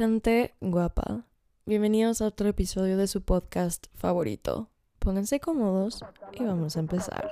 Gente 0.00 0.54
guapa, 0.62 1.26
bienvenidos 1.66 2.22
a 2.22 2.28
otro 2.28 2.48
episodio 2.48 2.96
de 2.96 3.06
su 3.06 3.20
podcast 3.20 3.88
favorito. 3.94 4.70
Pónganse 4.98 5.40
cómodos 5.40 6.02
y 6.32 6.42
vamos 6.42 6.78
a 6.78 6.80
empezar. 6.80 7.30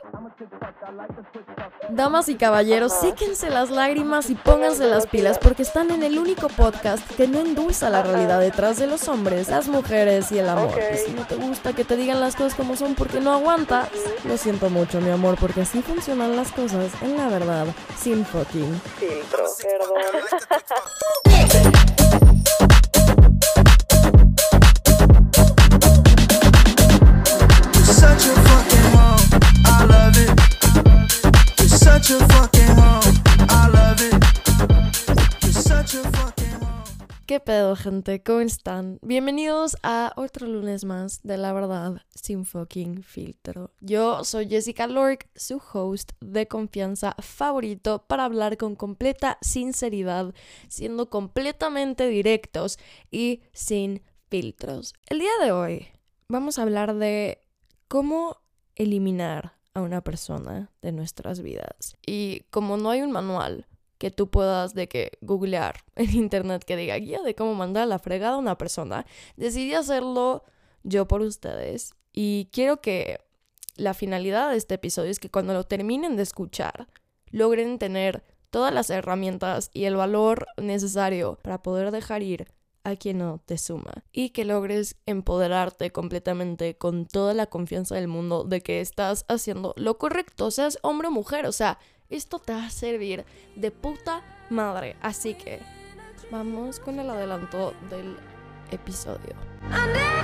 Damas 1.89 2.29
y 2.29 2.35
caballeros, 2.35 2.93
séquense 2.93 3.49
las 3.49 3.71
lágrimas 3.71 4.29
y 4.29 4.35
pónganse 4.35 4.85
las 4.85 5.07
pilas 5.07 5.39
porque 5.39 5.63
están 5.63 5.91
en 5.91 6.03
el 6.03 6.19
único 6.19 6.49
podcast 6.49 7.11
que 7.13 7.27
no 7.27 7.39
endulza 7.39 7.89
la 7.89 8.03
realidad 8.03 8.39
detrás 8.39 8.79
de 8.79 8.87
los 8.87 9.09
hombres, 9.09 9.49
las 9.49 9.67
mujeres 9.69 10.31
y 10.31 10.37
el 10.37 10.51
amor. 10.51 10.79
Y 10.93 10.99
si 10.99 11.13
no 11.13 11.27
te 11.27 11.37
gusta 11.37 11.73
que 11.73 11.87
te 11.87 11.97
digan 11.97 12.21
las 12.21 12.37
cosas 12.37 12.55
como 12.55 12.77
son 12.77 12.95
porque 12.95 13.19
no 13.19 13.33
aguantas, 13.33 13.89
lo 14.25 14.37
siento 14.37 14.69
mucho, 14.69 15.01
mi 15.01 15.09
amor, 15.09 15.39
porque 15.41 15.63
así 15.63 15.81
funcionan 15.81 16.37
las 16.37 16.53
cosas 16.53 16.93
en 17.01 17.17
la 17.17 17.31
verdad, 17.31 17.67
sin 17.99 18.27
fucking 18.27 18.79
filtro. 18.99 19.47
You're 21.49 21.73
¿Qué 37.39 37.45
pedo, 37.45 37.77
gente? 37.77 38.21
¿Cómo 38.21 38.41
están? 38.41 38.99
Bienvenidos 39.01 39.77
a 39.85 40.13
otro 40.17 40.49
lunes 40.49 40.85
más 40.85 41.23
de 41.23 41.39
La 41.39 41.53
Verdad 41.53 42.03
sin 42.13 42.45
fucking 42.45 43.05
filtro. 43.05 43.71
Yo 43.81 44.25
soy 44.25 44.49
Jessica 44.49 44.89
Lork, 44.89 45.31
su 45.37 45.63
host 45.73 46.15
de 46.21 46.49
confianza 46.49 47.15
favorito 47.21 48.05
para 48.09 48.25
hablar 48.25 48.57
con 48.57 48.75
completa 48.75 49.39
sinceridad, 49.41 50.35
siendo 50.67 51.11
completamente 51.11 52.09
directos 52.09 52.77
y 53.09 53.43
sin 53.53 54.03
filtros. 54.29 54.95
El 55.07 55.21
día 55.21 55.31
de 55.41 55.53
hoy 55.53 55.87
vamos 56.27 56.59
a 56.59 56.63
hablar 56.63 56.97
de 56.97 57.41
cómo 57.87 58.39
eliminar 58.75 59.55
a 59.75 59.83
una 59.83 60.01
persona 60.01 60.73
de 60.83 60.91
nuestras 60.91 61.41
vidas. 61.41 61.97
Y 62.05 62.41
como 62.51 62.77
no 62.79 62.91
hay 62.91 63.03
un 63.03 63.13
manual 63.13 63.69
que 63.99 64.11
tú 64.11 64.31
puedas 64.31 64.75
de 64.75 64.89
que 64.89 65.13
googlear 65.21 65.85
en 65.97 66.15
internet 66.15 66.65
que 66.65 66.77
diga 66.77 66.97
guía 66.97 67.21
de 67.23 67.35
cómo 67.35 67.55
mandar 67.55 67.87
la 67.89 67.99
fregada 67.99 68.35
a 68.35 68.39
una 68.39 68.59
persona, 68.59 69.07
decidí 69.37 69.75
hacerlo 69.75 70.45
yo 70.83 71.07
por 71.07 71.21
ustedes. 71.21 71.93
Y 72.13 72.49
quiero 72.53 72.81
que 72.81 73.21
la 73.77 73.95
finalidad 73.95 74.51
de 74.51 74.57
este 74.57 74.75
episodio 74.75 75.11
es 75.11 75.21
que 75.21 75.31
cuando 75.31 75.53
lo 75.53 75.65
terminen 75.65 76.17
de 76.17 76.23
escuchar 76.23 76.89
logren 77.31 77.79
tener 77.79 78.25
todas 78.51 78.73
las 78.73 78.91
herramientas 78.91 79.71
y 79.75 79.85
el 79.85 79.97
valor 79.97 80.47
necesario 80.57 81.39
para 81.43 81.63
poder 81.63 81.91
dejar 81.91 82.23
ir 82.23 82.49
a 82.85 82.97
quien 82.97 83.19
no 83.19 83.41
te 83.45 83.59
suma. 83.59 84.05
Y 84.13 84.31
que 84.31 84.45
logres 84.45 84.97
empoderarte 85.07 85.93
completamente 85.93 86.77
con 86.77 87.07
toda 87.07 87.35
la 87.35 87.47
confianza 87.47 87.95
del 87.95 88.09
mundo 88.09 88.45
de 88.45 88.63
que 88.63 88.81
estás 88.81 89.25
haciendo 89.29 89.75
lo 89.77 89.99
correcto, 89.99 90.51
seas 90.51 90.79
hombre 90.83 91.09
o 91.09 91.11
mujer, 91.11 91.47
o 91.47 91.53
sea, 91.53 91.79
esto 92.11 92.39
te 92.39 92.53
va 92.53 92.67
a 92.67 92.71
servir 92.71 93.25
de 93.57 93.71
puta 93.71 94.23
madre, 94.51 94.97
así 95.01 95.35
que 95.35 95.61
vamos 96.31 96.81
con 96.81 96.99
el 96.99 97.11
adelanto 97.11 97.75
del 97.91 98.17
episodio. 98.71 99.35
I 99.71 100.18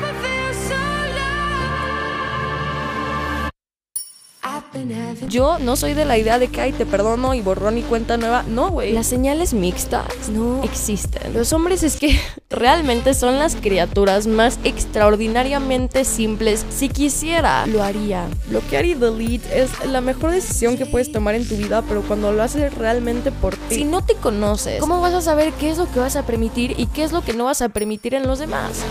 Yo 5.29 5.59
no 5.59 5.77
soy 5.77 5.95
de 5.95 6.05
la 6.05 6.19
idea 6.19 6.39
de 6.39 6.49
que 6.49 6.61
ay 6.61 6.73
te 6.73 6.87
perdono 6.87 7.35
y 7.35 7.41
borrón 7.41 7.79
y 7.79 7.83
cuenta 7.83 8.17
nueva. 8.17 8.43
No, 8.43 8.71
güey. 8.71 8.93
Las 8.93 9.07
señales 9.07 9.55
mixtas 9.55 10.29
no 10.31 10.63
existen. 10.63 11.33
Los 11.33 11.53
hombres 11.53 11.83
es 11.83 11.97
que 11.97 12.19
realmente 12.51 13.15
son 13.15 13.39
las 13.39 13.57
criaturas 13.57 14.27
más 14.27 14.59
extraordinariamente 14.65 16.05
simples. 16.05 16.67
Si 16.71 16.89
quisiera, 16.89 17.67
lo 17.67 17.83
haría. 17.83 18.27
Bloquear 18.49 18.85
y 18.85 18.95
delete 18.95 19.63
es 19.63 19.71
la 19.87 20.01
mejor 20.01 20.31
decisión 20.31 20.77
que 20.77 20.87
puedes 20.87 21.11
tomar 21.11 21.35
en 21.35 21.49
tu 21.49 21.57
vida, 21.57 21.83
pero 21.89 22.03
cuando 22.03 22.33
lo 22.33 22.43
haces 22.43 22.75
realmente 22.75 23.33
por 23.33 23.57
ti. 23.57 23.77
Si 23.77 23.85
no 23.85 24.05
te 24.05 24.15
conoces, 24.15 24.81
¿cómo 24.81 25.01
vas 25.01 25.15
a 25.15 25.21
saber 25.21 25.53
qué 25.55 25.71
es 25.71 25.79
lo 25.79 25.91
que 25.91 26.01
vas 26.01 26.17
a 26.17 26.27
permitir 26.27 26.75
y 26.79 26.87
qué 26.87 27.05
es 27.05 27.13
lo 27.13 27.23
que 27.23 27.33
no 27.33 27.45
vas 27.45 27.63
a 27.63 27.69
permitir 27.69 28.15
en 28.15 28.27
los 28.27 28.39
demás? 28.39 28.83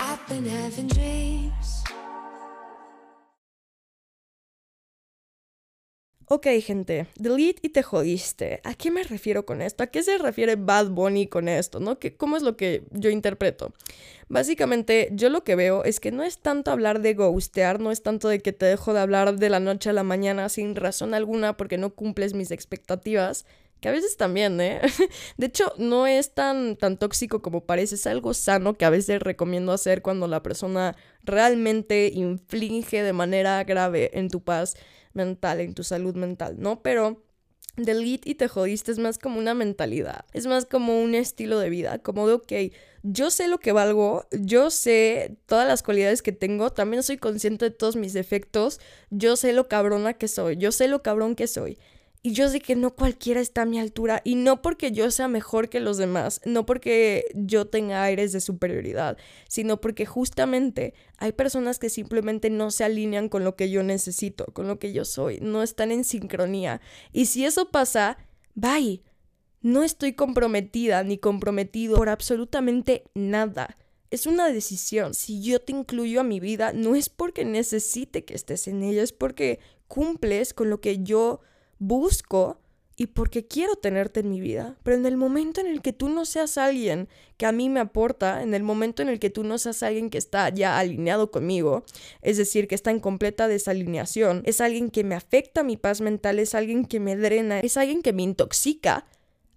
I've 0.00 0.18
been 0.28 0.46
having 0.46 0.88
dreams. 0.88 1.39
Ok, 6.32 6.46
gente, 6.62 7.08
delete 7.16 7.58
y 7.60 7.70
te 7.70 7.82
jodiste. 7.82 8.60
¿A 8.62 8.74
qué 8.74 8.92
me 8.92 9.02
refiero 9.02 9.44
con 9.44 9.60
esto? 9.60 9.82
¿A 9.82 9.88
qué 9.88 10.04
se 10.04 10.16
refiere 10.16 10.54
Bad 10.54 10.90
Bunny 10.90 11.26
con 11.26 11.48
esto? 11.48 11.80
¿No? 11.80 11.98
¿Qué, 11.98 12.14
¿Cómo 12.16 12.36
es 12.36 12.44
lo 12.44 12.56
que 12.56 12.84
yo 12.92 13.10
interpreto? 13.10 13.72
Básicamente, 14.28 15.08
yo 15.10 15.28
lo 15.28 15.42
que 15.42 15.56
veo 15.56 15.82
es 15.82 15.98
que 15.98 16.12
no 16.12 16.22
es 16.22 16.38
tanto 16.38 16.70
hablar 16.70 17.00
de 17.00 17.14
ghostear, 17.14 17.80
no 17.80 17.90
es 17.90 18.04
tanto 18.04 18.28
de 18.28 18.38
que 18.38 18.52
te 18.52 18.66
dejo 18.66 18.94
de 18.94 19.00
hablar 19.00 19.38
de 19.38 19.50
la 19.50 19.58
noche 19.58 19.90
a 19.90 19.92
la 19.92 20.04
mañana 20.04 20.48
sin 20.48 20.76
razón 20.76 21.14
alguna 21.14 21.56
porque 21.56 21.78
no 21.78 21.90
cumples 21.96 22.32
mis 22.32 22.52
expectativas, 22.52 23.44
que 23.80 23.88
a 23.88 23.92
veces 23.92 24.16
también, 24.16 24.60
¿eh? 24.60 24.80
De 25.36 25.46
hecho, 25.46 25.72
no 25.78 26.06
es 26.06 26.32
tan, 26.32 26.76
tan 26.76 26.96
tóxico 26.96 27.42
como 27.42 27.64
parece, 27.64 27.96
es 27.96 28.06
algo 28.06 28.34
sano 28.34 28.74
que 28.74 28.84
a 28.84 28.90
veces 28.90 29.20
recomiendo 29.20 29.72
hacer 29.72 30.00
cuando 30.00 30.28
la 30.28 30.44
persona 30.44 30.94
realmente 31.24 32.12
inflige 32.14 33.02
de 33.02 33.12
manera 33.12 33.64
grave 33.64 34.12
en 34.16 34.28
tu 34.28 34.42
paz 34.44 34.76
mental, 35.12 35.60
en 35.60 35.74
tu 35.74 35.84
salud 35.84 36.14
mental, 36.14 36.56
¿no? 36.58 36.82
Pero 36.82 37.22
delete 37.76 38.30
y 38.30 38.34
te 38.34 38.48
jodiste 38.48 38.92
es 38.92 38.98
más 38.98 39.18
como 39.18 39.38
una 39.38 39.54
mentalidad, 39.54 40.24
es 40.32 40.46
más 40.46 40.66
como 40.66 41.00
un 41.00 41.14
estilo 41.14 41.58
de 41.58 41.70
vida, 41.70 41.98
como 41.98 42.26
de, 42.26 42.34
ok, 42.34 42.52
yo 43.02 43.30
sé 43.30 43.48
lo 43.48 43.58
que 43.58 43.72
valgo, 43.72 44.26
yo 44.32 44.70
sé 44.70 45.38
todas 45.46 45.66
las 45.66 45.82
cualidades 45.82 46.22
que 46.22 46.32
tengo, 46.32 46.70
también 46.70 47.02
soy 47.02 47.16
consciente 47.16 47.66
de 47.66 47.70
todos 47.70 47.96
mis 47.96 48.12
defectos, 48.12 48.80
yo 49.10 49.36
sé 49.36 49.52
lo 49.52 49.68
cabrona 49.68 50.14
que 50.14 50.28
soy, 50.28 50.56
yo 50.56 50.72
sé 50.72 50.88
lo 50.88 51.02
cabrón 51.02 51.34
que 51.34 51.46
soy. 51.46 51.78
Y 52.22 52.32
yo 52.32 52.50
sé 52.50 52.60
que 52.60 52.76
no 52.76 52.94
cualquiera 52.94 53.40
está 53.40 53.62
a 53.62 53.66
mi 53.66 53.78
altura 53.78 54.20
y 54.24 54.34
no 54.34 54.60
porque 54.60 54.92
yo 54.92 55.10
sea 55.10 55.26
mejor 55.26 55.70
que 55.70 55.80
los 55.80 55.96
demás, 55.96 56.42
no 56.44 56.66
porque 56.66 57.24
yo 57.34 57.66
tenga 57.66 58.02
aires 58.02 58.32
de 58.32 58.42
superioridad, 58.42 59.16
sino 59.48 59.80
porque 59.80 60.04
justamente 60.04 60.92
hay 61.16 61.32
personas 61.32 61.78
que 61.78 61.88
simplemente 61.88 62.50
no 62.50 62.70
se 62.70 62.84
alinean 62.84 63.30
con 63.30 63.42
lo 63.42 63.56
que 63.56 63.70
yo 63.70 63.82
necesito, 63.82 64.44
con 64.52 64.68
lo 64.68 64.78
que 64.78 64.92
yo 64.92 65.06
soy, 65.06 65.38
no 65.40 65.62
están 65.62 65.92
en 65.92 66.04
sincronía. 66.04 66.82
Y 67.10 67.26
si 67.26 67.46
eso 67.46 67.70
pasa, 67.70 68.18
bye. 68.54 69.02
No 69.62 69.82
estoy 69.82 70.14
comprometida 70.14 71.02
ni 71.02 71.18
comprometido 71.18 71.96
por 71.96 72.08
absolutamente 72.08 73.04
nada. 73.14 73.76
Es 74.10 74.26
una 74.26 74.50
decisión. 74.50 75.12
Si 75.12 75.42
yo 75.42 75.60
te 75.60 75.72
incluyo 75.72 76.20
a 76.20 76.24
mi 76.24 76.40
vida, 76.40 76.72
no 76.72 76.94
es 76.94 77.10
porque 77.10 77.44
necesite 77.44 78.24
que 78.24 78.34
estés 78.34 78.68
en 78.68 78.82
ella, 78.82 79.02
es 79.02 79.12
porque 79.12 79.60
cumples 79.86 80.54
con 80.54 80.70
lo 80.70 80.80
que 80.80 81.02
yo 81.02 81.40
busco 81.80 82.60
y 82.96 83.06
porque 83.06 83.46
quiero 83.46 83.76
tenerte 83.76 84.20
en 84.20 84.28
mi 84.28 84.40
vida. 84.42 84.76
Pero 84.82 84.94
en 84.94 85.06
el 85.06 85.16
momento 85.16 85.62
en 85.62 85.66
el 85.66 85.80
que 85.80 85.94
tú 85.94 86.10
no 86.10 86.26
seas 86.26 86.58
alguien 86.58 87.08
que 87.38 87.46
a 87.46 87.52
mí 87.52 87.70
me 87.70 87.80
aporta, 87.80 88.42
en 88.42 88.52
el 88.52 88.62
momento 88.62 89.00
en 89.00 89.08
el 89.08 89.18
que 89.18 89.30
tú 89.30 89.42
no 89.42 89.56
seas 89.56 89.82
alguien 89.82 90.10
que 90.10 90.18
está 90.18 90.50
ya 90.50 90.78
alineado 90.78 91.30
conmigo, 91.30 91.84
es 92.20 92.36
decir, 92.36 92.68
que 92.68 92.74
está 92.74 92.90
en 92.90 93.00
completa 93.00 93.48
desalineación, 93.48 94.42
es 94.44 94.60
alguien 94.60 94.90
que 94.90 95.02
me 95.02 95.14
afecta 95.14 95.62
mi 95.64 95.78
paz 95.78 96.02
mental, 96.02 96.38
es 96.38 96.54
alguien 96.54 96.84
que 96.84 97.00
me 97.00 97.16
drena, 97.16 97.60
es 97.60 97.78
alguien 97.78 98.02
que 98.02 98.12
me 98.12 98.22
intoxica, 98.22 99.06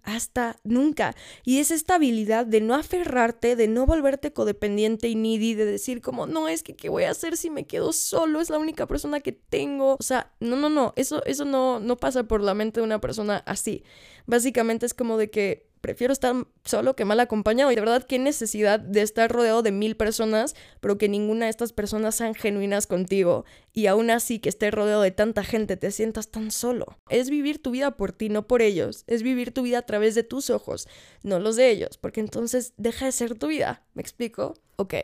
hasta 0.04 0.58
nunca. 0.64 1.14
Y 1.44 1.58
es 1.58 1.70
esta 1.70 1.96
habilidad 1.96 2.46
de 2.46 2.60
no 2.60 2.74
aferrarte, 2.74 3.56
de 3.56 3.68
no 3.68 3.86
volverte 3.86 4.32
codependiente 4.32 5.08
y 5.08 5.16
needy, 5.16 5.54
de 5.54 5.64
decir 5.64 6.00
como, 6.00 6.26
no, 6.26 6.48
es 6.48 6.62
que 6.62 6.76
qué 6.76 6.88
voy 6.88 7.04
a 7.04 7.10
hacer 7.10 7.36
si 7.36 7.50
me 7.50 7.66
quedo 7.66 7.92
solo, 7.92 8.40
es 8.40 8.50
la 8.50 8.58
única 8.58 8.86
persona 8.86 9.20
que 9.20 9.32
tengo. 9.32 9.96
O 9.98 10.02
sea, 10.02 10.32
no, 10.40 10.56
no, 10.56 10.68
no, 10.68 10.92
eso, 10.96 11.24
eso 11.24 11.44
no, 11.44 11.80
no 11.80 11.96
pasa 11.96 12.24
por 12.24 12.40
la 12.42 12.54
mente 12.54 12.80
de 12.80 12.84
una 12.84 13.00
persona 13.00 13.42
así. 13.46 13.82
Básicamente 14.26 14.86
es 14.86 14.94
como 14.94 15.18
de 15.18 15.30
que 15.30 15.73
prefiero 15.84 16.14
estar 16.14 16.34
solo 16.64 16.96
que 16.96 17.04
mal 17.04 17.20
acompañado. 17.20 17.70
Y 17.70 17.74
de 17.74 17.82
verdad, 17.82 18.06
qué 18.06 18.18
necesidad 18.18 18.80
de 18.80 19.02
estar 19.02 19.30
rodeado 19.30 19.60
de 19.60 19.70
mil 19.70 19.98
personas, 19.98 20.56
pero 20.80 20.96
que 20.96 21.10
ninguna 21.10 21.44
de 21.44 21.50
estas 21.50 21.74
personas 21.74 22.14
sean 22.14 22.34
genuinas 22.34 22.86
contigo. 22.86 23.44
Y 23.74 23.86
aún 23.86 24.08
así, 24.08 24.38
que 24.38 24.48
estés 24.48 24.72
rodeado 24.72 25.02
de 25.02 25.10
tanta 25.10 25.44
gente, 25.44 25.76
te 25.76 25.90
sientas 25.90 26.30
tan 26.30 26.50
solo. 26.50 26.96
Es 27.10 27.28
vivir 27.28 27.60
tu 27.60 27.70
vida 27.70 27.98
por 27.98 28.12
ti, 28.12 28.30
no 28.30 28.46
por 28.46 28.62
ellos. 28.62 29.04
Es 29.06 29.22
vivir 29.22 29.52
tu 29.52 29.60
vida 29.60 29.80
a 29.80 29.82
través 29.82 30.14
de 30.14 30.22
tus 30.22 30.48
ojos, 30.48 30.88
no 31.22 31.38
los 31.38 31.56
de 31.56 31.68
ellos. 31.68 31.98
Porque 31.98 32.20
entonces 32.20 32.72
deja 32.78 33.04
de 33.04 33.12
ser 33.12 33.38
tu 33.38 33.48
vida. 33.48 33.84
¿Me 33.92 34.00
explico? 34.00 34.54
Ok, 34.76 34.94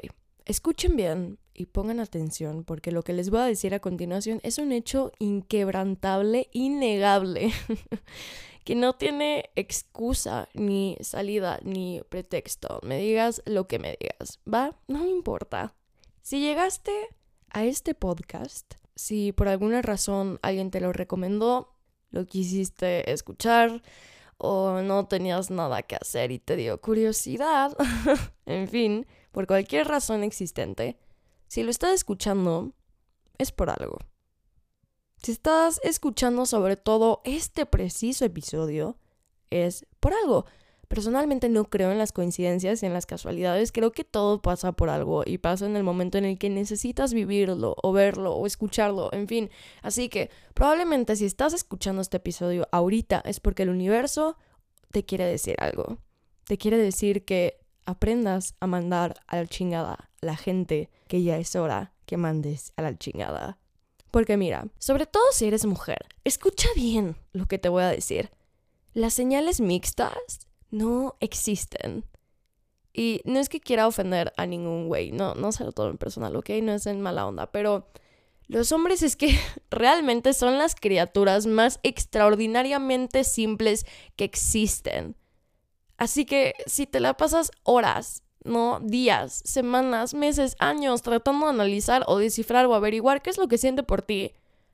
escuchen 0.47 0.97
bien. 0.97 1.39
Y 1.53 1.67
pongan 1.67 2.01
atención 2.01 2.65
porque 2.65 2.91
lo 2.91 3.03
que 3.03 3.13
les 3.13 3.29
voy 3.29 3.41
a 3.41 3.45
decir 3.45 3.75
a 3.75 3.81
continuación 3.81 4.41
es 4.43 4.57
un 4.57 4.73
hecho 4.73 5.13
inquebrantable, 5.19 6.49
innegable. 6.53 7.53
que 8.65 8.75
no 8.75 8.95
tiene 8.95 9.51
excusa, 9.57 10.49
ni 10.55 10.97
salida, 11.01 11.59
ni 11.63 12.03
pretexto. 12.09 12.81
Me 12.83 12.99
digas 12.99 13.43
lo 13.47 13.67
que 13.67 13.79
me 13.79 13.97
digas, 14.01 14.39
¿va? 14.53 14.77
No 14.89 15.01
me 15.01 15.11
importa. 15.11 15.75
Si 16.23 16.41
llegaste 16.41 16.93
a 17.51 17.65
este 17.65 17.95
podcast, 17.95 18.75
si 18.95 19.33
por 19.33 19.49
alguna 19.49 19.83
razón 19.83 20.39
alguien 20.43 20.71
te 20.71 20.81
lo 20.81 20.93
recomendó, 20.93 21.77
lo 22.11 22.27
quisiste 22.27 23.11
escuchar, 23.11 23.83
o 24.37 24.81
no 24.83 25.07
tenías 25.07 25.51
nada 25.51 25.83
que 25.83 25.97
hacer 25.97 26.31
y 26.33 26.39
te 26.39 26.57
dio 26.57 26.81
curiosidad, 26.81 27.77
en 28.47 28.69
fin, 28.69 29.07
por 29.33 29.47
cualquier 29.47 29.87
razón 29.87 30.23
existente, 30.23 30.99
si 31.47 31.63
lo 31.63 31.71
estás 31.71 31.93
escuchando, 31.93 32.73
es 33.39 33.53
por 33.53 33.71
algo. 33.71 33.99
Si 35.23 35.33
estás 35.33 35.81
escuchando 35.85 36.47
sobre 36.47 36.77
todo 36.77 37.21
este 37.25 37.67
preciso 37.67 38.25
episodio, 38.25 38.97
es 39.51 39.85
por 40.01 40.15
algo. 40.15 40.47
Personalmente 40.89 41.51
no 41.51 41.67
creo 41.67 41.93
en 41.93 41.99
las 41.99 42.11
coincidencias 42.11 42.83
y 42.83 42.87
en 42.87 42.95
las 42.95 43.05
casualidades, 43.05 43.71
creo 43.71 43.93
que 43.93 44.03
todo 44.03 44.41
pasa 44.41 44.73
por 44.73 44.89
algo 44.89 45.23
y 45.27 45.37
pasa 45.37 45.67
en 45.67 45.77
el 45.77 45.85
momento 45.85 46.17
en 46.17 46.25
el 46.25 46.39
que 46.39 46.49
necesitas 46.49 47.13
vivirlo 47.13 47.77
o 47.83 47.93
verlo 47.93 48.35
o 48.35 48.47
escucharlo, 48.47 49.11
en 49.13 49.29
fin. 49.29 49.51
Así 49.83 50.09
que 50.09 50.31
probablemente 50.55 51.15
si 51.17 51.27
estás 51.27 51.53
escuchando 51.53 52.01
este 52.01 52.17
episodio 52.17 52.67
ahorita 52.73 53.23
es 53.27 53.41
porque 53.41 53.65
el 53.65 53.69
universo 53.69 54.39
te 54.91 55.05
quiere 55.05 55.27
decir 55.27 55.55
algo. 55.59 55.99
Te 56.45 56.57
quiere 56.57 56.79
decir 56.79 57.27
que 57.27 57.61
aprendas 57.85 58.55
a 58.59 58.67
mandar 58.67 59.21
a 59.27 59.37
la 59.37 59.47
chingada 59.47 60.11
la 60.23 60.37
gente 60.37 60.89
que 61.09 61.23
ya 61.23 61.37
es 61.37 61.55
hora 61.57 61.93
que 62.07 62.17
mandes 62.17 62.73
a 62.77 62.83
la 62.83 62.97
chingada. 62.97 63.60
Porque 64.11 64.37
mira, 64.37 64.67
sobre 64.79 65.07
todo 65.07 65.23
si 65.33 65.47
eres 65.47 65.65
mujer, 65.65 66.07
escucha 66.25 66.69
bien 66.75 67.17
lo 67.33 67.47
que 67.47 67.59
te 67.59 67.69
voy 67.69 67.83
a 67.83 67.89
decir. 67.89 68.31
Las 68.93 69.15
señales 69.15 69.61
mixtas 69.61 70.49
no 70.71 71.17
existen. 71.21 72.05
Y 72.93 73.21
no 73.25 73.39
es 73.39 73.49
que 73.49 73.61
quiera 73.61 73.87
ofender 73.87 74.33
a 74.37 74.47
ningún 74.47 74.89
güey, 74.89 75.13
no, 75.13 75.35
no 75.35 75.53
se 75.53 75.65
lo 75.65 75.73
tomen 75.73 75.97
personal, 75.97 76.35
¿ok? 76.35 76.51
No 76.63 76.73
es 76.73 76.87
en 76.87 77.01
mala 77.01 77.27
onda, 77.27 77.53
pero 77.53 77.87
los 78.49 78.73
hombres 78.73 79.05
es 79.05 79.15
que 79.15 79.39
realmente 79.71 80.35
son 80.35 80.59
las 80.59 80.75
criaturas 80.75 81.47
más 81.47 81.79
extraordinariamente 81.85 83.23
simples 83.23 83.87
que 84.17 84.25
existen. 84.25 85.15
Así 85.99 86.25
que 86.25 86.55
si 86.67 86.87
te 86.87 86.99
la 86.99 87.17
pasas 87.17 87.53
horas, 87.63 88.25
no 88.45 88.81
días, 88.81 89.43
semanas, 89.45 90.15
meses, 90.15 90.57
años 90.59 91.03
tratando 91.03 91.47
de 91.47 91.53
analizar 91.53 92.05
o 92.07 92.19
descifrar 92.19 92.67
o 92.67 92.75
averiguar 92.75 93.23
qué 93.23 93.31
es 93.31 93.39
lo 93.39 93.49
que 93.49 93.59
siente 93.59 93.83
por 93.83 94.03
ti, 94.03 94.33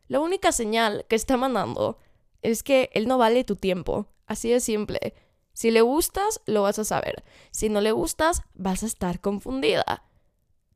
la 0.09 0.21
única 0.21 0.53
señal 0.53 1.05
que 1.09 1.17
está 1.17 1.37
mandando 1.37 1.99
es 2.43 2.63
que 2.63 2.91
él 2.95 3.09
no 3.09 3.19
vale 3.19 3.45
tu 3.45 3.57
tiempo. 3.57 4.07
Así 4.27 4.51
de 4.51 4.61
simple. 4.61 5.15
Si 5.53 5.71
le 5.71 5.81
gustas, 5.81 6.41
lo 6.47 6.63
vas 6.63 6.79
a 6.79 6.85
saber. 6.85 7.25
Si 7.51 7.69
no 7.69 7.81
le 7.81 7.93
gustas, 7.93 8.43
vas 8.55 8.83
a 8.83 8.87
estar 8.87 9.21
confundida. 9.21 10.05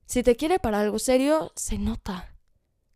Si 0.07 0.23
te 0.23 0.37
quiere 0.37 0.59
para 0.59 0.81
algo 0.81 0.99
serio, 0.99 1.53
se 1.55 1.79
nota. 1.79 2.35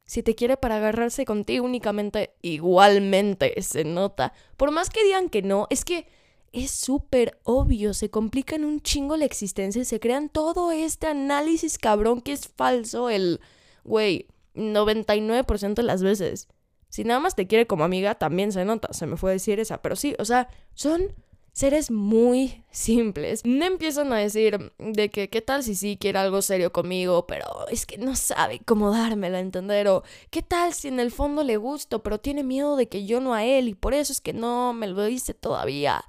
Si 0.05 0.23
te 0.23 0.35
quiere 0.35 0.56
para 0.56 0.76
agarrarse 0.76 1.25
contigo 1.25 1.64
únicamente, 1.64 2.35
igualmente 2.43 3.61
se 3.62 3.85
nota. 3.85 4.32
Por 4.56 4.70
más 4.70 4.91
que 4.91 5.05
digan 5.05 5.29
que 5.29 5.43
no, 5.43 5.67
es 5.70 5.85
que 5.85 6.08
es 6.55 6.71
súper 6.71 7.41
obvio. 7.43 7.95
Se 7.95 8.11
complican 8.11 8.65
un 8.65 8.81
chingo 8.81 9.17
la 9.17 9.25
existencia 9.25 9.83
y 9.83 9.85
se 9.85 10.01
crean 10.01 10.29
todo 10.29 10.71
este 10.73 11.09
análisis 11.09 11.79
cabrón 11.79 12.21
que 12.21 12.33
es 12.33 12.49
falso 12.49 13.11
el, 13.11 13.41
güey, 13.83 14.29
99% 14.55 15.75
de 15.75 15.83
las 15.83 16.03
veces. 16.03 16.49
Si 16.89 17.03
nada 17.03 17.19
más 17.19 17.35
te 17.35 17.49
quiere 17.49 17.67
como 17.67 17.83
amiga, 17.83 18.15
también 18.15 18.53
se 18.53 18.65
nota. 18.65 18.93
Se 18.93 19.06
me 19.06 19.17
fue 19.17 19.31
a 19.31 19.33
decir 19.33 19.59
esa. 19.59 19.83
Pero 19.83 19.97
sí, 19.97 20.15
o 20.21 20.25
sea, 20.25 20.49
son 20.75 21.12
seres 21.51 21.91
muy 21.91 22.65
simples. 22.71 23.43
No 23.45 23.65
empiezan 23.65 24.12
a 24.12 24.19
decir 24.19 24.73
de 24.79 25.11
que 25.11 25.29
qué 25.29 25.41
tal 25.41 25.65
si 25.65 25.75
sí 25.75 25.97
quiere 26.01 26.21
algo 26.21 26.41
serio 26.41 26.73
conmigo, 26.73 27.27
pero 27.27 27.47
es 27.69 27.85
que 27.87 27.99
no 27.99 28.15
sabe 28.15 28.61
cómo 28.65 28.93
dármela 28.93 29.41
entender. 29.41 29.89
O 29.89 30.05
qué 30.31 30.43
tal 30.43 30.73
si 30.73 30.87
en 30.87 31.01
el 31.01 31.11
fondo 31.11 31.43
le 31.43 31.56
gusto, 31.56 32.03
pero 32.05 32.21
tiene 32.21 32.45
miedo 32.45 32.77
de 32.77 32.89
que 32.89 33.06
yo 33.06 33.21
no 33.21 33.35
a 33.35 33.45
él 33.45 33.69
y 33.69 33.75
por 33.75 33.93
eso 33.93 34.12
es 34.12 34.21
que 34.21 34.33
no 34.33 34.73
me 34.73 34.87
lo 34.87 35.05
dice 35.05 35.35
todavía. 35.35 36.05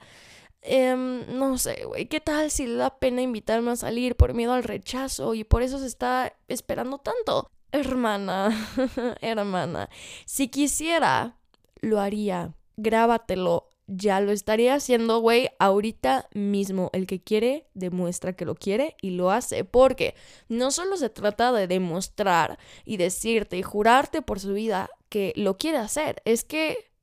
Em, 0.68 1.26
no 1.38 1.60
sé, 1.60 1.86
güey, 1.86 2.08
¿qué 2.08 2.20
tal 2.20 2.50
si 2.50 2.66
le 2.66 2.76
da 2.76 2.98
pena 2.98 3.22
invitarme 3.22 3.72
a 3.72 3.76
salir 3.76 4.16
por 4.16 4.34
miedo 4.34 4.52
al 4.54 4.64
rechazo 4.64 5.36
y 5.36 5.44
por 5.44 5.62
eso 5.62 5.78
se 5.78 5.86
está 5.86 6.34
esperando 6.48 6.98
tanto? 6.98 7.52
Hermana, 7.72 8.50
hermana, 9.22 9.90
si 10.26 10.48
quisiera, 10.48 11.38
lo 11.82 12.00
haría. 12.00 12.56
Grábatelo. 12.78 13.70
Ya 13.88 14.20
lo 14.20 14.32
estaría 14.32 14.74
haciendo, 14.74 15.20
güey, 15.20 15.50
ahorita 15.60 16.28
mismo. 16.34 16.90
El 16.94 17.06
que 17.06 17.22
quiere, 17.22 17.68
demuestra 17.76 18.34
que 18.34 18.46
lo 18.46 18.56
quiere 18.56 18.96
y 19.00 19.12
lo 19.12 19.30
hace. 19.30 19.64
Porque 19.64 20.16
no 20.50 20.72
solo 20.72 20.98
se 20.98 21.10
trata 21.10 21.52
de 21.52 21.68
demostrar 21.68 22.58
y 22.84 22.98
decirte 22.98 23.58
y 23.58 23.62
jurarte 23.62 24.24
por 24.24 24.40
su 24.40 24.54
vida 24.54 24.90
que 25.10 25.34
lo 25.36 25.60
quiere 25.60 25.78
hacer, 25.78 26.24
es 26.26 26.44
que 26.44 26.95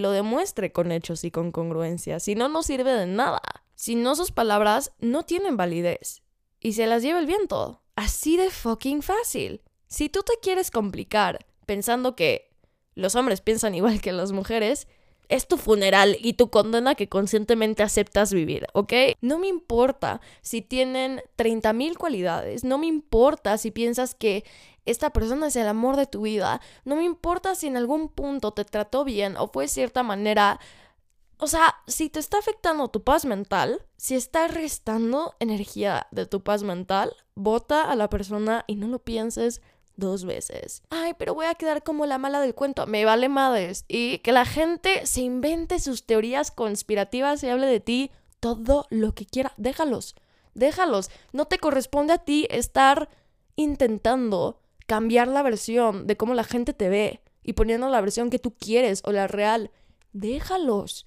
lo 0.00 0.10
demuestre 0.10 0.72
con 0.72 0.92
hechos 0.92 1.24
y 1.24 1.30
con 1.30 1.52
congruencia. 1.52 2.20
Si 2.20 2.34
no, 2.34 2.48
no 2.48 2.62
sirve 2.62 2.92
de 2.92 3.06
nada. 3.06 3.42
Si 3.74 3.94
no, 3.94 4.14
sus 4.16 4.32
palabras 4.32 4.92
no 5.00 5.24
tienen 5.24 5.56
validez. 5.56 6.22
Y 6.60 6.74
se 6.74 6.86
las 6.86 7.02
lleva 7.02 7.18
el 7.18 7.26
viento. 7.26 7.82
Así 7.96 8.36
de 8.36 8.50
fucking 8.50 9.02
fácil. 9.02 9.62
Si 9.88 10.08
tú 10.08 10.22
te 10.22 10.34
quieres 10.40 10.70
complicar 10.70 11.46
pensando 11.66 12.16
que 12.16 12.50
los 12.94 13.14
hombres 13.14 13.40
piensan 13.40 13.74
igual 13.74 14.00
que 14.00 14.12
las 14.12 14.32
mujeres, 14.32 14.88
es 15.28 15.48
tu 15.48 15.56
funeral 15.56 16.16
y 16.20 16.34
tu 16.34 16.50
condena 16.50 16.94
que 16.94 17.08
conscientemente 17.08 17.82
aceptas 17.82 18.32
vivir, 18.32 18.66
¿ok? 18.74 18.92
No 19.22 19.38
me 19.38 19.48
importa 19.48 20.20
si 20.42 20.60
tienen 20.60 21.22
30.000 21.38 21.96
cualidades, 21.96 22.64
no 22.64 22.76
me 22.76 22.86
importa 22.86 23.56
si 23.56 23.70
piensas 23.70 24.14
que 24.14 24.44
esta 24.84 25.10
persona 25.10 25.48
es 25.48 25.56
el 25.56 25.68
amor 25.68 25.96
de 25.96 26.06
tu 26.06 26.22
vida, 26.22 26.60
no 26.84 26.96
me 26.96 27.04
importa 27.04 27.54
si 27.54 27.66
en 27.66 27.76
algún 27.76 28.08
punto 28.08 28.52
te 28.52 28.64
trató 28.64 29.04
bien 29.04 29.36
o 29.36 29.48
fue 29.48 29.64
de 29.64 29.68
cierta 29.68 30.02
manera... 30.02 30.60
O 31.38 31.48
sea, 31.48 31.74
si 31.88 32.08
te 32.08 32.20
está 32.20 32.38
afectando 32.38 32.86
tu 32.86 33.02
paz 33.02 33.24
mental, 33.24 33.84
si 33.96 34.14
está 34.14 34.46
restando 34.46 35.34
energía 35.40 36.06
de 36.12 36.24
tu 36.24 36.44
paz 36.44 36.62
mental, 36.62 37.16
vota 37.34 37.90
a 37.90 37.96
la 37.96 38.08
persona 38.08 38.64
y 38.68 38.76
no 38.76 38.86
lo 38.86 39.00
pienses 39.00 39.60
dos 39.96 40.24
veces. 40.24 40.82
Ay, 40.90 41.14
pero 41.18 41.34
voy 41.34 41.46
a 41.46 41.54
quedar 41.54 41.82
como 41.82 42.06
la 42.06 42.18
mala 42.18 42.40
del 42.40 42.54
cuento. 42.54 42.86
Me 42.86 43.04
vale 43.04 43.28
madres. 43.28 43.84
Y 43.88 44.18
que 44.18 44.32
la 44.32 44.44
gente 44.44 45.04
se 45.06 45.22
invente 45.22 45.80
sus 45.80 46.06
teorías 46.06 46.50
conspirativas 46.50 47.42
y 47.42 47.48
hable 47.48 47.66
de 47.66 47.80
ti 47.80 48.10
todo 48.40 48.86
lo 48.90 49.14
que 49.14 49.26
quiera. 49.26 49.52
Déjalos. 49.56 50.14
Déjalos. 50.54 51.10
No 51.32 51.46
te 51.46 51.58
corresponde 51.58 52.12
a 52.12 52.18
ti 52.18 52.46
estar 52.50 53.08
intentando 53.56 54.61
cambiar 54.92 55.26
la 55.26 55.40
versión 55.40 56.06
de 56.06 56.18
cómo 56.18 56.34
la 56.34 56.44
gente 56.44 56.74
te 56.74 56.90
ve 56.90 57.22
y 57.42 57.54
poniendo 57.54 57.88
la 57.88 58.02
versión 58.02 58.28
que 58.28 58.38
tú 58.38 58.54
quieres 58.54 59.00
o 59.06 59.12
la 59.12 59.26
real. 59.26 59.70
Déjalos. 60.12 61.06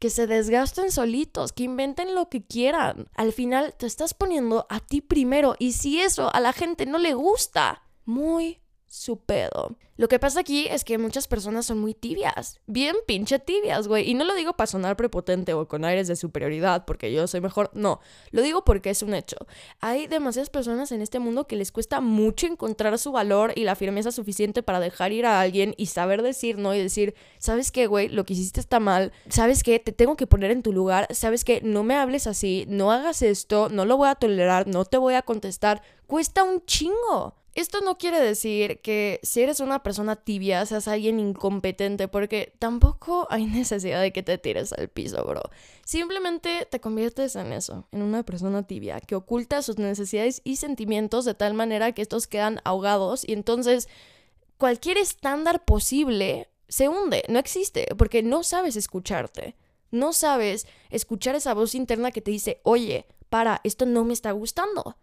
Que 0.00 0.10
se 0.10 0.26
desgasten 0.26 0.90
solitos, 0.90 1.52
que 1.52 1.62
inventen 1.62 2.16
lo 2.16 2.28
que 2.28 2.44
quieran. 2.44 3.06
Al 3.14 3.32
final 3.32 3.76
te 3.78 3.86
estás 3.86 4.12
poniendo 4.12 4.66
a 4.68 4.80
ti 4.80 5.00
primero 5.00 5.54
y 5.60 5.70
si 5.70 6.00
eso 6.00 6.34
a 6.34 6.40
la 6.40 6.52
gente 6.52 6.84
no 6.84 6.98
le 6.98 7.14
gusta, 7.14 7.84
muy 8.04 8.60
su 8.92 9.16
pedo. 9.16 9.74
Lo 9.96 10.06
que 10.06 10.18
pasa 10.18 10.40
aquí 10.40 10.66
es 10.68 10.84
que 10.84 10.98
muchas 10.98 11.26
personas 11.26 11.64
son 11.64 11.78
muy 11.78 11.94
tibias, 11.94 12.60
bien 12.66 12.94
pinche 13.06 13.38
tibias, 13.38 13.88
güey. 13.88 14.10
Y 14.10 14.12
no 14.12 14.24
lo 14.24 14.34
digo 14.34 14.52
para 14.52 14.66
sonar 14.66 14.96
prepotente 14.96 15.54
o 15.54 15.66
con 15.66 15.86
aires 15.86 16.08
de 16.08 16.16
superioridad 16.16 16.84
porque 16.84 17.10
yo 17.10 17.26
soy 17.26 17.40
mejor, 17.40 17.70
no. 17.72 18.00
Lo 18.32 18.42
digo 18.42 18.66
porque 18.66 18.90
es 18.90 19.02
un 19.02 19.14
hecho. 19.14 19.36
Hay 19.80 20.08
demasiadas 20.08 20.50
personas 20.50 20.92
en 20.92 21.00
este 21.00 21.20
mundo 21.20 21.46
que 21.46 21.56
les 21.56 21.72
cuesta 21.72 22.02
mucho 22.02 22.46
encontrar 22.46 22.98
su 22.98 23.12
valor 23.12 23.52
y 23.56 23.64
la 23.64 23.76
firmeza 23.76 24.12
suficiente 24.12 24.62
para 24.62 24.78
dejar 24.78 25.12
ir 25.12 25.24
a 25.24 25.40
alguien 25.40 25.72
y 25.78 25.86
saber 25.86 26.20
decir 26.20 26.58
no 26.58 26.74
y 26.74 26.78
decir, 26.78 27.14
¿sabes 27.38 27.72
qué, 27.72 27.86
güey? 27.86 28.08
Lo 28.08 28.26
que 28.26 28.34
hiciste 28.34 28.60
está 28.60 28.78
mal. 28.78 29.10
¿Sabes 29.30 29.62
qué? 29.62 29.78
Te 29.78 29.92
tengo 29.92 30.16
que 30.16 30.26
poner 30.26 30.50
en 30.50 30.62
tu 30.62 30.70
lugar. 30.70 31.06
¿Sabes 31.14 31.44
qué? 31.44 31.62
No 31.62 31.82
me 31.82 31.94
hables 31.94 32.26
así, 32.26 32.66
no 32.68 32.92
hagas 32.92 33.22
esto, 33.22 33.70
no 33.70 33.86
lo 33.86 33.96
voy 33.96 34.10
a 34.10 34.16
tolerar, 34.16 34.66
no 34.66 34.84
te 34.84 34.98
voy 34.98 35.14
a 35.14 35.22
contestar. 35.22 35.80
Cuesta 36.06 36.42
un 36.42 36.62
chingo. 36.66 37.41
Esto 37.54 37.82
no 37.82 37.98
quiere 37.98 38.18
decir 38.18 38.80
que 38.80 39.20
si 39.22 39.42
eres 39.42 39.60
una 39.60 39.82
persona 39.82 40.16
tibia 40.16 40.64
seas 40.64 40.88
alguien 40.88 41.20
incompetente, 41.20 42.08
porque 42.08 42.54
tampoco 42.58 43.26
hay 43.30 43.44
necesidad 43.46 44.00
de 44.00 44.12
que 44.12 44.22
te 44.22 44.38
tires 44.38 44.72
al 44.72 44.88
piso, 44.88 45.22
bro. 45.24 45.42
Simplemente 45.84 46.66
te 46.70 46.80
conviertes 46.80 47.36
en 47.36 47.52
eso, 47.52 47.86
en 47.92 48.02
una 48.02 48.22
persona 48.22 48.66
tibia, 48.66 49.00
que 49.00 49.16
oculta 49.16 49.60
sus 49.60 49.76
necesidades 49.76 50.40
y 50.44 50.56
sentimientos 50.56 51.26
de 51.26 51.34
tal 51.34 51.52
manera 51.52 51.92
que 51.92 52.00
estos 52.00 52.26
quedan 52.26 52.60
ahogados 52.64 53.22
y 53.28 53.34
entonces 53.34 53.86
cualquier 54.56 54.96
estándar 54.96 55.64
posible 55.64 56.48
se 56.68 56.88
hunde, 56.88 57.22
no 57.28 57.38
existe, 57.38 57.86
porque 57.98 58.22
no 58.22 58.44
sabes 58.44 58.76
escucharte. 58.76 59.56
No 59.90 60.14
sabes 60.14 60.66
escuchar 60.88 61.34
esa 61.34 61.52
voz 61.52 61.74
interna 61.74 62.12
que 62.12 62.22
te 62.22 62.30
dice, 62.30 62.60
oye, 62.62 63.04
para, 63.28 63.60
esto 63.62 63.84
no 63.84 64.04
me 64.04 64.14
está 64.14 64.32
gustando 64.32 64.96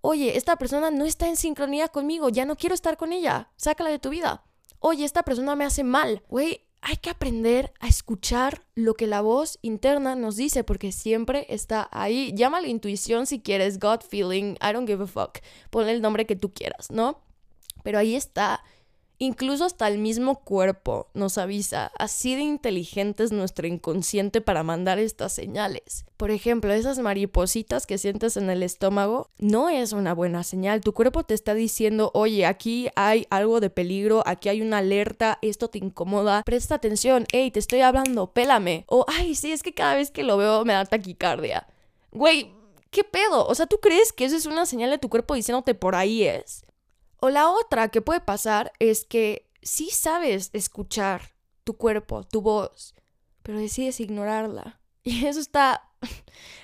oye, 0.00 0.36
esta 0.36 0.56
persona 0.56 0.90
no 0.90 1.04
está 1.04 1.28
en 1.28 1.36
sincronía 1.36 1.88
conmigo, 1.88 2.28
ya 2.28 2.44
no 2.44 2.56
quiero 2.56 2.74
estar 2.74 2.96
con 2.96 3.12
ella, 3.12 3.50
sácala 3.56 3.90
de 3.90 3.98
tu 3.98 4.10
vida. 4.10 4.44
Oye, 4.78 5.04
esta 5.04 5.22
persona 5.22 5.56
me 5.56 5.64
hace 5.64 5.84
mal. 5.84 6.22
Güey, 6.28 6.64
hay 6.82 6.96
que 6.96 7.10
aprender 7.10 7.72
a 7.80 7.88
escuchar 7.88 8.64
lo 8.74 8.94
que 8.94 9.06
la 9.06 9.20
voz 9.20 9.58
interna 9.60 10.14
nos 10.14 10.36
dice 10.36 10.64
porque 10.64 10.92
siempre 10.92 11.46
está 11.50 11.88
ahí. 11.92 12.32
Llámale 12.34 12.68
intuición 12.68 13.26
si 13.26 13.40
quieres, 13.40 13.78
God 13.78 14.00
feeling, 14.00 14.54
I 14.54 14.72
don't 14.72 14.88
give 14.88 15.04
a 15.04 15.06
fuck. 15.06 15.38
Ponle 15.70 15.92
el 15.92 16.00
nombre 16.00 16.26
que 16.26 16.36
tú 16.36 16.52
quieras, 16.52 16.90
¿no? 16.90 17.20
Pero 17.82 17.98
ahí 17.98 18.14
está. 18.14 18.62
Incluso 19.22 19.66
hasta 19.66 19.86
el 19.86 19.98
mismo 19.98 20.40
cuerpo 20.40 21.08
nos 21.12 21.36
avisa, 21.36 21.92
así 21.98 22.34
de 22.36 22.40
inteligente 22.40 23.22
es 23.22 23.32
nuestro 23.32 23.66
inconsciente 23.66 24.40
para 24.40 24.62
mandar 24.62 24.98
estas 24.98 25.34
señales. 25.34 26.06
Por 26.16 26.30
ejemplo, 26.30 26.72
esas 26.72 26.98
maripositas 27.00 27.86
que 27.86 27.98
sientes 27.98 28.38
en 28.38 28.48
el 28.48 28.62
estómago 28.62 29.28
no 29.36 29.68
es 29.68 29.92
una 29.92 30.14
buena 30.14 30.42
señal. 30.42 30.80
Tu 30.80 30.94
cuerpo 30.94 31.22
te 31.22 31.34
está 31.34 31.52
diciendo, 31.52 32.10
oye, 32.14 32.46
aquí 32.46 32.88
hay 32.96 33.26
algo 33.28 33.60
de 33.60 33.68
peligro, 33.68 34.22
aquí 34.24 34.48
hay 34.48 34.62
una 34.62 34.78
alerta, 34.78 35.38
esto 35.42 35.68
te 35.68 35.76
incomoda, 35.76 36.42
presta 36.42 36.76
atención, 36.76 37.26
hey, 37.30 37.50
te 37.50 37.58
estoy 37.58 37.82
hablando, 37.82 38.32
pélame. 38.32 38.86
O, 38.88 39.04
ay, 39.06 39.34
sí, 39.34 39.52
es 39.52 39.62
que 39.62 39.74
cada 39.74 39.96
vez 39.96 40.10
que 40.10 40.22
lo 40.22 40.38
veo 40.38 40.64
me 40.64 40.72
da 40.72 40.86
taquicardia. 40.86 41.66
Güey, 42.10 42.54
¿qué 42.90 43.04
pedo? 43.04 43.46
O 43.46 43.54
sea, 43.54 43.66
¿tú 43.66 43.80
crees 43.82 44.14
que 44.14 44.24
eso 44.24 44.36
es 44.38 44.46
una 44.46 44.64
señal 44.64 44.88
de 44.88 44.96
tu 44.96 45.10
cuerpo 45.10 45.34
diciéndote 45.34 45.74
por 45.74 45.94
ahí 45.94 46.22
es? 46.22 46.64
O 47.20 47.30
la 47.30 47.50
otra 47.50 47.88
que 47.88 48.00
puede 48.00 48.20
pasar 48.20 48.72
es 48.78 49.04
que 49.04 49.50
sí 49.62 49.90
sabes 49.90 50.50
escuchar 50.52 51.34
tu 51.64 51.76
cuerpo, 51.76 52.24
tu 52.24 52.40
voz, 52.40 52.94
pero 53.42 53.58
decides 53.58 54.00
ignorarla. 54.00 54.80
Y 55.02 55.24
eso 55.26 55.40
está. 55.40 55.86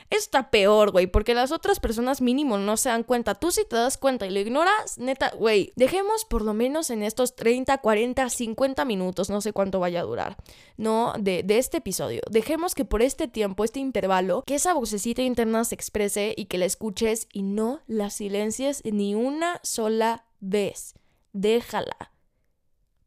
Eso 0.09 0.21
está 0.21 0.51
peor, 0.51 0.93
güey, 0.93 1.09
porque 1.09 1.35
las 1.35 1.51
otras 1.51 1.81
personas 1.81 2.21
mínimo 2.21 2.59
no 2.59 2.77
se 2.77 2.91
dan 2.91 3.03
cuenta. 3.03 3.35
Tú 3.35 3.51
si 3.51 3.65
te 3.65 3.75
das 3.75 3.99
cuenta 3.99 4.25
y 4.25 4.31
lo 4.31 4.39
ignoras, 4.39 4.99
neta, 4.99 5.33
güey, 5.37 5.73
dejemos 5.75 6.25
por 6.25 6.43
lo 6.43 6.55
menos 6.55 6.91
en 6.91 7.03
estos 7.03 7.35
30, 7.35 7.79
40, 7.79 8.31
50 8.31 8.85
minutos, 8.85 9.31
no 9.31 9.41
sé 9.41 9.53
cuánto 9.53 9.81
vaya 9.81 10.01
a 10.01 10.05
durar, 10.05 10.37
¿no? 10.77 11.13
De, 11.19 11.43
de 11.43 11.59
este 11.59 11.79
episodio. 11.79 12.21
Dejemos 12.31 12.77
que 12.77 12.85
por 12.85 13.03
este 13.03 13.27
tiempo, 13.27 13.65
este 13.65 13.81
intervalo, 13.81 14.45
que 14.47 14.55
esa 14.55 14.75
vocecita 14.75 15.23
interna 15.23 15.65
se 15.65 15.75
exprese 15.75 16.35
y 16.37 16.45
que 16.45 16.59
la 16.59 16.67
escuches 16.67 17.27
y 17.33 17.43
no 17.43 17.81
la 17.89 18.11
silencies 18.11 18.83
ni 18.85 19.17
una 19.17 19.59
sola 19.65 20.26
vez. 20.41 20.95
Déjala. 21.33 22.13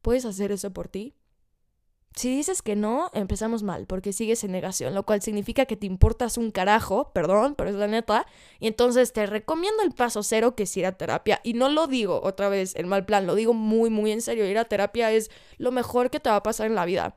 ¿Puedes 0.02 0.26
hacer 0.26 0.52
eso 0.52 0.72
por 0.72 0.88
ti? 0.88 1.16
Si 2.16 2.30
dices 2.36 2.62
que 2.62 2.76
no, 2.76 3.12
empezamos 3.14 3.64
mal, 3.64 3.86
porque 3.86 4.14
sigues 4.14 4.44
en 4.44 4.52
negación, 4.52 4.94
lo 4.96 5.06
cual 5.06 5.22
significa 5.22 5.66
que 5.66 5.78
te 5.78 5.86
importas 5.86 6.38
un 6.38 6.52
carajo, 6.52 7.14
perdón, 7.14 7.56
pero 7.56 7.70
es 7.70 7.76
la 7.76 7.88
neta, 7.88 8.26
y 8.60 8.68
entonces 8.68 9.14
te 9.14 9.26
recomiendo 9.26 9.84
el 9.84 9.92
paso 9.92 10.24
cero, 10.24 10.56
que 10.56 10.64
es 10.64 10.76
ir 10.76 10.86
a 10.86 10.98
terapia, 10.98 11.40
y 11.44 11.54
no 11.54 11.70
lo 11.70 11.88
digo 11.88 12.20
otra 12.24 12.50
vez 12.50 12.76
en 12.76 12.88
mal 12.88 13.06
plan, 13.06 13.28
lo 13.28 13.36
digo 13.36 13.54
muy, 13.54 13.90
muy 13.90 14.12
en 14.12 14.22
serio, 14.22 14.46
ir 14.46 14.58
a 14.58 14.66
terapia 14.66 15.12
es 15.12 15.30
lo 15.58 15.72
mejor 15.72 16.10
que 16.10 16.20
te 16.20 16.30
va 16.30 16.38
a 16.38 16.44
pasar 16.44 16.68
en 16.68 16.76
la 16.76 16.86
vida. 16.86 17.16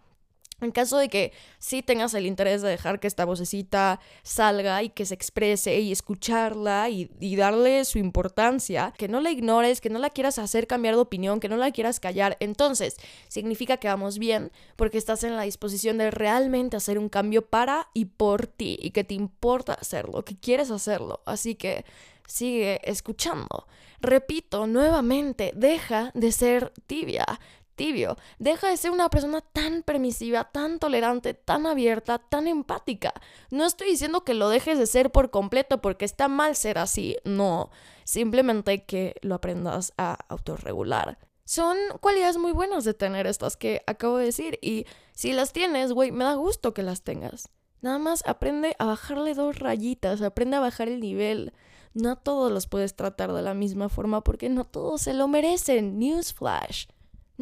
En 0.63 0.71
caso 0.71 0.97
de 0.97 1.09
que 1.09 1.33
sí 1.59 1.83
tengas 1.83 2.15
el 2.15 2.25
interés 2.25 2.63
de 2.63 2.69
dejar 2.69 3.01
que 3.01 3.09
esta 3.09 3.25
vocecita 3.25 4.01
salga 4.23 4.83
y 4.83 4.91
que 4.91 5.05
se 5.05 5.15
exprese 5.15 5.81
y 5.81 5.91
escucharla 5.91 6.89
y, 6.89 7.11
darle 7.37 7.85
su 7.85 7.99
importancia, 7.99 8.95
que 8.97 9.09
no 9.09 9.21
la 9.21 9.33
ignores, 9.33 9.81
que 9.81 9.91
no 9.91 9.99
la 9.99 10.11
quieras 10.11 10.39
hacer 10.39 10.69
cambiar 10.69 10.95
de 10.95 11.01
opinión, 11.01 11.41
que 11.41 11.49
no 11.49 11.57
la 11.57 11.73
quieras 11.73 11.99
callar, 11.99 12.37
entonces 12.39 12.97
significa 13.27 13.79
que 13.79 13.89
vamos 13.89 14.19
bien 14.19 14.53
porque 14.77 14.99
estás 14.99 15.25
en 15.25 15.37
la 15.37 15.43
disposición 15.43 15.99
de 15.99 16.13
realmente 16.13 16.77
hacer 16.77 16.99
un 16.99 17.09
cambio 17.09 17.43
para 17.45 17.89
y 17.93 18.05
por 18.05 18.47
ti 18.47 18.79
y 18.81 18.91
que 18.91 19.03
te 19.03 19.15
importa 19.15 19.75
hacerlo, 19.75 20.25
que 20.25 20.37
quieres 20.37 20.71
hacerlo. 20.71 21.23
Así 21.27 21.57
que 21.57 21.85
sigue 22.27 22.81
escuchando. 22.89 23.67
Repito 24.01 24.67
nuevamente, 24.67 25.53
deja 25.55 26.11
de 26.15 26.33
ser 26.33 26.73
tibia 26.87 27.25
Deja 28.39 28.69
de 28.69 28.77
ser 28.77 28.91
una 28.91 29.09
persona 29.09 29.41
tan 29.41 29.83
permisiva, 29.83 30.45
tan 30.45 30.79
tolerante, 30.79 31.35
tan 31.35 31.67
abierta, 31.67 32.19
tan 32.19 32.47
empática. 32.47 33.13
No 33.51 33.65
estoy 33.65 33.89
diciendo 33.89 34.23
que 34.23 34.35
lo 34.35 34.49
dejes 34.49 34.79
de 34.79 34.87
ser 34.87 35.11
por 35.11 35.31
completo 35.31 35.81
porque 35.81 36.05
está 36.05 36.29
mal 36.29 36.55
ser 36.55 36.79
así, 36.79 37.17
no. 37.25 37.71
Simplemente 38.05 38.85
que 38.85 39.17
lo 39.23 39.35
aprendas 39.35 39.93
a 39.99 40.17
autorregular. 40.29 41.19
Son 41.45 41.77
cualidades 42.01 42.39
muy 42.39 42.53
buenas 42.53 42.85
de 42.85 42.95
tener 42.95 43.27
estas 43.27 43.57
que 43.57 43.83
acabo 43.87 44.17
de 44.17 44.27
decir 44.27 44.59
y 44.63 44.87
si 45.13 45.33
las 45.33 45.53
tienes, 45.53 45.93
güey, 45.93 46.13
me 46.13 46.25
da 46.25 46.35
gusto 46.35 46.73
que 46.73 46.83
las 46.83 47.03
tengas. 47.03 47.49
Nada 47.81 47.99
más 47.99 48.23
aprende 48.27 48.77
a 48.79 48.87
bajarle 48.87 49.35
dos 49.35 49.59
rayitas, 49.59 50.23
aprende 50.23 50.57
a 50.57 50.61
bajar 50.61 50.89
el 50.89 51.01
nivel. 51.01 51.53
No 51.95 52.17
todos 52.17 52.51
los 52.51 52.69
puedes 52.69 52.95
tratar 52.95 53.33
de 53.33 53.43
la 53.43 53.55
misma 53.55 53.89
forma 53.89 54.23
porque 54.23 54.49
no 54.49 54.65
todos 54.65 55.03
se 55.03 55.15
lo 55.15 55.27
merecen. 55.27 55.99
Newsflash. 55.99 56.87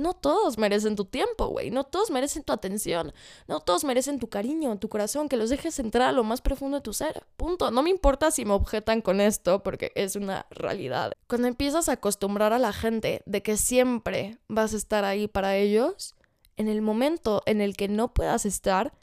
No 0.00 0.14
todos 0.14 0.56
merecen 0.56 0.96
tu 0.96 1.04
tiempo, 1.04 1.48
güey. 1.48 1.70
No 1.70 1.84
todos 1.84 2.10
merecen 2.10 2.42
tu 2.42 2.52
atención. 2.52 3.12
No 3.46 3.60
todos 3.60 3.84
merecen 3.84 4.18
tu 4.18 4.28
cariño, 4.28 4.78
tu 4.78 4.88
corazón, 4.88 5.28
que 5.28 5.36
los 5.36 5.50
dejes 5.50 5.78
entrar 5.78 6.08
a 6.08 6.12
lo 6.12 6.24
más 6.24 6.40
profundo 6.40 6.78
de 6.78 6.82
tu 6.82 6.94
ser. 6.94 7.24
Punto. 7.36 7.70
No 7.70 7.82
me 7.82 7.90
importa 7.90 8.30
si 8.30 8.46
me 8.46 8.54
objetan 8.54 9.02
con 9.02 9.20
esto, 9.20 9.62
porque 9.62 9.92
es 9.94 10.16
una 10.16 10.46
realidad. 10.50 11.12
Cuando 11.28 11.48
empiezas 11.48 11.88
a 11.88 11.92
acostumbrar 11.92 12.54
a 12.54 12.58
la 12.58 12.72
gente 12.72 13.22
de 13.26 13.42
que 13.42 13.58
siempre 13.58 14.38
vas 14.48 14.72
a 14.72 14.78
estar 14.78 15.04
ahí 15.04 15.28
para 15.28 15.56
ellos, 15.56 16.14
en 16.56 16.68
el 16.68 16.80
momento 16.80 17.42
en 17.44 17.60
el 17.60 17.76
que 17.76 17.88
no 17.88 18.14
puedas 18.14 18.46
estar, 18.46 18.94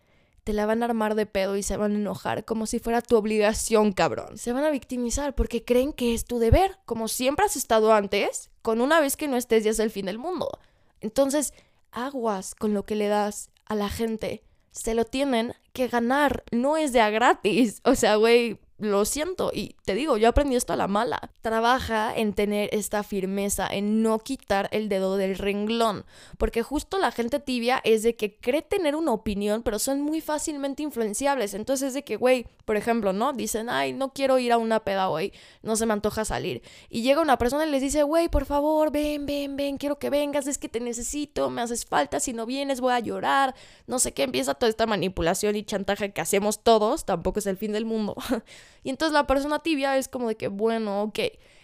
te 0.44 0.54
la 0.54 0.66
van 0.66 0.82
a 0.82 0.86
armar 0.86 1.14
de 1.16 1.26
pedo 1.26 1.58
y 1.58 1.62
se 1.62 1.76
van 1.76 1.92
a 1.92 1.96
enojar 1.96 2.46
como 2.46 2.68
si 2.68 2.80
fuera 2.80 3.02
tu 3.02 3.18
obligación, 3.18 3.92
cabrón. 3.92 4.38
Se 4.38 4.54
van 4.54 4.64
a 4.64 4.70
victimizar 4.70 5.36
porque 5.36 5.66
creen 5.66 5.92
que 5.94 6.14
es 6.14 6.26
tu 6.26 6.40
deber, 6.40 6.80
como 6.86 7.08
siempre 7.08 7.46
has 7.46 7.56
estado 7.56 7.94
antes, 7.94 8.50
con 8.62 8.80
una 8.80 9.00
vez 9.00 9.18
que 9.18 9.28
no 9.28 9.36
estés 9.36 9.64
ya 9.66 9.72
es 9.72 9.80
el 9.80 9.92
fin 9.92 10.06
del 10.06 10.18
mundo. 10.18 10.58
Entonces, 11.02 11.54
aguas 11.92 12.56
con 12.56 12.74
lo 12.74 12.86
que 12.86 12.96
le 12.96 13.08
das 13.08 13.50
a 13.66 13.76
la 13.76 13.90
gente. 13.90 14.44
Se 14.72 14.94
lo 14.94 15.06
tienen 15.06 15.54
que 15.74 15.88
ganar, 15.88 16.44
no 16.52 16.78
es 16.78 16.94
de 16.94 17.02
a 17.02 17.10
gratis. 17.10 17.82
O 17.84 17.96
sea, 17.96 18.16
güey, 18.16 18.60
lo 18.80 19.06
siento 19.06 19.52
y 19.54 19.76
te 19.86 19.96
digo, 19.96 20.18
yo 20.18 20.30
aprendí 20.30 20.56
esto 20.56 20.74
a 20.74 20.76
la 20.76 20.88
mala. 20.88 21.32
Trabaja 21.42 22.16
en 22.16 22.34
tener 22.34 22.70
esta 22.72 23.04
firmeza, 23.04 23.68
en 23.68 24.04
no 24.04 24.20
quitar 24.20 24.70
el 24.72 24.88
dedo 24.88 25.18
del 25.18 25.38
renglón, 25.38 26.06
porque 26.38 26.62
justo 26.62 27.00
la 27.00 27.12
gente 27.12 27.40
tibia 27.40 27.82
es 27.84 28.04
de 28.04 28.16
que 28.16 28.36
cree 28.36 28.62
tener 28.62 28.96
una 28.96 29.14
opinión, 29.14 29.64
pero 29.64 29.80
son 29.80 30.02
muy 30.02 30.22
fácilmente 30.22 30.84
influenciables. 30.84 31.54
Entonces 31.54 31.90
es 31.90 31.94
de 31.96 32.04
que, 32.04 32.18
güey, 32.18 32.46
por 32.66 32.78
ejemplo, 32.78 33.14
¿no? 33.14 33.34
Dicen, 33.34 33.70
ay, 33.70 33.94
no 33.94 34.14
quiero 34.14 34.38
ir 34.38 34.52
a 34.52 34.58
una 34.58 34.82
peda 34.82 35.10
hoy, 35.10 35.34
no 35.64 35.76
se 35.76 35.86
me 35.86 35.94
antoja 35.94 36.24
salir. 36.26 36.62
Y 36.90 37.02
llega 37.02 37.22
una 37.22 37.38
persona 37.38 37.66
y 37.66 37.72
les 37.72 37.82
dice, 37.82 38.04
güey, 38.04 38.30
por 38.30 38.46
favor, 38.46 38.92
ven, 38.92 39.26
ven, 39.26 39.56
ven, 39.56 39.78
quiero 39.78 39.98
que 39.98 40.10
vengas, 40.10 40.48
es 40.48 40.58
que 40.58 40.70
te 40.70 40.80
necesito, 40.80 41.50
me 41.50 41.62
haces 41.62 41.86
falta, 41.86 42.20
si 42.20 42.34
no 42.34 42.46
vienes 42.46 42.82
voy 42.82 42.94
a 42.94 43.00
llorar, 43.00 43.56
no 43.88 44.00
sé 44.00 44.14
qué, 44.14 44.24
empieza 44.24 44.54
toda 44.54 44.70
esta 44.70 44.86
manipulación 44.86 45.56
y 45.56 45.64
chantaje 45.64 46.12
que 46.12 46.22
hacemos 46.22 46.60
todos, 46.64 47.06
tampoco 47.06 47.40
es 47.40 47.48
el 47.48 47.58
fin 47.58 47.72
del 47.72 47.86
mundo. 47.86 48.16
Y 48.84 48.90
entonces 48.90 49.14
la 49.14 49.28
persona 49.28 49.60
tibia 49.60 49.98
es 49.98 50.08
como 50.08 50.28
de 50.28 50.36
que, 50.36 50.48
bueno, 50.48 51.04
ok. 51.04 51.20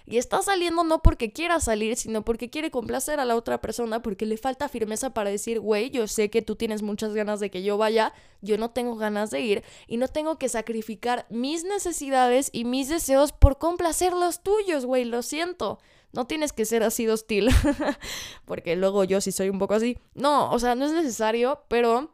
Y 0.05 0.17
está 0.17 0.41
saliendo 0.41 0.83
no 0.83 1.01
porque 1.01 1.31
quiera 1.31 1.59
salir, 1.61 1.95
sino 1.95 2.25
porque 2.25 2.49
quiere 2.49 2.71
complacer 2.71 3.19
a 3.19 3.25
la 3.25 3.35
otra 3.37 3.61
persona, 3.61 4.01
porque 4.01 4.25
le 4.25 4.37
falta 4.37 4.67
firmeza 4.67 5.13
para 5.13 5.29
decir, 5.29 5.61
güey, 5.61 5.91
yo 5.91 6.07
sé 6.07 6.29
que 6.29 6.41
tú 6.41 6.57
tienes 6.57 6.81
muchas 6.81 7.13
ganas 7.13 7.39
de 7.39 7.49
que 7.49 7.63
yo 7.63 7.77
vaya, 7.77 8.13
yo 8.41 8.57
no 8.57 8.71
tengo 8.71 8.97
ganas 8.97 9.31
de 9.31 9.39
ir 9.39 9.63
y 9.87 9.95
no 9.97 10.09
tengo 10.09 10.37
que 10.37 10.49
sacrificar 10.49 11.25
mis 11.29 11.63
necesidades 11.63 12.49
y 12.51 12.65
mis 12.65 12.89
deseos 12.89 13.31
por 13.31 13.57
complacer 13.57 14.11
los 14.11 14.43
tuyos, 14.43 14.85
güey, 14.85 15.05
lo 15.05 15.21
siento. 15.21 15.79
No 16.11 16.27
tienes 16.27 16.51
que 16.51 16.65
ser 16.65 16.83
así 16.83 17.05
de 17.05 17.13
hostil, 17.13 17.49
porque 18.45 18.75
luego 18.75 19.05
yo 19.05 19.21
sí 19.21 19.31
soy 19.31 19.49
un 19.49 19.57
poco 19.57 19.73
así. 19.73 19.97
No, 20.13 20.51
o 20.51 20.59
sea, 20.59 20.75
no 20.75 20.85
es 20.85 20.91
necesario, 20.91 21.63
pero 21.69 22.11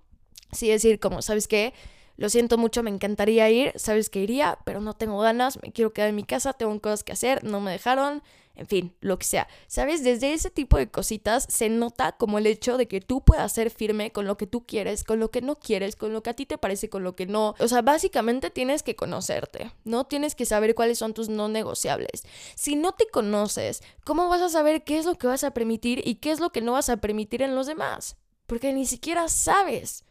sí 0.51 0.69
decir 0.69 0.99
como, 0.99 1.21
¿sabes 1.23 1.47
qué? 1.47 1.73
Lo 2.19 2.27
siento 2.27 2.57
mucho, 2.57 2.83
me 2.83 2.89
encantaría 2.89 3.49
ir, 3.49 3.71
sabes 3.77 4.09
que 4.09 4.19
iría, 4.19 4.59
pero 4.65 4.81
no 4.81 4.93
tengo 4.93 5.19
ganas, 5.19 5.57
me 5.63 5.71
quiero 5.71 5.93
quedar 5.93 6.09
en 6.09 6.17
mi 6.17 6.25
casa, 6.25 6.51
tengo 6.51 6.77
cosas 6.81 7.05
que 7.05 7.13
hacer, 7.13 7.45
no 7.45 7.61
me 7.61 7.71
dejaron, 7.71 8.21
en 8.57 8.67
fin, 8.67 8.93
lo 8.99 9.17
que 9.17 9.25
sea. 9.25 9.47
¿Sabes? 9.67 10.03
Desde 10.03 10.33
ese 10.33 10.49
tipo 10.49 10.75
de 10.75 10.91
cositas 10.91 11.45
se 11.47 11.69
nota 11.69 12.11
como 12.11 12.37
el 12.37 12.45
hecho 12.45 12.75
de 12.75 12.89
que 12.89 12.99
tú 12.99 13.21
puedas 13.21 13.53
ser 13.53 13.69
firme 13.69 14.11
con 14.11 14.27
lo 14.27 14.35
que 14.35 14.47
tú 14.47 14.65
quieres, 14.65 15.05
con 15.05 15.21
lo 15.21 15.31
que 15.31 15.41
no 15.41 15.55
quieres, 15.55 15.95
con 15.95 16.11
lo 16.11 16.21
que 16.21 16.31
a 16.31 16.33
ti 16.33 16.45
te 16.45 16.57
parece, 16.57 16.89
con 16.89 17.05
lo 17.05 17.15
que 17.15 17.25
no. 17.25 17.55
O 17.57 17.69
sea, 17.69 17.81
básicamente 17.83 18.49
tienes 18.49 18.83
que 18.83 18.97
conocerte, 18.97 19.71
¿no? 19.85 20.03
Tienes 20.03 20.35
que 20.35 20.45
saber 20.45 20.75
cuáles 20.75 20.99
son 20.99 21.13
tus 21.13 21.29
no 21.29 21.47
negociables. 21.47 22.25
Si 22.55 22.75
no 22.75 22.91
te 22.91 23.07
conoces, 23.07 23.81
¿cómo 24.03 24.27
vas 24.27 24.41
a 24.41 24.49
saber 24.49 24.83
qué 24.83 24.97
es 24.97 25.05
lo 25.05 25.15
que 25.15 25.27
vas 25.27 25.45
a 25.45 25.51
permitir 25.51 26.05
y 26.05 26.15
qué 26.15 26.31
es 26.31 26.41
lo 26.41 26.49
que 26.49 26.59
no 26.59 26.73
vas 26.73 26.89
a 26.89 26.97
permitir 26.97 27.43
en 27.43 27.55
los 27.55 27.65
demás? 27.65 28.17
Porque 28.45 28.73
ni 28.73 28.85
siquiera 28.85 29.29
sabes 29.29 30.03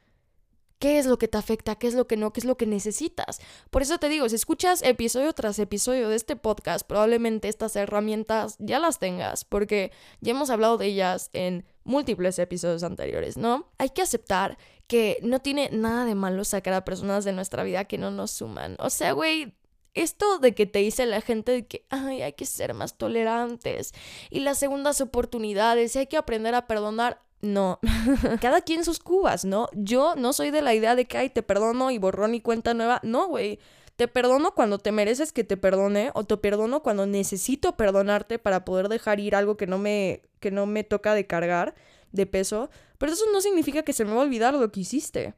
qué 0.78 0.98
es 0.98 1.06
lo 1.06 1.18
que 1.18 1.28
te 1.28 1.38
afecta, 1.38 1.76
qué 1.76 1.86
es 1.86 1.94
lo 1.94 2.06
que 2.06 2.16
no, 2.16 2.32
qué 2.32 2.40
es 2.40 2.44
lo 2.44 2.56
que 2.56 2.66
necesitas. 2.66 3.40
Por 3.70 3.82
eso 3.82 3.98
te 3.98 4.08
digo, 4.08 4.28
si 4.28 4.36
escuchas 4.36 4.82
episodio 4.82 5.32
tras 5.32 5.58
episodio 5.58 6.08
de 6.08 6.16
este 6.16 6.36
podcast, 6.36 6.86
probablemente 6.86 7.48
estas 7.48 7.76
herramientas 7.76 8.56
ya 8.58 8.78
las 8.78 8.98
tengas, 8.98 9.44
porque 9.44 9.92
ya 10.20 10.32
hemos 10.32 10.50
hablado 10.50 10.78
de 10.78 10.86
ellas 10.86 11.30
en 11.32 11.64
múltiples 11.84 12.38
episodios 12.38 12.82
anteriores, 12.82 13.36
¿no? 13.36 13.70
Hay 13.78 13.90
que 13.90 14.02
aceptar 14.02 14.58
que 14.86 15.18
no 15.22 15.40
tiene 15.40 15.70
nada 15.72 16.04
de 16.04 16.14
malo 16.14 16.44
sacar 16.44 16.74
a 16.74 16.84
personas 16.84 17.24
de 17.24 17.32
nuestra 17.32 17.62
vida 17.62 17.84
que 17.84 17.98
no 17.98 18.10
nos 18.10 18.30
suman. 18.30 18.76
O 18.78 18.90
sea, 18.90 19.12
güey, 19.12 19.54
esto 19.94 20.38
de 20.38 20.54
que 20.54 20.66
te 20.66 20.78
dice 20.78 21.06
la 21.06 21.20
gente 21.20 21.52
de 21.52 21.66
que 21.66 21.86
Ay, 21.90 22.22
hay 22.22 22.32
que 22.34 22.46
ser 22.46 22.72
más 22.74 22.96
tolerantes 22.96 23.92
y 24.30 24.40
las 24.40 24.58
segundas 24.58 25.00
oportunidades 25.00 25.94
y 25.96 26.00
hay 26.00 26.06
que 26.06 26.16
aprender 26.16 26.54
a 26.54 26.66
perdonar. 26.66 27.22
No, 27.40 27.78
cada 28.40 28.62
quien 28.62 28.84
sus 28.84 28.98
cubas, 28.98 29.44
¿no? 29.44 29.68
Yo 29.72 30.14
no 30.16 30.32
soy 30.32 30.50
de 30.50 30.62
la 30.62 30.74
idea 30.74 30.96
de 30.96 31.06
que, 31.06 31.18
ay, 31.18 31.30
te 31.30 31.42
perdono 31.42 31.90
y 31.90 31.98
borrón 31.98 32.34
y 32.34 32.40
cuenta 32.40 32.74
nueva. 32.74 33.00
No, 33.02 33.28
güey. 33.28 33.58
Te 33.96 34.06
perdono 34.06 34.54
cuando 34.54 34.78
te 34.78 34.92
mereces 34.92 35.32
que 35.32 35.42
te 35.42 35.56
perdone 35.56 36.12
o 36.14 36.24
te 36.24 36.36
perdono 36.36 36.82
cuando 36.82 37.06
necesito 37.06 37.76
perdonarte 37.76 38.38
para 38.38 38.64
poder 38.64 38.88
dejar 38.88 39.18
ir 39.18 39.34
algo 39.34 39.56
que 39.56 39.66
no 39.66 39.78
me 39.78 40.22
que 40.38 40.52
no 40.52 40.66
me 40.66 40.84
toca 40.84 41.14
de 41.14 41.26
cargar 41.26 41.74
de 42.12 42.24
peso, 42.26 42.70
pero 42.98 43.12
eso 43.12 43.24
no 43.32 43.40
significa 43.40 43.82
que 43.82 43.92
se 43.92 44.04
me 44.04 44.12
va 44.12 44.20
a 44.20 44.24
olvidar 44.24 44.54
lo 44.54 44.70
que 44.70 44.80
hiciste. 44.80 45.34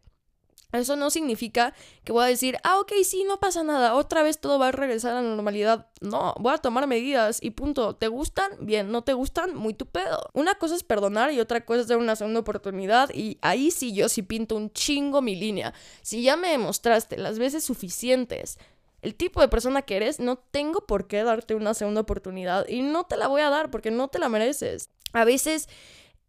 Eso 0.72 0.94
no 0.94 1.10
significa 1.10 1.74
que 2.04 2.12
voy 2.12 2.24
a 2.24 2.28
decir, 2.28 2.56
ah, 2.62 2.78
ok, 2.78 2.92
sí, 3.02 3.24
no 3.24 3.40
pasa 3.40 3.64
nada, 3.64 3.94
otra 3.96 4.22
vez 4.22 4.38
todo 4.38 4.58
va 4.58 4.68
a 4.68 4.72
regresar 4.72 5.12
a 5.12 5.22
la 5.22 5.28
normalidad. 5.28 5.88
No, 6.00 6.34
voy 6.38 6.54
a 6.54 6.58
tomar 6.58 6.86
medidas 6.86 7.38
y 7.42 7.50
punto. 7.50 7.96
¿Te 7.96 8.06
gustan? 8.06 8.52
Bien, 8.60 8.92
no 8.92 9.02
te 9.02 9.12
gustan, 9.12 9.56
muy 9.56 9.74
tu 9.74 9.86
pedo. 9.86 10.30
Una 10.32 10.54
cosa 10.54 10.76
es 10.76 10.84
perdonar 10.84 11.32
y 11.32 11.40
otra 11.40 11.64
cosa 11.64 11.80
es 11.80 11.88
dar 11.88 11.98
una 11.98 12.14
segunda 12.14 12.40
oportunidad 12.40 13.10
y 13.12 13.38
ahí 13.42 13.72
sí 13.72 13.92
yo 13.92 14.08
sí 14.08 14.22
pinto 14.22 14.54
un 14.54 14.72
chingo 14.72 15.22
mi 15.22 15.34
línea. 15.34 15.74
Si 16.02 16.22
ya 16.22 16.36
me 16.36 16.50
demostraste 16.50 17.18
las 17.18 17.38
veces 17.38 17.64
suficientes 17.64 18.58
el 19.02 19.14
tipo 19.14 19.40
de 19.40 19.48
persona 19.48 19.82
que 19.82 19.96
eres, 19.96 20.20
no 20.20 20.36
tengo 20.36 20.86
por 20.86 21.06
qué 21.06 21.24
darte 21.24 21.54
una 21.54 21.74
segunda 21.74 22.02
oportunidad 22.02 22.68
y 22.68 22.82
no 22.82 23.04
te 23.04 23.16
la 23.16 23.28
voy 23.28 23.40
a 23.40 23.50
dar 23.50 23.70
porque 23.70 23.90
no 23.90 24.08
te 24.08 24.18
la 24.18 24.28
mereces. 24.28 24.90
A 25.12 25.24
veces 25.24 25.68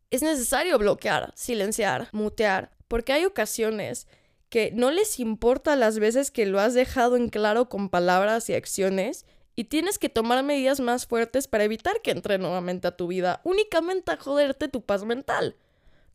es 0.09 0.21
necesario 0.21 0.77
bloquear, 0.77 1.33
silenciar, 1.35 2.07
mutear, 2.11 2.71
porque 2.87 3.13
hay 3.13 3.25
ocasiones 3.25 4.07
que 4.51 4.69
no 4.73 4.91
les 4.91 5.17
importa 5.21 5.77
las 5.77 5.97
veces 5.97 6.29
que 6.29 6.45
lo 6.45 6.59
has 6.59 6.73
dejado 6.73 7.15
en 7.15 7.29
claro 7.29 7.69
con 7.69 7.87
palabras 7.87 8.49
y 8.49 8.53
acciones 8.53 9.25
y 9.55 9.63
tienes 9.63 9.97
que 9.97 10.09
tomar 10.09 10.43
medidas 10.43 10.81
más 10.81 11.07
fuertes 11.07 11.47
para 11.47 11.63
evitar 11.63 12.01
que 12.01 12.11
entre 12.11 12.37
nuevamente 12.37 12.89
a 12.89 12.97
tu 12.97 13.07
vida, 13.07 13.39
únicamente 13.45 14.11
a 14.11 14.17
joderte 14.17 14.67
tu 14.67 14.81
paz 14.81 15.05
mental. 15.05 15.55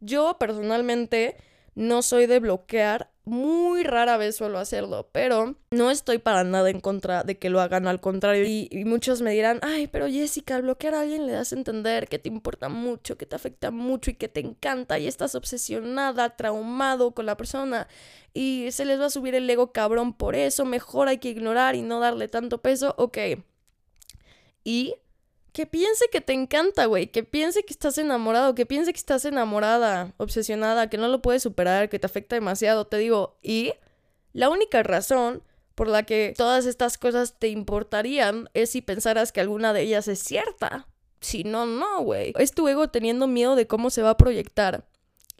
Yo 0.01 0.37
personalmente 0.39 1.39
no 1.77 2.03
soy 2.03 2.27
de 2.27 2.41
bloquear, 2.41 3.11
muy 3.25 3.83
rara 3.83 4.17
vez 4.17 4.37
suelo 4.37 4.59
hacerlo, 4.59 5.11
pero 5.13 5.57
no 5.73 5.91
estoy 5.91 6.19
para 6.19 6.43
nada 6.43 6.71
en 6.71 6.81
contra 6.81 7.23
de 7.23 7.39
que 7.39 7.51
lo 7.51 7.61
hagan, 7.61 7.87
al 7.87 8.01
contrario. 8.01 8.45
Y, 8.47 8.85
muchos 8.87 9.21
me 9.21 9.33
dirán, 9.33 9.59
ay, 9.63 9.89
pero 9.89 10.09
Jessica, 10.09 10.57
al 10.57 10.63
bloquear 10.63 10.95
a 10.95 11.01
alguien 11.03 11.27
le 11.27 11.33
das 11.33 11.53
a 11.53 11.57
entender 11.57 12.09
que 12.09 12.19
te 12.19 12.29
importa 12.29 12.69
mucho, 12.69 13.19
que 13.19 13.27
te 13.27 13.37
afecta 13.37 13.71
mucho 13.71 14.11
y 14.11 14.15
que 14.15 14.29
te 14.29 14.41
encanta 14.41 14.99
y 14.99 15.07
estás 15.07 15.35
obsesionada, 15.35 16.37
traumado 16.37 17.13
con 17.13 17.27
la 17.27 17.37
persona 17.37 17.89
y 18.33 18.69
se 18.71 18.85
les 18.85 18.99
va 19.01 19.07
a 19.07 19.11
subir 19.11 19.35
el 19.35 19.51
ego 19.51 19.73
cabrón 19.73 20.15
por 20.15 20.35
eso, 20.35 20.65
mejor 20.65 21.09
hay 21.09 21.19
que 21.19 21.31
ignorar 21.31 21.75
y 21.75 21.83
no 21.83 22.01
darle 22.01 22.29
tanto 22.29 22.63
peso, 22.63 22.95
ok. 22.97 23.19
Y 24.65 24.95
que 25.57 25.65
piense 25.65 26.05
que 26.13 26.21
te 26.21 26.35
encanta, 26.35 26.85
güey, 26.85 27.07
que 27.07 27.23
piense 27.23 27.63
que 27.63 27.73
estás 27.73 27.97
enamorado, 27.97 28.55
que 28.55 28.67
piense 28.67 28.93
que 28.93 28.99
estás 28.99 29.25
enamorada, 29.25 30.13
obsesionada, 30.19 30.91
que 30.91 30.99
no 30.99 31.09
lo 31.09 31.23
puedes 31.23 31.43
superar, 31.43 31.89
que 31.89 31.99
te 31.99 32.05
afecta 32.05 32.37
demasiado, 32.37 32.87
te 32.87 32.99
digo, 32.99 33.39
y 33.43 33.73
la 34.35 34.51
única 34.51 34.83
razón 34.83 35.43
por 35.75 35.89
la 35.89 36.03
que 36.03 36.35
todas 36.37 36.67
estas 36.67 36.99
cosas 36.99 37.39
te 37.39 37.49
importarían 37.49 38.51
es 38.53 38.69
si 38.69 38.83
pensaras 38.83 39.33
que 39.33 39.41
alguna 39.41 39.73
de 39.73 39.81
ellas 39.81 40.09
es 40.09 40.19
cierta. 40.19 40.89
Si 41.23 41.43
no, 41.43 41.65
no, 41.65 42.03
güey. 42.03 42.35
Es 42.39 42.53
tu 42.53 42.69
ego 42.69 42.89
teniendo 42.89 43.27
miedo 43.27 43.57
de 43.57 43.67
cómo 43.67 43.89
se 43.89 44.03
va 44.03 44.11
a 44.11 44.19
proyectar. 44.19 44.87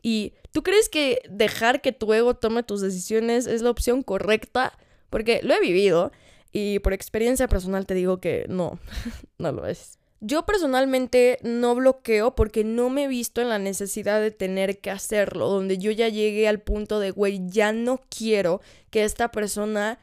Y 0.01 0.33
tú 0.51 0.63
crees 0.63 0.89
que 0.89 1.21
dejar 1.29 1.83
que 1.83 1.93
tu 1.93 2.11
ego 2.15 2.33
tome 2.33 2.63
tus 2.63 2.81
decisiones 2.81 3.47
es 3.47 3.61
la 3.61 3.69
opción 3.69 4.03
correcta? 4.03 4.79
Porque 5.11 5.41
lo 5.43 5.53
he 5.53 5.61
vivido 5.61 6.11
y 6.53 6.79
por 6.79 6.95
experiencia 6.95 7.49
personal 7.49 7.85
te 7.85 7.93
digo 7.93 8.19
que 8.19 8.47
no, 8.49 8.79
no 9.39 9.53
lo 9.53 9.67
es. 9.67 9.99
Yo 10.21 10.47
personalmente 10.47 11.39
no 11.43 11.75
bloqueo 11.75 12.35
porque 12.35 12.65
no 12.65 12.89
me 12.89 13.05
he 13.05 13.09
visto 13.09 13.43
en 13.43 13.51
la 13.51 13.59
necesidad 13.59 14.21
de 14.21 14.31
tener 14.31 14.81
que 14.81 14.91
hacerlo, 14.91 15.49
donde 15.49 15.77
yo 15.77 15.91
ya 15.91 16.09
llegué 16.09 16.49
al 16.49 16.61
punto 16.61 17.01
de, 17.01 17.11
güey, 17.11 17.43
ya 17.49 17.73
no 17.73 18.01
quiero 18.09 18.63
que 18.91 19.05
esta 19.05 19.31
persona, 19.31 19.99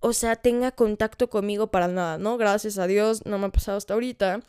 o 0.00 0.12
sea, 0.12 0.36
tenga 0.36 0.70
contacto 0.72 1.30
conmigo 1.30 1.70
para 1.70 1.88
nada, 1.88 2.18
¿no? 2.18 2.36
Gracias 2.36 2.76
a 2.76 2.86
Dios, 2.86 3.24
no 3.24 3.38
me 3.38 3.46
ha 3.46 3.50
pasado 3.50 3.78
hasta 3.78 3.94
ahorita. 3.94 4.40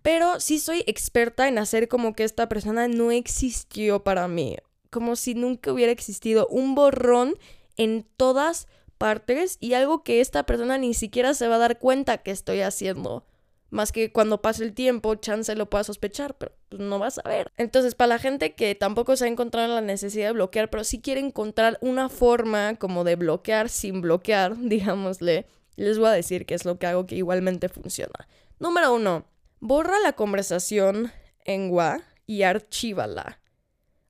Pero 0.00 0.40
sí 0.40 0.58
soy 0.58 0.84
experta 0.86 1.48
en 1.48 1.58
hacer 1.58 1.86
como 1.88 2.14
que 2.14 2.24
esta 2.24 2.48
persona 2.48 2.88
no 2.88 3.10
existió 3.10 4.04
para 4.04 4.26
mí, 4.26 4.56
como 4.88 5.16
si 5.16 5.34
nunca 5.34 5.70
hubiera 5.70 5.92
existido 5.92 6.46
un 6.48 6.74
borrón 6.74 7.34
en 7.76 8.06
todas 8.16 8.68
partes 8.96 9.58
y 9.60 9.74
algo 9.74 10.02
que 10.02 10.20
esta 10.20 10.44
persona 10.46 10.78
ni 10.78 10.94
siquiera 10.94 11.34
se 11.34 11.48
va 11.48 11.56
a 11.56 11.58
dar 11.58 11.78
cuenta 11.78 12.18
que 12.18 12.30
estoy 12.30 12.62
haciendo. 12.62 13.24
Más 13.70 13.90
que 13.90 14.12
cuando 14.12 14.42
pase 14.42 14.62
el 14.62 14.74
tiempo, 14.74 15.16
chance 15.16 15.54
lo 15.56 15.68
pueda 15.68 15.82
sospechar, 15.82 16.36
pero 16.36 16.52
pues, 16.68 16.80
no 16.80 16.98
vas 16.98 17.18
a 17.18 17.28
ver. 17.28 17.52
Entonces, 17.56 17.94
para 17.94 18.08
la 18.08 18.18
gente 18.18 18.54
que 18.54 18.74
tampoco 18.74 19.16
se 19.16 19.24
ha 19.24 19.28
encontrado 19.28 19.74
la 19.74 19.80
necesidad 19.80 20.28
de 20.28 20.32
bloquear, 20.32 20.70
pero 20.70 20.84
sí 20.84 21.00
quiere 21.00 21.20
encontrar 21.20 21.78
una 21.80 22.08
forma 22.08 22.76
como 22.76 23.02
de 23.02 23.16
bloquear 23.16 23.68
sin 23.68 24.00
bloquear, 24.00 24.56
digámosle, 24.60 25.46
les 25.74 25.98
voy 25.98 26.08
a 26.08 26.12
decir 26.12 26.46
qué 26.46 26.54
es 26.54 26.64
lo 26.64 26.78
que 26.78 26.86
hago 26.86 27.06
que 27.06 27.16
igualmente 27.16 27.68
funciona. 27.68 28.28
Número 28.60 28.94
uno, 28.94 29.26
borra 29.58 29.98
la 30.00 30.12
conversación 30.12 31.12
en 31.44 31.70
WA 31.70 32.02
y 32.26 32.42
archívala. 32.42 33.40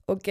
¿Ok? 0.04 0.28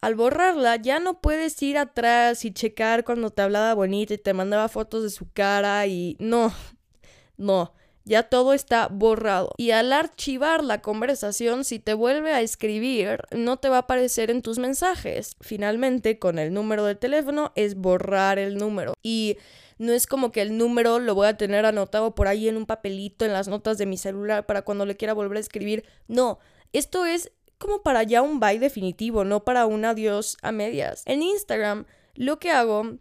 Al 0.00 0.14
borrarla 0.14 0.76
ya 0.76 1.00
no 1.00 1.20
puedes 1.20 1.60
ir 1.62 1.78
atrás 1.78 2.44
y 2.44 2.52
checar 2.52 3.02
cuando 3.02 3.30
te 3.30 3.42
hablaba 3.42 3.74
bonita 3.74 4.14
y 4.14 4.18
te 4.18 4.32
mandaba 4.32 4.68
fotos 4.68 5.02
de 5.02 5.10
su 5.10 5.32
cara 5.32 5.84
y 5.88 6.16
no, 6.20 6.52
no 7.36 7.72
ya 8.08 8.24
todo 8.24 8.54
está 8.54 8.88
borrado. 8.88 9.52
Y 9.58 9.70
al 9.70 9.92
archivar 9.92 10.64
la 10.64 10.80
conversación, 10.80 11.64
si 11.64 11.78
te 11.78 11.94
vuelve 11.94 12.32
a 12.32 12.40
escribir, 12.40 13.20
no 13.30 13.58
te 13.58 13.68
va 13.68 13.76
a 13.76 13.80
aparecer 13.80 14.30
en 14.30 14.42
tus 14.42 14.58
mensajes. 14.58 15.36
Finalmente, 15.40 16.18
con 16.18 16.38
el 16.38 16.52
número 16.52 16.84
de 16.84 16.94
teléfono 16.94 17.52
es 17.54 17.74
borrar 17.74 18.38
el 18.38 18.56
número. 18.56 18.94
Y 19.02 19.36
no 19.76 19.92
es 19.92 20.06
como 20.06 20.32
que 20.32 20.42
el 20.42 20.56
número 20.56 20.98
lo 20.98 21.14
voy 21.14 21.28
a 21.28 21.36
tener 21.36 21.66
anotado 21.66 22.14
por 22.14 22.28
ahí 22.28 22.48
en 22.48 22.56
un 22.56 22.66
papelito 22.66 23.24
en 23.24 23.32
las 23.32 23.46
notas 23.46 23.78
de 23.78 23.86
mi 23.86 23.96
celular 23.96 24.46
para 24.46 24.62
cuando 24.62 24.86
le 24.86 24.96
quiera 24.96 25.12
volver 25.12 25.36
a 25.36 25.40
escribir. 25.40 25.84
No, 26.08 26.38
esto 26.72 27.04
es 27.04 27.30
como 27.58 27.82
para 27.82 28.02
ya 28.04 28.22
un 28.22 28.40
bye 28.40 28.58
definitivo, 28.58 29.24
no 29.24 29.44
para 29.44 29.66
un 29.66 29.84
adiós 29.84 30.38
a 30.42 30.50
medias. 30.50 31.02
En 31.06 31.22
Instagram 31.22 31.84
lo 32.14 32.38
que 32.38 32.50
hago 32.50 32.98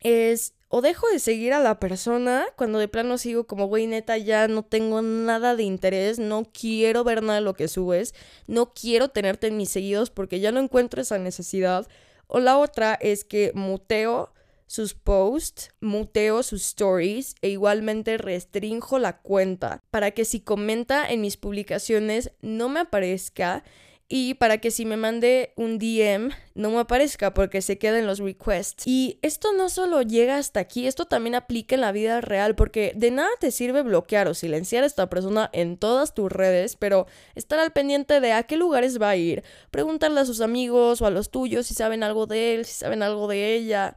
es 0.00 0.54
o 0.72 0.82
dejo 0.82 1.08
de 1.08 1.18
seguir 1.18 1.52
a 1.52 1.58
la 1.58 1.80
persona 1.80 2.46
cuando 2.56 2.78
de 2.78 2.86
plano 2.86 3.18
sigo 3.18 3.44
como, 3.44 3.66
güey, 3.66 3.88
neta, 3.88 4.16
ya 4.18 4.46
no 4.46 4.62
tengo 4.62 5.02
nada 5.02 5.56
de 5.56 5.64
interés, 5.64 6.20
no 6.20 6.44
quiero 6.44 7.02
ver 7.02 7.24
nada 7.24 7.40
de 7.40 7.44
lo 7.44 7.54
que 7.54 7.66
subes, 7.66 8.14
no 8.46 8.72
quiero 8.72 9.08
tenerte 9.08 9.48
en 9.48 9.56
mis 9.56 9.68
seguidos 9.68 10.10
porque 10.10 10.38
ya 10.38 10.52
no 10.52 10.60
encuentro 10.60 11.02
esa 11.02 11.18
necesidad. 11.18 11.88
O 12.28 12.38
la 12.38 12.56
otra 12.56 12.94
es 12.94 13.24
que 13.24 13.50
muteo 13.52 14.32
sus 14.68 14.94
posts, 14.94 15.70
muteo 15.80 16.44
sus 16.44 16.64
stories 16.64 17.34
e 17.42 17.48
igualmente 17.48 18.16
restrinjo 18.16 19.00
la 19.00 19.18
cuenta 19.18 19.82
para 19.90 20.12
que 20.12 20.24
si 20.24 20.38
comenta 20.38 21.10
en 21.10 21.20
mis 21.20 21.36
publicaciones 21.36 22.30
no 22.42 22.68
me 22.68 22.78
aparezca 22.78 23.64
y 24.12 24.34
para 24.34 24.58
que 24.58 24.72
si 24.72 24.84
me 24.84 24.96
mande 24.96 25.52
un 25.54 25.78
DM 25.78 26.32
no 26.56 26.70
me 26.70 26.80
aparezca 26.80 27.32
porque 27.32 27.62
se 27.62 27.78
queda 27.78 28.00
en 28.00 28.08
los 28.08 28.18
requests. 28.18 28.82
Y 28.84 29.20
esto 29.22 29.52
no 29.52 29.68
solo 29.68 30.02
llega 30.02 30.36
hasta 30.36 30.58
aquí, 30.58 30.88
esto 30.88 31.04
también 31.04 31.36
aplica 31.36 31.76
en 31.76 31.80
la 31.80 31.92
vida 31.92 32.20
real 32.20 32.56
porque 32.56 32.92
de 32.96 33.12
nada 33.12 33.30
te 33.38 33.52
sirve 33.52 33.82
bloquear 33.82 34.26
o 34.26 34.34
silenciar 34.34 34.82
a 34.82 34.88
esta 34.88 35.08
persona 35.08 35.48
en 35.52 35.76
todas 35.76 36.12
tus 36.12 36.30
redes, 36.30 36.74
pero 36.74 37.06
estar 37.36 37.60
al 37.60 37.72
pendiente 37.72 38.20
de 38.20 38.32
a 38.32 38.42
qué 38.42 38.56
lugares 38.56 39.00
va 39.00 39.10
a 39.10 39.16
ir, 39.16 39.44
preguntarle 39.70 40.20
a 40.20 40.24
sus 40.24 40.40
amigos 40.40 41.00
o 41.00 41.06
a 41.06 41.10
los 41.10 41.30
tuyos 41.30 41.68
si 41.68 41.74
saben 41.74 42.02
algo 42.02 42.26
de 42.26 42.56
él, 42.56 42.64
si 42.64 42.74
saben 42.74 43.04
algo 43.04 43.28
de 43.28 43.54
ella 43.54 43.94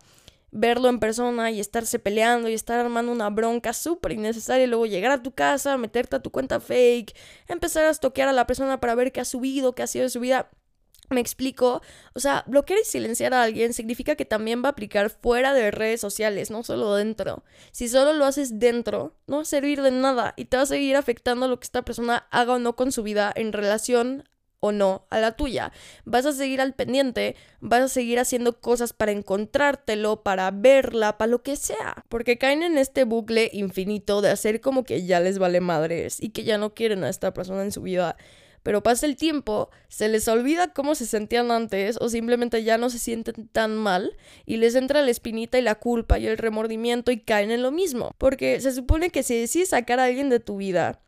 verlo 0.54 0.88
en 0.88 1.00
persona 1.00 1.52
y 1.52 1.60
estarse 1.60 2.00
peleando 2.00 2.48
y 2.48 2.54
estar 2.54 2.80
armando 2.80 3.12
una 3.12 3.30
bronca 3.30 3.74
súper 3.74 4.14
innecesaria 4.14 4.66
y 4.66 4.68
luego 4.68 4.86
llegar 4.86 5.12
a 5.12 5.24
tu 5.24 5.32
casa, 5.32 5.78
meterte 5.78 6.16
a 6.16 6.22
tu 6.22 6.30
cuenta 6.30 6.60
fake, 6.60 7.16
empezar 7.48 7.86
a 7.86 7.90
estoquear 7.90 8.30
a 8.30 8.34
la 8.34 8.48
persona 8.48 8.80
para 8.80 8.96
ver 8.96 9.12
qué 9.12 9.20
ha 9.20 9.26
subido, 9.26 9.74
qué 9.74 9.84
ha 9.84 9.88
sido 9.88 10.04
de 10.04 10.10
su 10.10 10.20
vida. 10.20 10.50
Me 11.10 11.20
explico, 11.20 11.82
o 12.14 12.20
sea, 12.20 12.44
bloquear 12.48 12.80
y 12.80 12.86
silenciar 12.86 13.34
a 13.34 13.44
alguien 13.44 13.74
significa 13.74 14.16
que 14.16 14.26
también 14.26 14.64
va 14.64 14.70
a 14.70 14.72
aplicar 14.72 15.10
fuera 15.10 15.54
de 15.54 15.70
redes 15.70 16.00
sociales, 16.00 16.50
no 16.50 16.64
solo 16.64 16.96
dentro. 16.96 17.44
Si 17.72 17.90
solo 17.90 18.14
lo 18.14 18.26
haces 18.26 18.58
dentro, 18.58 19.16
no 19.28 19.38
va 19.38 19.42
a 19.42 19.46
servir 19.46 19.82
de 19.82 19.92
nada 19.92 20.34
y 20.38 20.46
te 20.46 20.58
va 20.58 20.64
a 20.64 20.68
seguir 20.68 20.96
afectando 20.96 21.48
lo 21.48 21.60
que 21.60 21.66
esta 21.66 21.82
persona 21.84 22.28
haga 22.32 22.54
o 22.54 22.60
no 22.60 22.76
con 22.76 22.92
su 22.92 23.04
vida 23.04 23.34
en 23.36 23.52
relación 23.52 24.24
o 24.64 24.72
no 24.72 25.06
a 25.10 25.20
la 25.20 25.34
tuya. 25.34 25.74
Vas 26.06 26.26
a 26.26 26.32
seguir 26.32 26.62
al 26.62 26.74
pendiente, 26.74 27.36
vas 27.60 27.82
a 27.82 27.88
seguir 27.90 28.18
haciendo 28.18 28.62
cosas 28.62 28.94
para 28.94 29.12
encontrártelo, 29.12 30.24
para 30.24 30.52
verla, 30.52 31.18
para 31.18 31.30
lo 31.30 31.44
que 31.44 31.58
sea. 31.58 32.06
Porque 32.08 32.38
caen 32.38 32.64
en 32.64 32.78
este 32.78 33.04
bucle 33.04 33.50
infinito 33.52 34.22
de 34.22 34.30
hacer 34.30 34.62
como 34.62 34.86
que 34.86 35.06
ya 35.06 35.20
les 35.20 35.38
vale 35.38 35.60
madres 35.60 36.16
y 36.24 36.30
que 36.30 36.46
ya 36.46 36.58
no 36.58 36.74
quieren 36.74 37.04
a 37.04 37.10
esta 37.10 37.34
persona 37.34 37.62
en 37.62 37.74
su 37.74 37.82
vida. 37.82 38.16
Pero 38.64 38.82
pasa 38.82 39.06
el 39.06 39.18
tiempo, 39.18 39.70
se 39.90 40.08
les 40.08 40.30
olvida 40.30 40.72
cómo 40.72 40.96
se 40.96 41.08
sentían 41.08 41.52
antes 41.52 41.98
o 42.00 42.08
simplemente 42.08 42.64
ya 42.64 42.78
no 42.78 42.90
se 42.90 43.00
sienten 43.00 43.50
tan 43.50 43.76
mal 43.76 44.16
y 44.46 44.56
les 44.56 44.76
entra 44.76 45.02
la 45.02 45.12
espinita 45.12 45.60
y 45.60 45.62
la 45.62 45.76
culpa 45.76 46.20
y 46.20 46.28
el 46.28 46.38
remordimiento 46.38 47.12
y 47.12 47.20
caen 47.20 47.52
en 47.52 47.64
lo 47.64 47.72
mismo. 47.72 48.16
Porque 48.18 48.62
se 48.62 48.72
supone 48.72 49.10
que 49.10 49.24
si 49.24 49.38
decides 49.38 49.70
sacar 49.70 50.00
a 50.00 50.06
alguien 50.06 50.30
de 50.30 50.40
tu 50.40 50.56
vida, 50.56 51.02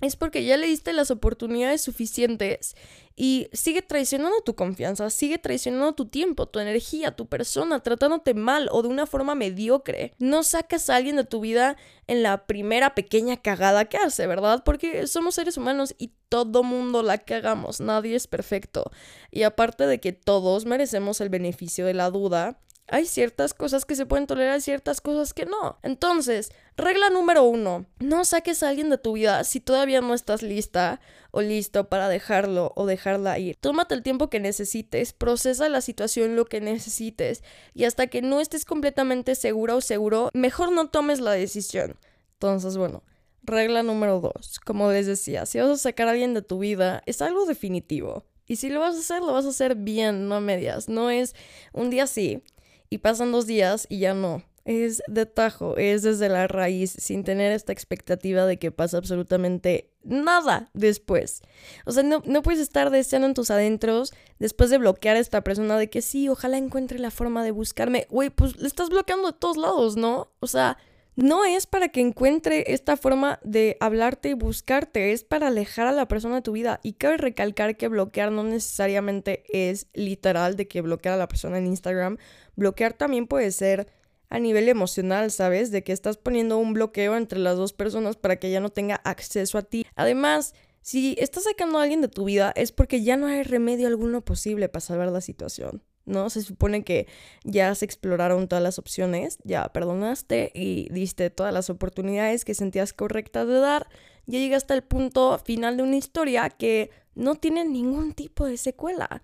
es 0.00 0.14
porque 0.14 0.44
ya 0.44 0.56
le 0.56 0.68
diste 0.68 0.92
las 0.92 1.10
oportunidades 1.10 1.80
suficientes 1.80 2.76
y 3.16 3.48
sigue 3.52 3.82
traicionando 3.82 4.42
tu 4.42 4.54
confianza, 4.54 5.10
sigue 5.10 5.38
traicionando 5.38 5.92
tu 5.94 6.06
tiempo, 6.06 6.46
tu 6.46 6.60
energía, 6.60 7.16
tu 7.16 7.26
persona, 7.26 7.80
tratándote 7.80 8.32
mal 8.32 8.68
o 8.70 8.82
de 8.82 8.88
una 8.88 9.06
forma 9.06 9.34
mediocre. 9.34 10.14
No 10.18 10.44
sacas 10.44 10.88
a 10.88 10.94
alguien 10.94 11.16
de 11.16 11.24
tu 11.24 11.40
vida 11.40 11.76
en 12.06 12.22
la 12.22 12.46
primera 12.46 12.94
pequeña 12.94 13.36
cagada 13.38 13.86
que 13.86 13.96
hace, 13.96 14.28
¿verdad? 14.28 14.62
Porque 14.64 15.08
somos 15.08 15.34
seres 15.34 15.56
humanos 15.56 15.96
y 15.98 16.12
todo 16.28 16.62
mundo 16.62 17.02
la 17.02 17.18
cagamos, 17.18 17.80
nadie 17.80 18.14
es 18.14 18.28
perfecto. 18.28 18.92
Y 19.32 19.42
aparte 19.42 19.88
de 19.88 19.98
que 19.98 20.12
todos 20.12 20.64
merecemos 20.64 21.20
el 21.20 21.28
beneficio 21.28 21.86
de 21.86 21.94
la 21.94 22.10
duda, 22.10 22.60
hay 22.90 23.06
ciertas 23.06 23.54
cosas 23.54 23.84
que 23.84 23.94
se 23.94 24.06
pueden 24.06 24.26
tolerar 24.26 24.58
y 24.58 24.62
ciertas 24.62 25.00
cosas 25.00 25.34
que 25.34 25.44
no. 25.44 25.78
Entonces, 25.82 26.50
regla 26.76 27.10
número 27.10 27.44
uno, 27.44 27.86
no 27.98 28.24
saques 28.24 28.62
a 28.62 28.70
alguien 28.70 28.88
de 28.88 28.98
tu 28.98 29.12
vida 29.12 29.44
si 29.44 29.60
todavía 29.60 30.00
no 30.00 30.14
estás 30.14 30.42
lista 30.42 31.00
o 31.30 31.42
listo 31.42 31.88
para 31.88 32.08
dejarlo 32.08 32.72
o 32.76 32.86
dejarla 32.86 33.38
ir. 33.38 33.56
Tómate 33.56 33.94
el 33.94 34.02
tiempo 34.02 34.30
que 34.30 34.40
necesites, 34.40 35.12
procesa 35.12 35.68
la 35.68 35.82
situación 35.82 36.34
lo 36.34 36.46
que 36.46 36.60
necesites 36.60 37.42
y 37.74 37.84
hasta 37.84 38.06
que 38.06 38.22
no 38.22 38.40
estés 38.40 38.64
completamente 38.64 39.34
segura 39.34 39.76
o 39.76 39.80
seguro, 39.80 40.30
mejor 40.32 40.72
no 40.72 40.88
tomes 40.88 41.20
la 41.20 41.32
decisión. 41.32 41.96
Entonces, 42.34 42.78
bueno, 42.78 43.02
regla 43.42 43.82
número 43.82 44.20
dos, 44.20 44.60
como 44.60 44.90
les 44.90 45.06
decía, 45.06 45.44
si 45.44 45.58
vas 45.58 45.68
a 45.68 45.76
sacar 45.76 46.08
a 46.08 46.12
alguien 46.12 46.32
de 46.32 46.42
tu 46.42 46.58
vida, 46.58 47.02
es 47.04 47.20
algo 47.20 47.44
definitivo. 47.44 48.24
Y 48.46 48.56
si 48.56 48.70
lo 48.70 48.80
vas 48.80 48.96
a 48.96 49.00
hacer, 49.00 49.20
lo 49.20 49.34
vas 49.34 49.44
a 49.44 49.50
hacer 49.50 49.74
bien, 49.74 50.26
no 50.26 50.36
a 50.36 50.40
medias. 50.40 50.88
No 50.88 51.10
es 51.10 51.34
un 51.74 51.90
día 51.90 52.06
sí 52.06 52.42
y 52.90 52.98
pasan 52.98 53.32
dos 53.32 53.46
días 53.46 53.86
y 53.88 54.00
ya 54.00 54.14
no. 54.14 54.42
Es 54.64 55.02
de 55.08 55.24
tajo, 55.24 55.78
es 55.78 56.02
desde 56.02 56.28
la 56.28 56.46
raíz, 56.46 56.90
sin 56.90 57.24
tener 57.24 57.52
esta 57.52 57.72
expectativa 57.72 58.44
de 58.44 58.58
que 58.58 58.70
pasa 58.70 58.98
absolutamente 58.98 59.90
nada 60.04 60.68
después. 60.74 61.40
O 61.86 61.92
sea, 61.92 62.02
no, 62.02 62.22
no 62.26 62.42
puedes 62.42 62.60
estar 62.60 62.90
deseando 62.90 63.28
en 63.28 63.34
tus 63.34 63.50
adentros 63.50 64.12
después 64.38 64.68
de 64.68 64.76
bloquear 64.76 65.16
a 65.16 65.20
esta 65.20 65.42
persona 65.42 65.78
de 65.78 65.88
que 65.88 66.02
sí, 66.02 66.28
ojalá 66.28 66.58
encuentre 66.58 66.98
la 66.98 67.10
forma 67.10 67.42
de 67.44 67.50
buscarme. 67.50 68.06
Güey, 68.10 68.28
pues 68.28 68.58
le 68.58 68.68
estás 68.68 68.90
bloqueando 68.90 69.32
de 69.32 69.38
todos 69.38 69.56
lados, 69.56 69.96
¿no? 69.96 70.32
O 70.40 70.46
sea, 70.46 70.76
no 71.18 71.44
es 71.44 71.66
para 71.66 71.88
que 71.88 72.00
encuentre 72.00 72.72
esta 72.72 72.96
forma 72.96 73.40
de 73.42 73.76
hablarte 73.80 74.28
y 74.28 74.34
buscarte, 74.34 75.10
es 75.10 75.24
para 75.24 75.48
alejar 75.48 75.88
a 75.88 75.92
la 75.92 76.06
persona 76.06 76.36
de 76.36 76.42
tu 76.42 76.52
vida. 76.52 76.78
Y 76.84 76.92
cabe 76.92 77.16
recalcar 77.16 77.76
que 77.76 77.88
bloquear 77.88 78.30
no 78.30 78.44
necesariamente 78.44 79.42
es 79.48 79.88
literal 79.94 80.54
de 80.54 80.68
que 80.68 80.80
bloquear 80.80 81.14
a 81.14 81.18
la 81.18 81.26
persona 81.26 81.58
en 81.58 81.66
Instagram. 81.66 82.18
Bloquear 82.54 82.92
también 82.92 83.26
puede 83.26 83.50
ser 83.50 83.88
a 84.28 84.38
nivel 84.38 84.68
emocional, 84.68 85.32
¿sabes? 85.32 85.72
De 85.72 85.82
que 85.82 85.90
estás 85.90 86.18
poniendo 86.18 86.56
un 86.56 86.72
bloqueo 86.72 87.16
entre 87.16 87.40
las 87.40 87.56
dos 87.56 87.72
personas 87.72 88.14
para 88.14 88.36
que 88.36 88.52
ya 88.52 88.60
no 88.60 88.70
tenga 88.70 89.00
acceso 89.02 89.58
a 89.58 89.62
ti. 89.62 89.86
Además, 89.96 90.54
si 90.82 91.16
estás 91.18 91.42
sacando 91.44 91.80
a 91.80 91.82
alguien 91.82 92.00
de 92.00 92.06
tu 92.06 92.26
vida 92.26 92.52
es 92.54 92.70
porque 92.70 93.02
ya 93.02 93.16
no 93.16 93.26
hay 93.26 93.42
remedio 93.42 93.88
alguno 93.88 94.24
posible 94.24 94.68
para 94.68 94.82
salvar 94.82 95.08
la 95.08 95.20
situación. 95.20 95.82
¿No? 96.08 96.30
Se 96.30 96.42
supone 96.42 96.82
que 96.82 97.06
ya 97.44 97.74
se 97.74 97.84
exploraron 97.84 98.48
todas 98.48 98.62
las 98.62 98.78
opciones, 98.78 99.38
ya 99.44 99.68
perdonaste 99.72 100.50
y 100.54 100.88
diste 100.90 101.30
todas 101.30 101.52
las 101.52 101.70
oportunidades 101.70 102.44
que 102.44 102.54
sentías 102.54 102.92
correctas 102.92 103.46
de 103.46 103.60
dar, 103.60 103.88
ya 104.26 104.38
llegaste 104.38 104.74
al 104.74 104.82
punto 104.82 105.38
final 105.38 105.76
de 105.76 105.82
una 105.82 105.96
historia 105.96 106.50
que 106.50 106.90
no 107.14 107.34
tiene 107.34 107.64
ningún 107.64 108.12
tipo 108.12 108.46
de 108.46 108.56
secuela. 108.56 109.22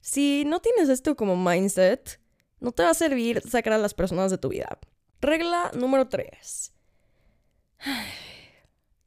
Si 0.00 0.44
no 0.46 0.60
tienes 0.60 0.88
esto 0.88 1.16
como 1.16 1.36
mindset, 1.36 2.20
no 2.60 2.72
te 2.72 2.82
va 2.82 2.90
a 2.90 2.94
servir 2.94 3.42
sacar 3.42 3.72
a 3.72 3.78
las 3.78 3.94
personas 3.94 4.30
de 4.30 4.38
tu 4.38 4.48
vida. 4.48 4.78
Regla 5.20 5.70
número 5.74 6.08
3. 6.08 6.72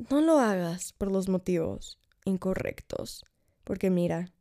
No 0.10 0.22
lo 0.22 0.40
hagas 0.40 0.94
por 0.94 1.12
los 1.12 1.28
motivos 1.28 2.00
incorrectos, 2.26 3.26
porque 3.64 3.90
mira, 3.90 4.32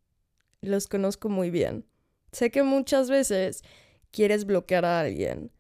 los 0.61 0.87
conozco 0.87 1.29
muy 1.29 1.51
bien. 1.51 1.85
Sé 2.33 2.51
que 2.51 2.63
muchas 2.63 3.11
veces 3.11 3.63
quieres 4.11 4.45
bloquear 4.45 4.85
a 4.85 5.01
alguien, 5.01 5.51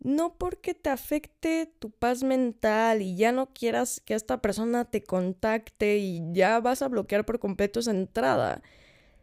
no 0.00 0.38
porque 0.38 0.74
te 0.74 0.90
afecte 0.90 1.72
tu 1.78 1.90
paz 1.90 2.22
mental 2.22 3.02
y 3.02 3.16
ya 3.16 3.32
no 3.32 3.52
quieras 3.52 4.00
que 4.04 4.14
esta 4.14 4.40
persona 4.40 4.84
te 4.84 5.02
contacte 5.02 5.98
y 5.98 6.22
ya 6.32 6.60
vas 6.60 6.82
a 6.82 6.88
bloquear 6.88 7.24
por 7.24 7.38
completo 7.38 7.80
esa 7.80 7.90
entrada, 7.90 8.62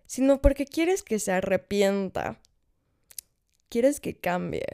sino 0.06 0.42
porque 0.42 0.66
quieres 0.66 1.04
que 1.04 1.20
se 1.20 1.32
arrepienta, 1.32 2.42
quieres 3.70 4.00
que 4.00 4.18
cambie, 4.18 4.66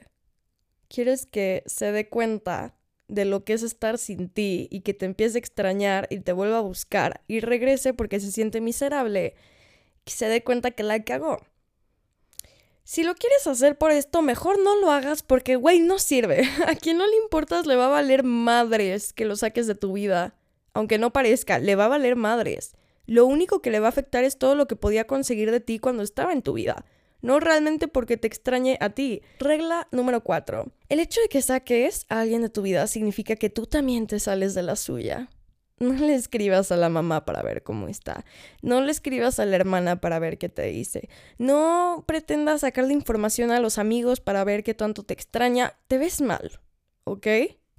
quieres 0.88 1.26
que 1.26 1.63
se 1.67 1.91
dé 1.91 2.10
cuenta 2.10 2.76
de 3.08 3.26
lo 3.26 3.44
que 3.44 3.54
es 3.54 3.62
estar 3.62 3.98
sin 3.98 4.30
ti 4.30 4.67
y 4.72 4.82
que 4.82 4.94
te 4.94 5.06
empiece 5.06 5.38
a 5.38 5.39
extrañar 5.39 6.08
y 6.10 6.22
te 6.22 6.34
vuelva 6.34 6.60
a 6.60 6.62
buscar 6.62 7.22
y 7.28 7.41
regrese 7.41 7.94
porque 7.94 8.20
se 8.20 8.32
siente 8.32 8.62
miserable, 8.62 9.36
que 10.06 10.13
se 10.13 10.28
dé 10.28 10.44
cuenta 10.44 10.72
que 10.72 10.84
la 10.84 11.04
cagó. 11.04 11.39
Si 12.84 13.04
lo 13.04 13.15
quieres 13.15 13.46
hacer 13.48 13.78
por 13.78 13.91
esto, 13.91 14.22
mejor 14.22 14.60
no 14.60 14.76
lo 14.80 14.91
hagas 14.91 15.24
porque, 15.24 15.56
güey, 15.56 15.80
no 15.80 16.00
sirve. 16.00 16.44
A 16.67 16.76
quien 16.76 16.98
no 16.98 17.08
le 17.08 17.15
importas 17.17 17.65
le 17.65 17.76
va 17.76 17.86
a 17.86 17.89
valer 17.89 18.24
madres 18.24 19.13
que 19.13 19.26
lo 19.26 19.36
saques 19.36 19.67
de 19.67 19.76
tu 19.76 19.94
vida. 19.94 20.36
Aunque 20.74 20.98
no 20.98 21.13
parezca, 21.13 21.60
le 21.60 21.76
va 21.76 21.86
a 21.86 21.89
valer 21.89 22.15
madres. 22.15 22.74
Lo 23.06 23.26
único 23.26 23.62
que 23.62 23.72
le 23.72 23.80
va 23.80 23.88
a 23.88 23.89
afectar 23.89 24.24
es 24.24 24.38
todo 24.38 24.56
lo 24.56 24.67
que 24.67 24.76
podía 24.76 25.06
conseguir 25.06 25.52
de 25.52 25.60
ti 25.60 25.80
cuando 25.80 26.04
estaba 26.04 26.34
en 26.34 26.41
tu 26.41 26.54
vida. 26.54 26.86
No 27.22 27.39
realmente 27.39 27.88
porque 27.88 28.17
te 28.17 28.28
extrañe 28.28 28.78
a 28.80 28.89
ti. 28.89 29.22
Regla 29.39 29.88
número 29.91 30.24
4. 30.24 30.72
El 30.89 31.00
hecho 31.00 31.22
de 31.22 31.28
que 31.28 31.41
saques 31.41 32.06
a 32.10 32.22
alguien 32.22 32.41
de 32.41 32.50
tu 32.50 32.62
vida 32.62 32.88
significa 32.88 33.36
que 33.36 33.50
tú 33.50 33.67
también 33.67 34.08
te 34.08 34.20
sales 34.20 34.56
de 34.56 34.63
la 34.63 34.76
suya. 34.76 35.30
No 35.82 35.96
le 35.96 36.13
escribas 36.13 36.72
a 36.72 36.78
la 36.78 36.89
mamá 36.89 37.26
para 37.26 37.41
ver 37.41 37.63
cómo 37.63 37.88
está. 37.88 38.24
No 38.62 38.82
le 38.82 38.91
escribas 38.91 39.39
a 39.39 39.48
la 39.48 39.56
hermana 39.56 40.00
para 40.00 40.20
ver 40.20 40.38
qué 40.38 40.48
te 40.48 40.62
dice. 40.67 41.10
No 41.39 42.04
pretendas 42.08 42.62
sacarle 42.62 42.94
información 42.94 43.50
a 43.50 43.60
los 43.60 43.80
amigos 43.80 44.20
para 44.20 44.44
ver 44.44 44.63
qué 44.63 44.76
tanto 44.76 45.02
te 45.02 45.15
extraña. 45.15 45.74
Te 45.88 45.98
ves 45.98 46.22
mal, 46.22 46.60
¿ok? 47.04 47.26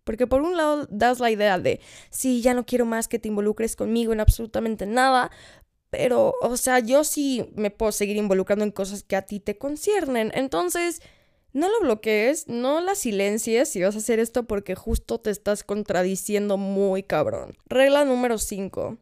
Porque 0.03 0.27
por 0.27 0.43
un 0.43 0.57
lado 0.57 0.89
das 0.91 1.21
la 1.21 1.31
idea 1.31 1.61
de, 1.61 1.81
sí, 2.11 2.43
ya 2.43 2.55
no 2.55 2.67
quiero 2.67 2.87
más 2.87 3.07
que 3.07 3.21
te 3.21 3.29
involucres 3.29 3.77
conmigo 3.77 4.13
en 4.13 4.19
absolutamente 4.19 4.85
nada, 4.85 5.31
pero, 5.89 6.35
o 6.43 6.57
sea, 6.57 6.81
yo 6.81 7.05
sí 7.05 7.53
me 7.55 7.71
puedo 7.71 7.93
seguir 7.93 8.17
involucrando 8.17 8.65
en 8.65 8.73
cosas 8.73 9.05
que 9.05 9.15
a 9.15 9.23
ti 9.23 9.39
te 9.39 9.59
conciernen. 9.59 10.33
Entonces, 10.35 11.03
no 11.53 11.69
lo 11.69 11.81
bloquees, 11.81 12.49
no 12.49 12.81
la 12.81 12.95
silencies 12.95 13.69
si 13.69 13.83
vas 13.83 13.95
a 13.95 13.99
hacer 13.99 14.19
esto 14.19 14.45
porque 14.45 14.75
justo 14.75 15.21
te 15.21 15.31
estás 15.31 15.65
contradiciendo 15.65 16.57
muy 16.57 17.03
cabrón. 17.03 17.57
Regla 17.67 18.05
número 18.05 18.39
5. 18.39 18.99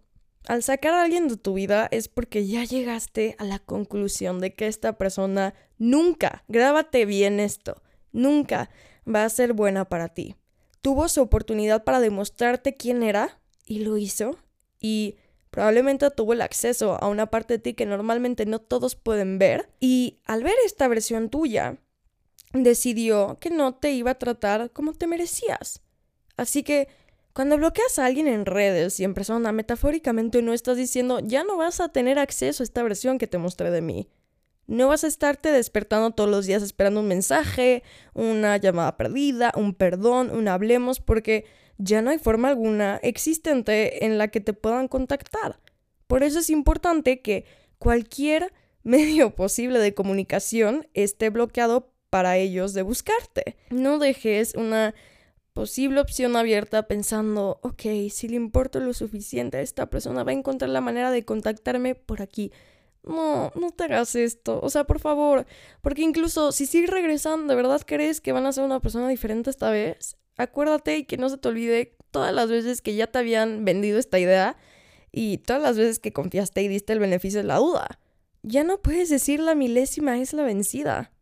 Al 0.46 0.62
sacar 0.62 0.94
a 0.94 1.02
alguien 1.02 1.28
de 1.28 1.36
tu 1.36 1.54
vida 1.54 1.86
es 1.90 2.08
porque 2.08 2.46
ya 2.46 2.64
llegaste 2.64 3.36
a 3.38 3.44
la 3.44 3.58
conclusión 3.58 4.40
de 4.40 4.54
que 4.54 4.66
esta 4.66 4.98
persona 4.98 5.54
nunca, 5.78 6.44
grábate 6.48 7.04
bien 7.04 7.40
esto, 7.40 7.82
nunca 8.12 8.70
va 9.06 9.24
a 9.24 9.28
ser 9.28 9.52
buena 9.52 9.88
para 9.88 10.08
ti. 10.08 10.36
Tuvo 10.80 11.08
su 11.08 11.20
oportunidad 11.20 11.84
para 11.84 12.00
demostrarte 12.00 12.74
quién 12.76 13.02
era 13.02 13.38
y 13.66 13.80
lo 13.80 13.98
hizo 13.98 14.38
y 14.80 15.16
probablemente 15.50 16.10
tuvo 16.10 16.32
el 16.32 16.40
acceso 16.40 16.96
a 17.00 17.08
una 17.08 17.26
parte 17.26 17.54
de 17.54 17.58
ti 17.58 17.74
que 17.74 17.86
normalmente 17.86 18.46
no 18.46 18.60
todos 18.60 18.96
pueden 18.96 19.38
ver 19.38 19.70
y 19.78 20.20
al 20.24 20.42
ver 20.42 20.54
esta 20.64 20.88
versión 20.88 21.28
tuya, 21.28 21.78
decidió 22.52 23.38
que 23.40 23.50
no 23.50 23.74
te 23.74 23.92
iba 23.92 24.12
a 24.12 24.18
tratar 24.18 24.70
como 24.70 24.92
te 24.92 25.06
merecías. 25.06 25.82
Así 26.36 26.62
que 26.62 26.88
cuando 27.32 27.56
bloqueas 27.56 27.98
a 27.98 28.06
alguien 28.06 28.26
en 28.26 28.44
redes 28.44 28.98
y 28.98 29.04
en 29.04 29.14
persona, 29.14 29.52
metafóricamente 29.52 30.42
no 30.42 30.52
estás 30.52 30.76
diciendo 30.76 31.20
ya 31.20 31.44
no 31.44 31.56
vas 31.56 31.80
a 31.80 31.90
tener 31.90 32.18
acceso 32.18 32.62
a 32.62 32.64
esta 32.64 32.82
versión 32.82 33.18
que 33.18 33.26
te 33.26 33.38
mostré 33.38 33.70
de 33.70 33.82
mí. 33.82 34.08
No 34.66 34.88
vas 34.88 35.02
a 35.04 35.08
estarte 35.08 35.50
despertando 35.50 36.12
todos 36.12 36.30
los 36.30 36.46
días 36.46 36.62
esperando 36.62 37.00
un 37.00 37.08
mensaje, 37.08 37.82
una 38.14 38.56
llamada 38.56 38.96
perdida, 38.96 39.52
un 39.56 39.74
perdón, 39.74 40.30
un 40.30 40.46
hablemos, 40.46 41.00
porque 41.00 41.44
ya 41.76 42.02
no 42.02 42.10
hay 42.10 42.18
forma 42.18 42.48
alguna 42.48 43.00
existente 43.02 44.04
en 44.04 44.16
la 44.16 44.28
que 44.28 44.40
te 44.40 44.52
puedan 44.52 44.86
contactar. 44.86 45.58
Por 46.06 46.22
eso 46.22 46.38
es 46.38 46.50
importante 46.50 47.20
que 47.20 47.46
cualquier 47.78 48.52
medio 48.82 49.34
posible 49.34 49.78
de 49.78 49.94
comunicación 49.94 50.86
esté 50.94 51.30
bloqueado 51.30 51.92
para 52.11 52.37
ellos 52.37 52.75
de 52.75 52.83
buscarte. 52.83 53.57
No 53.70 53.99
dejes 53.99 54.55
una 54.55 54.94
posible 55.53 56.01
opción 56.01 56.37
abierta 56.37 56.87
pensando, 56.87 57.61
ok, 57.62 57.83
si 58.11 58.29
le 58.29 58.37
importo 58.37 58.81
lo 58.81 58.92
suficiente 58.92 59.59
a 59.59 59.61
esta 59.61 59.88
persona, 59.88 60.25
va 60.25 60.33
a 60.33 60.35
encontrar 60.35 60.70
la 60.70 60.81
manera 60.81 61.11
de 61.11 61.25
contactarme 61.25 61.94
por 61.94 62.23
aquí. 62.23 62.53
No, 63.03 63.51
no 63.55 63.70
te 63.70 63.85
hagas 63.85 64.14
esto. 64.14 64.61
O 64.62 64.70
sea, 64.70 64.85
por 64.85 65.01
favor. 65.01 65.46
Porque 65.81 66.03
incluso 66.03 66.53
si 66.53 66.66
sigues 66.66 66.90
regresando, 66.90 67.46
¿de 67.46 67.55
verdad 67.55 67.83
crees 67.87 68.20
que 68.20 68.33
van 68.33 68.46
a 68.46 68.53
ser 68.53 68.64
una 68.64 68.81
persona 68.81 69.09
diferente 69.09 69.51
esta 69.51 69.70
vez? 69.70 70.16
Acuérdate 70.37 70.99
y 70.99 71.05
que 71.05 71.16
no 71.16 71.29
se 71.29 71.38
te 71.38 71.49
olvide 71.49 71.96
todas 72.11 72.35
las 72.35 72.49
veces 72.51 72.83
que 72.83 72.94
ya 72.94 73.07
te 73.07 73.18
habían 73.18 73.64
vendido 73.64 73.99
esta 73.99 74.18
idea 74.18 74.57
y 75.12 75.38
todas 75.38 75.62
las 75.62 75.77
veces 75.77 75.99
que 75.99 76.12
confiaste 76.12 76.62
y 76.62 76.68
diste 76.68 76.92
el 76.92 76.99
beneficio 76.99 77.40
de 77.40 77.46
la 77.46 77.57
duda. 77.57 77.99
Ya 78.42 78.64
no 78.64 78.81
puedes 78.81 79.11
decir 79.11 79.40
la 79.40 79.55
milésima 79.55 80.18
es 80.18 80.33
la 80.33 80.42
vencida. 80.42 81.12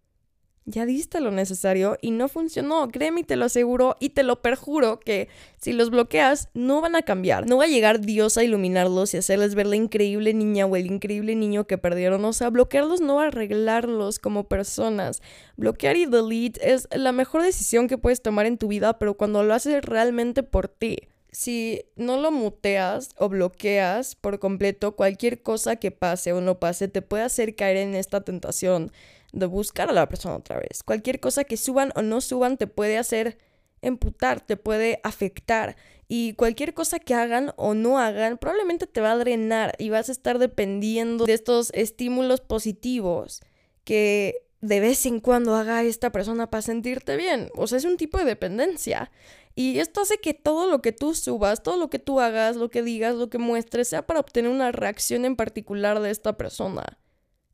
Ya 0.68 0.84
diste 0.84 1.20
lo 1.20 1.30
necesario 1.30 1.96
y 2.02 2.10
no 2.10 2.28
funcionó. 2.28 2.88
Créeme 2.88 3.24
te 3.24 3.36
lo 3.36 3.46
aseguro 3.46 3.96
y 4.00 4.10
te 4.10 4.22
lo 4.22 4.42
perjuro 4.42 5.00
que 5.00 5.28
si 5.56 5.72
los 5.72 5.90
bloqueas 5.90 6.48
no 6.52 6.80
van 6.80 6.94
a 6.94 7.02
cambiar. 7.02 7.46
No 7.46 7.56
va 7.56 7.64
a 7.64 7.68
llegar 7.68 8.00
Dios 8.00 8.36
a 8.36 8.44
iluminarlos 8.44 9.14
y 9.14 9.16
hacerles 9.16 9.54
ver 9.54 9.66
la 9.66 9.76
increíble 9.76 10.34
niña 10.34 10.66
o 10.66 10.76
el 10.76 10.86
increíble 10.86 11.34
niño 11.34 11.66
que 11.66 11.78
perdieron. 11.78 12.24
O 12.24 12.32
sea, 12.32 12.50
bloquearlos 12.50 13.00
no 13.00 13.16
va 13.16 13.24
a 13.24 13.28
arreglarlos 13.28 14.18
como 14.18 14.44
personas. 14.44 15.22
Bloquear 15.56 15.96
y 15.96 16.06
delete 16.06 16.72
es 16.72 16.86
la 16.92 17.12
mejor 17.12 17.42
decisión 17.42 17.88
que 17.88 17.98
puedes 17.98 18.20
tomar 18.20 18.46
en 18.46 18.58
tu 18.58 18.68
vida, 18.68 18.98
pero 18.98 19.14
cuando 19.14 19.42
lo 19.42 19.54
haces 19.54 19.82
realmente 19.84 20.42
por 20.42 20.68
ti. 20.68 20.98
Si 21.30 21.84
no 21.94 22.16
lo 22.16 22.30
muteas 22.30 23.10
o 23.16 23.28
bloqueas 23.28 24.16
por 24.16 24.38
completo, 24.38 24.96
cualquier 24.96 25.42
cosa 25.42 25.76
que 25.76 25.90
pase 25.90 26.32
o 26.32 26.40
no 26.40 26.58
pase 26.58 26.88
te 26.88 27.02
puede 27.02 27.22
hacer 27.22 27.54
caer 27.54 27.76
en 27.76 27.94
esta 27.94 28.22
tentación 28.22 28.90
de 29.32 29.46
buscar 29.46 29.88
a 29.90 29.92
la 29.92 30.08
persona 30.08 30.36
otra 30.36 30.58
vez. 30.58 30.82
Cualquier 30.82 31.20
cosa 31.20 31.44
que 31.44 31.56
suban 31.56 31.92
o 31.94 32.02
no 32.02 32.20
suban 32.20 32.56
te 32.56 32.66
puede 32.66 32.98
hacer 32.98 33.38
emputar, 33.82 34.40
te 34.40 34.56
puede 34.56 35.00
afectar. 35.04 35.76
Y 36.08 36.32
cualquier 36.34 36.72
cosa 36.74 36.98
que 36.98 37.14
hagan 37.14 37.52
o 37.56 37.74
no 37.74 37.98
hagan 37.98 38.38
probablemente 38.38 38.86
te 38.86 39.00
va 39.00 39.12
a 39.12 39.18
drenar 39.18 39.74
y 39.78 39.90
vas 39.90 40.08
a 40.08 40.12
estar 40.12 40.38
dependiendo 40.38 41.26
de 41.26 41.34
estos 41.34 41.70
estímulos 41.74 42.40
positivos 42.40 43.42
que 43.84 44.46
de 44.60 44.80
vez 44.80 45.04
en 45.06 45.20
cuando 45.20 45.54
haga 45.54 45.82
esta 45.82 46.10
persona 46.10 46.50
para 46.50 46.62
sentirte 46.62 47.16
bien. 47.16 47.50
O 47.54 47.66
sea, 47.66 47.78
es 47.78 47.84
un 47.84 47.96
tipo 47.96 48.18
de 48.18 48.24
dependencia. 48.24 49.10
Y 49.54 49.80
esto 49.80 50.00
hace 50.00 50.18
que 50.18 50.34
todo 50.34 50.68
lo 50.68 50.82
que 50.82 50.92
tú 50.92 51.14
subas, 51.14 51.62
todo 51.62 51.76
lo 51.76 51.90
que 51.90 51.98
tú 51.98 52.20
hagas, 52.20 52.56
lo 52.56 52.70
que 52.70 52.82
digas, 52.82 53.16
lo 53.16 53.28
que 53.28 53.38
muestres, 53.38 53.88
sea 53.88 54.06
para 54.06 54.20
obtener 54.20 54.50
una 54.50 54.72
reacción 54.72 55.24
en 55.24 55.36
particular 55.36 56.00
de 56.00 56.10
esta 56.10 56.36
persona. 56.36 56.98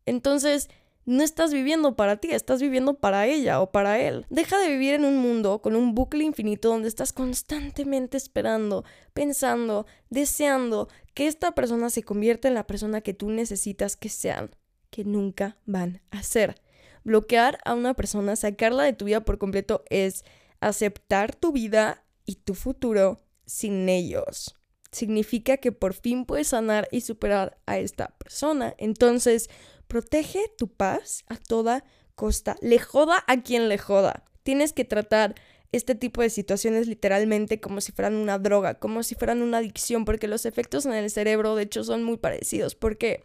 Entonces, 0.06 0.68
no 1.06 1.22
estás 1.22 1.52
viviendo 1.52 1.96
para 1.96 2.16
ti, 2.16 2.30
estás 2.30 2.60
viviendo 2.60 2.94
para 2.94 3.26
ella 3.26 3.60
o 3.60 3.70
para 3.70 3.98
él. 3.98 4.26
Deja 4.30 4.58
de 4.58 4.68
vivir 4.68 4.94
en 4.94 5.04
un 5.04 5.18
mundo 5.18 5.60
con 5.60 5.76
un 5.76 5.94
bucle 5.94 6.24
infinito 6.24 6.68
donde 6.68 6.88
estás 6.88 7.12
constantemente 7.12 8.16
esperando, 8.16 8.84
pensando, 9.12 9.86
deseando 10.10 10.88
que 11.14 11.26
esta 11.26 11.52
persona 11.52 11.90
se 11.90 12.02
convierta 12.02 12.48
en 12.48 12.54
la 12.54 12.66
persona 12.66 13.00
que 13.00 13.14
tú 13.14 13.30
necesitas 13.30 13.96
que 13.96 14.08
sean, 14.08 14.50
que 14.90 15.04
nunca 15.04 15.56
van 15.66 16.00
a 16.10 16.22
ser. 16.22 16.56
Bloquear 17.04 17.58
a 17.64 17.74
una 17.74 17.94
persona, 17.94 18.34
sacarla 18.34 18.84
de 18.84 18.94
tu 18.94 19.04
vida 19.04 19.20
por 19.20 19.38
completo 19.38 19.84
es 19.90 20.24
aceptar 20.60 21.34
tu 21.34 21.52
vida 21.52 22.02
y 22.24 22.36
tu 22.36 22.54
futuro 22.54 23.18
sin 23.44 23.88
ellos. 23.88 24.56
Significa 24.94 25.58
que 25.58 25.72
por 25.72 25.92
fin 25.92 26.24
puedes 26.24 26.48
sanar 26.48 26.88
y 26.90 27.02
superar 27.02 27.58
a 27.66 27.78
esta 27.78 28.08
persona. 28.18 28.74
Entonces, 28.78 29.50
Protege 29.88 30.50
tu 30.56 30.68
paz 30.68 31.24
a 31.28 31.36
toda 31.36 31.84
costa. 32.14 32.56
Le 32.60 32.78
joda 32.78 33.22
a 33.26 33.42
quien 33.42 33.68
le 33.68 33.78
joda. 33.78 34.24
Tienes 34.42 34.72
que 34.72 34.84
tratar 34.84 35.34
este 35.72 35.94
tipo 35.94 36.22
de 36.22 36.30
situaciones 36.30 36.86
literalmente 36.86 37.60
como 37.60 37.80
si 37.80 37.92
fueran 37.92 38.14
una 38.14 38.38
droga, 38.38 38.74
como 38.74 39.02
si 39.02 39.14
fueran 39.14 39.42
una 39.42 39.58
adicción, 39.58 40.04
porque 40.04 40.28
los 40.28 40.46
efectos 40.46 40.86
en 40.86 40.92
el 40.92 41.10
cerebro 41.10 41.56
de 41.56 41.64
hecho 41.64 41.84
son 41.84 42.02
muy 42.02 42.16
parecidos. 42.16 42.74
¿Por 42.74 42.96
qué? 42.96 43.24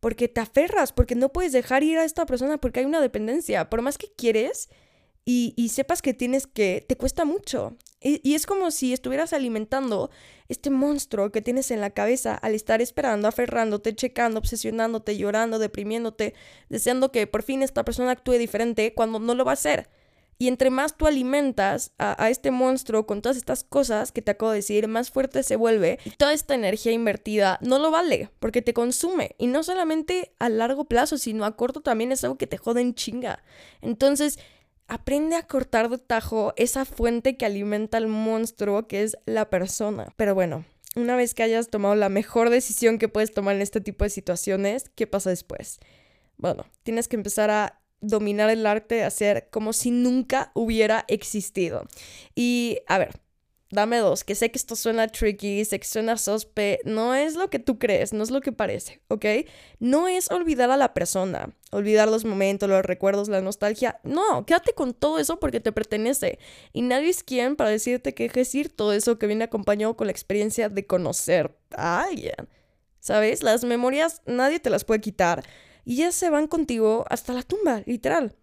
Porque 0.00 0.28
te 0.28 0.40
aferras, 0.40 0.92
porque 0.92 1.14
no 1.14 1.30
puedes 1.30 1.52
dejar 1.52 1.82
ir 1.82 1.98
a 1.98 2.04
esta 2.04 2.26
persona 2.26 2.58
porque 2.58 2.80
hay 2.80 2.86
una 2.86 3.00
dependencia. 3.00 3.70
Por 3.70 3.82
más 3.82 3.98
que 3.98 4.10
quieres, 4.14 4.68
y, 5.26 5.70
sepas 5.70 6.02
que 6.02 6.12
tienes 6.12 6.46
que, 6.46 6.84
te 6.86 6.96
cuesta 6.96 7.24
mucho. 7.24 7.76
Y, 8.06 8.34
es 8.34 8.44
como 8.44 8.70
si 8.70 8.92
estuvieras 8.92 9.32
alimentando 9.32 10.10
este 10.50 10.68
monstruo 10.68 11.32
que 11.32 11.40
tienes 11.40 11.70
en 11.70 11.80
la 11.80 11.88
cabeza 11.88 12.34
al 12.34 12.54
estar 12.54 12.82
esperando, 12.82 13.28
aferrándote, 13.28 13.94
checando, 13.94 14.38
obsesionándote, 14.38 15.16
llorando, 15.16 15.58
deprimiéndote, 15.58 16.34
deseando 16.68 17.10
que 17.10 17.26
por 17.26 17.42
fin 17.42 17.62
esta 17.62 17.82
persona 17.82 18.10
actúe 18.10 18.34
diferente 18.34 18.92
cuando 18.92 19.20
no 19.20 19.34
lo 19.34 19.46
va 19.46 19.52
a 19.52 19.54
hacer. 19.54 19.88
Y 20.36 20.48
entre 20.48 20.68
más 20.68 20.98
tú 20.98 21.06
alimentas 21.06 21.92
a, 21.96 22.22
a, 22.22 22.28
este 22.28 22.50
monstruo 22.50 23.06
con 23.06 23.22
todas 23.22 23.38
estas 23.38 23.64
cosas 23.64 24.12
que 24.12 24.20
te 24.20 24.32
acabo 24.32 24.50
de 24.50 24.58
decir, 24.58 24.86
más 24.86 25.10
fuerte 25.10 25.42
se 25.42 25.56
vuelve. 25.56 25.98
Y 26.04 26.10
toda 26.10 26.34
esta 26.34 26.54
energía 26.54 26.92
invertida 26.92 27.58
no 27.62 27.78
lo 27.78 27.90
vale, 27.90 28.28
porque 28.38 28.60
te 28.60 28.74
consume. 28.74 29.34
Y 29.38 29.46
no 29.46 29.62
solamente 29.62 30.34
a 30.40 30.50
largo 30.50 30.84
plazo, 30.84 31.16
sino 31.16 31.46
a 31.46 31.56
corto 31.56 31.80
también 31.80 32.12
es 32.12 32.22
algo 32.24 32.36
que 32.36 32.48
te 32.48 32.58
jode 32.58 32.82
en 32.82 32.94
chinga. 32.94 33.42
Entonces, 33.80 34.38
aprende 34.88 35.36
a 35.36 35.46
cortar 35.46 35.88
de 35.88 35.98
tajo 35.98 36.52
esa 36.56 36.84
fuente 36.84 37.36
que 37.36 37.46
alimenta 37.46 37.96
al 37.96 38.06
monstruo 38.06 38.86
que 38.86 39.02
es 39.02 39.16
la 39.26 39.50
persona. 39.50 40.12
Pero 40.16 40.34
bueno, 40.34 40.64
una 40.96 41.16
vez 41.16 41.34
que 41.34 41.42
hayas 41.42 41.68
tomado 41.68 41.94
la 41.94 42.08
mejor 42.08 42.50
decisión 42.50 42.98
que 42.98 43.08
puedes 43.08 43.32
tomar 43.32 43.56
en 43.56 43.62
este 43.62 43.80
tipo 43.80 44.04
de 44.04 44.10
situaciones, 44.10 44.90
¿qué 44.94 45.06
pasa 45.06 45.30
después? 45.30 45.80
Bueno, 46.36 46.66
tienes 46.82 47.08
que 47.08 47.16
empezar 47.16 47.50
a 47.50 47.80
dominar 48.00 48.50
el 48.50 48.66
arte 48.66 48.96
de 48.96 49.04
hacer 49.04 49.48
como 49.50 49.72
si 49.72 49.90
nunca 49.90 50.52
hubiera 50.54 51.04
existido. 51.08 51.86
Y 52.34 52.78
a 52.86 52.98
ver, 52.98 53.20
dame 53.74 53.98
dos, 53.98 54.24
que 54.24 54.34
sé 54.34 54.50
que 54.50 54.58
esto 54.58 54.76
suena 54.76 55.08
tricky, 55.08 55.64
sé 55.64 55.78
que 55.78 55.86
suena 55.86 56.16
sospe, 56.16 56.80
no 56.84 57.14
es 57.14 57.34
lo 57.34 57.50
que 57.50 57.58
tú 57.58 57.78
crees, 57.78 58.12
no 58.12 58.22
es 58.22 58.30
lo 58.30 58.40
que 58.40 58.52
parece, 58.52 59.00
¿ok? 59.08 59.24
No 59.78 60.08
es 60.08 60.30
olvidar 60.30 60.70
a 60.70 60.76
la 60.76 60.94
persona, 60.94 61.54
olvidar 61.70 62.08
los 62.08 62.24
momentos, 62.24 62.68
los 62.68 62.84
recuerdos, 62.84 63.28
la 63.28 63.40
nostalgia, 63.40 64.00
no, 64.02 64.46
quédate 64.46 64.72
con 64.72 64.94
todo 64.94 65.18
eso 65.18 65.38
porque 65.38 65.60
te 65.60 65.72
pertenece 65.72 66.38
y 66.72 66.82
nadie 66.82 67.10
es 67.10 67.22
quien 67.22 67.56
para 67.56 67.70
decirte 67.70 68.14
que 68.14 68.24
dejes 68.24 68.54
ir 68.54 68.74
todo 68.74 68.92
eso 68.92 69.18
que 69.18 69.26
viene 69.26 69.44
acompañado 69.44 69.96
con 69.96 70.06
la 70.06 70.12
experiencia 70.12 70.68
de 70.68 70.86
conocer 70.86 71.54
a 71.76 72.02
alguien, 72.02 72.48
¿sabes? 73.00 73.42
Las 73.42 73.64
memorias 73.64 74.22
nadie 74.26 74.60
te 74.60 74.70
las 74.70 74.84
puede 74.84 75.00
quitar 75.00 75.44
y 75.84 75.96
ya 75.96 76.12
se 76.12 76.30
van 76.30 76.46
contigo 76.46 77.04
hasta 77.10 77.32
la 77.32 77.42
tumba, 77.42 77.82
literal. 77.86 78.34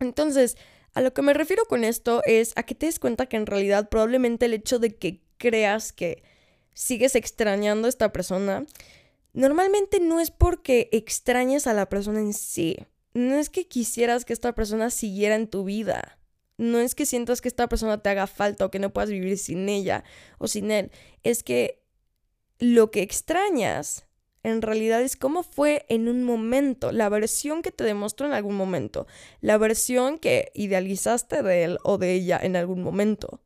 Entonces, 0.00 0.56
a 0.94 1.00
lo 1.00 1.12
que 1.12 1.22
me 1.22 1.34
refiero 1.34 1.64
con 1.66 1.84
esto 1.84 2.22
es 2.24 2.52
a 2.56 2.62
que 2.62 2.74
te 2.74 2.86
des 2.86 2.98
cuenta 2.98 3.26
que 3.26 3.36
en 3.36 3.46
realidad 3.46 3.88
probablemente 3.88 4.46
el 4.46 4.54
hecho 4.54 4.78
de 4.78 4.94
que 4.96 5.22
creas 5.38 5.92
que 5.92 6.22
sigues 6.72 7.16
extrañando 7.16 7.86
a 7.86 7.88
esta 7.88 8.12
persona, 8.12 8.64
normalmente 9.32 10.00
no 10.00 10.20
es 10.20 10.30
porque 10.30 10.88
extrañes 10.92 11.66
a 11.66 11.74
la 11.74 11.88
persona 11.88 12.20
en 12.20 12.32
sí. 12.32 12.76
No 13.12 13.36
es 13.36 13.50
que 13.50 13.66
quisieras 13.66 14.24
que 14.24 14.32
esta 14.32 14.54
persona 14.54 14.90
siguiera 14.90 15.34
en 15.34 15.48
tu 15.48 15.64
vida. 15.64 16.18
No 16.56 16.78
es 16.78 16.94
que 16.94 17.06
sientas 17.06 17.40
que 17.40 17.48
esta 17.48 17.68
persona 17.68 18.00
te 18.00 18.10
haga 18.10 18.28
falta 18.28 18.64
o 18.64 18.70
que 18.70 18.78
no 18.78 18.92
puedas 18.92 19.10
vivir 19.10 19.36
sin 19.38 19.68
ella 19.68 20.04
o 20.38 20.46
sin 20.46 20.70
él. 20.70 20.92
Es 21.24 21.42
que 21.42 21.82
lo 22.60 22.92
que 22.92 23.02
extrañas 23.02 24.06
en 24.44 24.60
realidad 24.60 25.00
es 25.02 25.16
cómo 25.16 25.42
fue 25.42 25.86
en 25.88 26.06
un 26.06 26.22
momento, 26.22 26.92
la 26.92 27.08
versión 27.08 27.62
que 27.62 27.72
te 27.72 27.82
demostró 27.82 28.26
en 28.26 28.34
algún 28.34 28.54
momento, 28.54 29.06
la 29.40 29.56
versión 29.56 30.18
que 30.18 30.52
idealizaste 30.54 31.42
de 31.42 31.64
él 31.64 31.78
o 31.82 31.96
de 31.96 32.12
ella 32.12 32.38
en 32.40 32.54
algún 32.54 32.82
momento. 32.82 33.40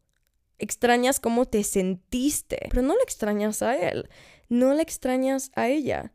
Extrañas 0.59 1.21
cómo 1.21 1.47
te 1.47 1.63
sentiste, 1.63 2.67
pero 2.69 2.83
no 2.83 2.97
le 2.97 3.03
extrañas 3.03 3.63
a 3.63 3.77
él, 3.77 4.11
no 4.49 4.75
le 4.75 4.83
extrañas 4.83 5.53
a 5.55 5.69
ella. 5.69 6.13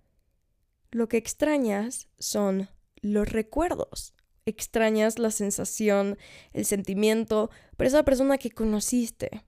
Lo 0.92 1.08
que 1.08 1.18
extrañas 1.18 2.10
son 2.20 2.68
los 3.02 3.30
recuerdos. 3.30 4.14
Extrañas 4.46 5.18
la 5.18 5.32
sensación, 5.32 6.18
el 6.52 6.66
sentimiento, 6.66 7.50
pero 7.78 7.88
esa 7.88 8.04
persona 8.04 8.38
que 8.38 8.52
conociste 8.52 9.46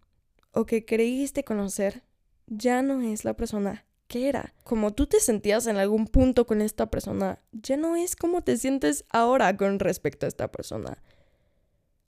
o 0.52 0.66
que 0.66 0.86
creíste 0.86 1.44
conocer 1.44 2.04
ya 2.48 2.82
no 2.82 3.02
es 3.02 3.26
la 3.26 3.34
persona 3.34 3.85
¿Qué 4.08 4.30
era. 4.30 4.54
Como 4.64 4.94
tú 4.94 5.08
te 5.08 5.20
sentías 5.20 5.66
en 5.68 5.78
algún 5.78 6.08
punto 6.08 6.46
con 6.46 6.62
esta 6.62 6.92
persona, 6.92 7.40
ya 7.52 7.76
no 7.76 7.96
es 7.96 8.16
como 8.16 8.44
te 8.44 8.58
sientes 8.58 9.04
ahora 9.10 9.58
con 9.58 9.80
respecto 9.80 10.26
a 10.26 10.30
esta 10.30 10.52
persona. 10.52 11.02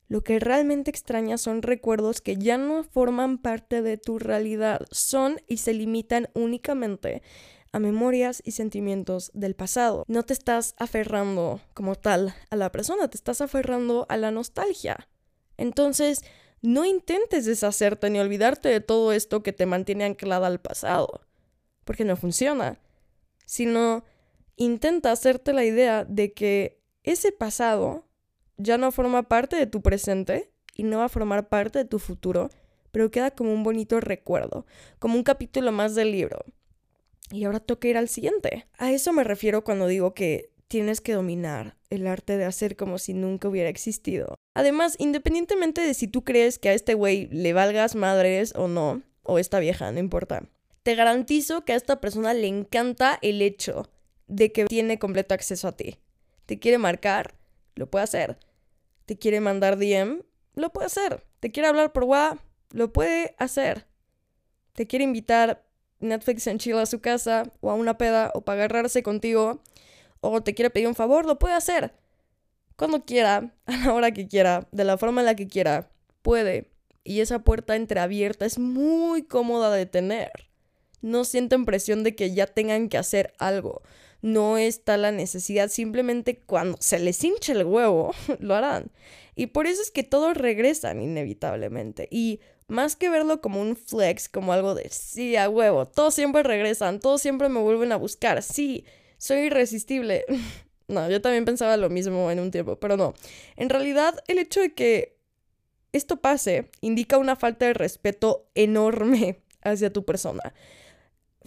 Lo 0.07 0.23
que 0.23 0.39
realmente 0.39 0.89
extrañas 0.91 1.41
son 1.41 1.61
recuerdos 1.61 2.21
que 2.21 2.37
ya 2.37 2.57
no 2.57 2.83
forman 2.83 3.39
parte 3.39 3.81
de 3.81 3.97
tu 3.97 4.19
realidad, 4.19 4.85
son 4.91 5.41
y 5.47 5.57
se 5.57 5.73
limitan 5.73 6.29
únicamente 6.33 7.23
a 7.73 7.79
memorias 7.79 8.41
y 8.45 8.51
sentimientos 8.51 9.31
del 9.33 9.55
pasado. 9.55 10.05
No 10.07 10.23
te 10.23 10.33
estás 10.33 10.75
aferrando 10.77 11.59
como 11.73 11.95
tal 11.95 12.33
a 12.49 12.55
la 12.55 12.71
persona, 12.71 13.09
te 13.09 13.17
estás 13.17 13.41
aferrando 13.41 14.05
a 14.07 14.15
la 14.17 14.31
nostalgia. 14.31 15.09
Entonces, 15.57 16.23
no 16.61 16.85
intentes 16.85 17.45
deshacerte 17.45 18.09
ni 18.09 18.19
olvidarte 18.19 18.69
de 18.69 18.79
todo 18.79 19.11
esto 19.11 19.43
que 19.43 19.51
te 19.51 19.65
mantiene 19.65 20.05
anclada 20.05 20.47
al 20.47 20.61
pasado 20.61 21.26
porque 21.87 22.05
no 22.05 22.15
funciona, 22.15 22.79
sino 23.47 24.03
intenta 24.57 25.11
hacerte 25.11 25.53
la 25.53 25.65
idea 25.65 26.05
de 26.05 26.33
que 26.33 26.83
ese 27.01 27.31
pasado 27.31 28.05
ya 28.57 28.77
no 28.77 28.91
forma 28.91 29.23
parte 29.23 29.55
de 29.55 29.65
tu 29.65 29.81
presente 29.81 30.51
y 30.75 30.83
no 30.83 30.99
va 30.99 31.05
a 31.05 31.09
formar 31.09 31.49
parte 31.49 31.79
de 31.79 31.85
tu 31.85 31.97
futuro, 31.97 32.49
pero 32.91 33.09
queda 33.09 33.31
como 33.31 33.53
un 33.53 33.63
bonito 33.63 33.99
recuerdo, 33.99 34.65
como 34.99 35.15
un 35.15 35.23
capítulo 35.23 35.71
más 35.71 35.95
del 35.95 36.11
libro. 36.11 36.43
Y 37.31 37.45
ahora 37.45 37.59
toca 37.59 37.87
ir 37.87 37.97
al 37.97 38.09
siguiente. 38.09 38.67
A 38.77 38.91
eso 38.91 39.13
me 39.13 39.23
refiero 39.23 39.63
cuando 39.63 39.87
digo 39.87 40.13
que 40.13 40.51
tienes 40.67 41.01
que 41.01 41.13
dominar 41.13 41.77
el 41.89 42.05
arte 42.07 42.37
de 42.37 42.45
hacer 42.45 42.75
como 42.75 42.97
si 42.97 43.13
nunca 43.13 43.47
hubiera 43.47 43.69
existido. 43.69 44.35
Además, 44.53 44.95
independientemente 44.99 45.81
de 45.81 45.93
si 45.93 46.07
tú 46.07 46.23
crees 46.23 46.59
que 46.59 46.69
a 46.69 46.73
este 46.73 46.93
güey 46.93 47.27
le 47.27 47.53
valgas 47.53 47.95
madres 47.95 48.53
o 48.55 48.67
no, 48.67 49.03
o 49.23 49.39
esta 49.39 49.59
vieja, 49.59 49.91
no 49.91 49.99
importa. 49.99 50.49
Te 50.87 50.95
garantizo 50.95 51.65
que 51.65 51.73
a 51.73 51.75
esta 51.75 51.99
persona 51.99 52.33
le 52.33 52.47
encanta 52.47 53.19
el 53.21 53.41
hecho 53.41 53.89
de 54.27 54.53
que 54.53 54.63
tiene 54.63 54.97
completo 54.97 55.33
acceso 55.33 55.67
a 55.67 55.75
ti. 55.75 55.97
Te 56.45 56.59
quiere 56.59 56.77
marcar, 56.77 57.35
lo 57.75 57.89
puede 57.91 58.03
hacer. 58.05 58.39
te 59.05 59.17
quiere 59.17 59.41
mandar 59.41 59.77
DM, 59.77 60.21
lo 60.55 60.71
puede 60.71 60.85
hacer. 60.85 61.25
Te 61.41 61.51
quiere 61.51 61.67
hablar 61.67 61.91
por 61.91 62.05
WhatsApp, 62.05 62.39
lo 62.71 62.93
puede 62.93 63.35
hacer. 63.37 63.85
Te 64.71 64.87
quiere 64.87 65.03
invitar 65.03 65.65
Netflix 65.99 66.47
en 66.47 66.57
Chile 66.57 66.79
a 66.79 66.85
su 66.85 67.01
casa 67.01 67.51
o 67.59 67.69
a 67.69 67.73
una 67.73 67.97
peda 67.97 68.31
o 68.33 68.45
para 68.45 68.63
agarrarse 68.63 69.03
contigo 69.03 69.61
o 70.21 70.41
te 70.41 70.53
quiere 70.53 70.69
pedir 70.69 70.87
un 70.87 70.95
favor, 70.95 71.25
lo 71.25 71.37
puede 71.37 71.55
hacer. 71.55 71.95
Cuando 72.77 73.03
quiera, 73.03 73.53
a 73.65 73.75
la 73.75 73.93
hora 73.93 74.11
que 74.11 74.29
quiera, 74.29 74.69
de 74.71 74.85
la 74.85 74.97
forma 74.97 75.19
en 75.19 75.25
la 75.25 75.35
que 75.35 75.49
quiera, 75.49 75.89
puede. 76.21 76.71
Y 77.03 77.19
esa 77.19 77.39
puerta 77.39 77.75
entreabierta 77.75 78.45
es 78.45 78.57
muy 78.57 79.23
cómoda 79.23 79.69
de 79.69 79.85
tener. 79.85 80.46
No 81.01 81.25
sienten 81.25 81.65
presión 81.65 82.03
de 82.03 82.15
que 82.15 82.33
ya 82.33 82.47
tengan 82.47 82.89
que 82.89 82.97
hacer 82.97 83.33
algo. 83.39 83.81
No 84.21 84.57
está 84.57 84.97
la 84.97 85.11
necesidad, 85.11 85.69
simplemente 85.69 86.39
cuando 86.39 86.77
se 86.81 86.99
les 86.99 87.23
hinche 87.23 87.53
el 87.53 87.65
huevo, 87.65 88.13
lo 88.39 88.55
harán. 88.55 88.91
Y 89.35 89.47
por 89.47 89.67
eso 89.67 89.81
es 89.81 89.91
que 89.91 90.03
todos 90.03 90.35
regresan 90.35 91.01
inevitablemente. 91.01 92.07
Y 92.09 92.39
más 92.67 92.95
que 92.95 93.09
verlo 93.09 93.39
como 93.41 93.61
un 93.61 93.75
flex, 93.75 94.27
como 94.27 94.53
algo 94.53 94.75
de 94.75 94.89
sí, 94.89 95.35
a 95.35 95.49
huevo, 95.49 95.87
todos 95.87 96.13
siempre 96.13 96.43
regresan, 96.43 96.99
todos 96.99 97.21
siempre 97.21 97.47
me 97.49 97.59
vuelven 97.59 97.91
a 97.91 97.97
buscar, 97.97 98.41
sí, 98.43 98.85
soy 99.17 99.41
irresistible. 99.41 100.25
no, 100.87 101.09
yo 101.09 101.21
también 101.21 101.45
pensaba 101.45 101.77
lo 101.77 101.89
mismo 101.89 102.29
en 102.31 102.39
un 102.39 102.51
tiempo, 102.51 102.77
pero 102.77 102.97
no. 102.97 103.13
En 103.55 103.69
realidad, 103.69 104.21
el 104.27 104.39
hecho 104.39 104.59
de 104.59 104.73
que 104.73 105.17
esto 105.93 106.17
pase 106.17 106.69
indica 106.81 107.17
una 107.17 107.35
falta 107.35 107.65
de 107.65 107.73
respeto 107.73 108.49
enorme 108.55 109.41
hacia 109.61 109.91
tu 109.91 110.05
persona. 110.05 110.53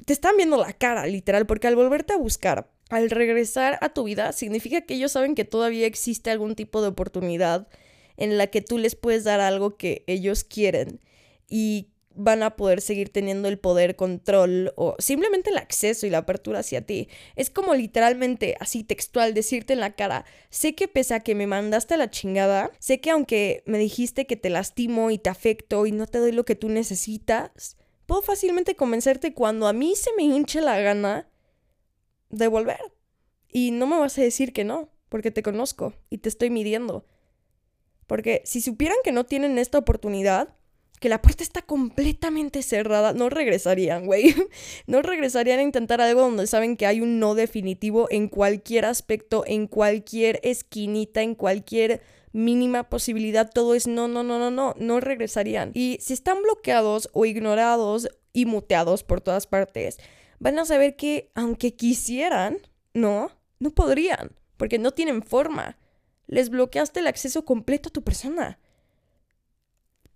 Te 0.04 0.12
están 0.12 0.36
viendo 0.36 0.56
la 0.56 0.72
cara, 0.72 1.06
literal, 1.06 1.46
porque 1.46 1.66
al 1.66 1.76
volverte 1.76 2.12
a 2.12 2.16
buscar, 2.16 2.70
al 2.88 3.10
regresar 3.10 3.78
a 3.80 3.90
tu 3.90 4.04
vida, 4.04 4.32
significa 4.32 4.80
que 4.82 4.94
ellos 4.94 5.12
saben 5.12 5.34
que 5.34 5.44
todavía 5.44 5.86
existe 5.86 6.30
algún 6.30 6.54
tipo 6.54 6.82
de 6.82 6.88
oportunidad 6.88 7.68
en 8.16 8.38
la 8.38 8.48
que 8.48 8.60
tú 8.60 8.78
les 8.78 8.96
puedes 8.96 9.24
dar 9.24 9.40
algo 9.40 9.76
que 9.76 10.04
ellos 10.06 10.44
quieren 10.44 11.00
y 11.48 11.88
van 12.14 12.42
a 12.42 12.56
poder 12.56 12.80
seguir 12.80 13.10
teniendo 13.10 13.48
el 13.48 13.58
poder, 13.58 13.96
control 13.96 14.72
o 14.76 14.96
simplemente 14.98 15.50
el 15.50 15.56
acceso 15.56 16.06
y 16.06 16.10
la 16.10 16.18
apertura 16.18 16.60
hacia 16.60 16.82
ti. 16.82 17.08
Es 17.36 17.50
como 17.50 17.74
literalmente 17.74 18.56
así 18.60 18.84
textual 18.84 19.32
decirte 19.32 19.72
en 19.72 19.80
la 19.80 19.94
cara, 19.94 20.24
sé 20.50 20.74
que 20.74 20.88
pese 20.88 21.14
a 21.14 21.20
que 21.20 21.34
me 21.34 21.46
mandaste 21.46 21.94
a 21.94 21.96
la 21.96 22.10
chingada, 22.10 22.70
sé 22.78 23.00
que 23.00 23.10
aunque 23.10 23.62
me 23.66 23.78
dijiste 23.78 24.26
que 24.26 24.36
te 24.36 24.50
lastimo 24.50 25.10
y 25.10 25.18
te 25.18 25.30
afecto 25.30 25.86
y 25.86 25.92
no 25.92 26.06
te 26.06 26.18
doy 26.18 26.32
lo 26.32 26.44
que 26.44 26.56
tú 26.56 26.68
necesitas, 26.68 27.76
puedo 28.10 28.22
fácilmente 28.22 28.74
convencerte 28.74 29.34
cuando 29.34 29.68
a 29.68 29.72
mí 29.72 29.94
se 29.94 30.10
me 30.16 30.24
hinche 30.24 30.60
la 30.60 30.80
gana 30.80 31.28
de 32.28 32.48
volver. 32.48 32.80
Y 33.48 33.70
no 33.70 33.86
me 33.86 34.00
vas 34.00 34.18
a 34.18 34.22
decir 34.22 34.52
que 34.52 34.64
no, 34.64 34.88
porque 35.08 35.30
te 35.30 35.44
conozco 35.44 35.94
y 36.10 36.18
te 36.18 36.28
estoy 36.28 36.50
midiendo. 36.50 37.06
Porque 38.08 38.42
si 38.44 38.62
supieran 38.62 38.96
que 39.04 39.12
no 39.12 39.26
tienen 39.26 39.58
esta 39.58 39.78
oportunidad, 39.78 40.56
que 40.98 41.08
la 41.08 41.22
puerta 41.22 41.44
está 41.44 41.62
completamente 41.62 42.64
cerrada, 42.64 43.12
no 43.12 43.30
regresarían, 43.30 44.06
güey. 44.06 44.34
No 44.88 45.02
regresarían 45.02 45.60
a 45.60 45.62
intentar 45.62 46.00
algo 46.00 46.22
donde 46.22 46.48
saben 46.48 46.76
que 46.76 46.86
hay 46.86 47.00
un 47.00 47.20
no 47.20 47.36
definitivo 47.36 48.08
en 48.10 48.26
cualquier 48.26 48.86
aspecto, 48.86 49.44
en 49.46 49.68
cualquier 49.68 50.40
esquinita, 50.42 51.22
en 51.22 51.36
cualquier 51.36 52.02
mínima 52.32 52.88
posibilidad, 52.88 53.50
todo 53.50 53.74
es 53.74 53.86
no, 53.86 54.08
no, 54.08 54.22
no, 54.22 54.38
no, 54.38 54.50
no, 54.50 54.74
no 54.78 55.00
regresarían. 55.00 55.72
Y 55.74 55.98
si 56.00 56.12
están 56.12 56.42
bloqueados 56.42 57.08
o 57.12 57.26
ignorados 57.26 58.08
y 58.32 58.46
muteados 58.46 59.02
por 59.02 59.20
todas 59.20 59.46
partes, 59.46 59.98
van 60.38 60.58
a 60.58 60.64
saber 60.64 60.96
que 60.96 61.30
aunque 61.34 61.74
quisieran, 61.74 62.58
no, 62.94 63.30
no 63.58 63.70
podrían, 63.70 64.32
porque 64.56 64.78
no 64.78 64.92
tienen 64.92 65.22
forma. 65.22 65.78
Les 66.26 66.50
bloqueaste 66.50 67.00
el 67.00 67.06
acceso 67.06 67.44
completo 67.44 67.88
a 67.88 67.92
tu 67.92 68.02
persona. 68.02 68.58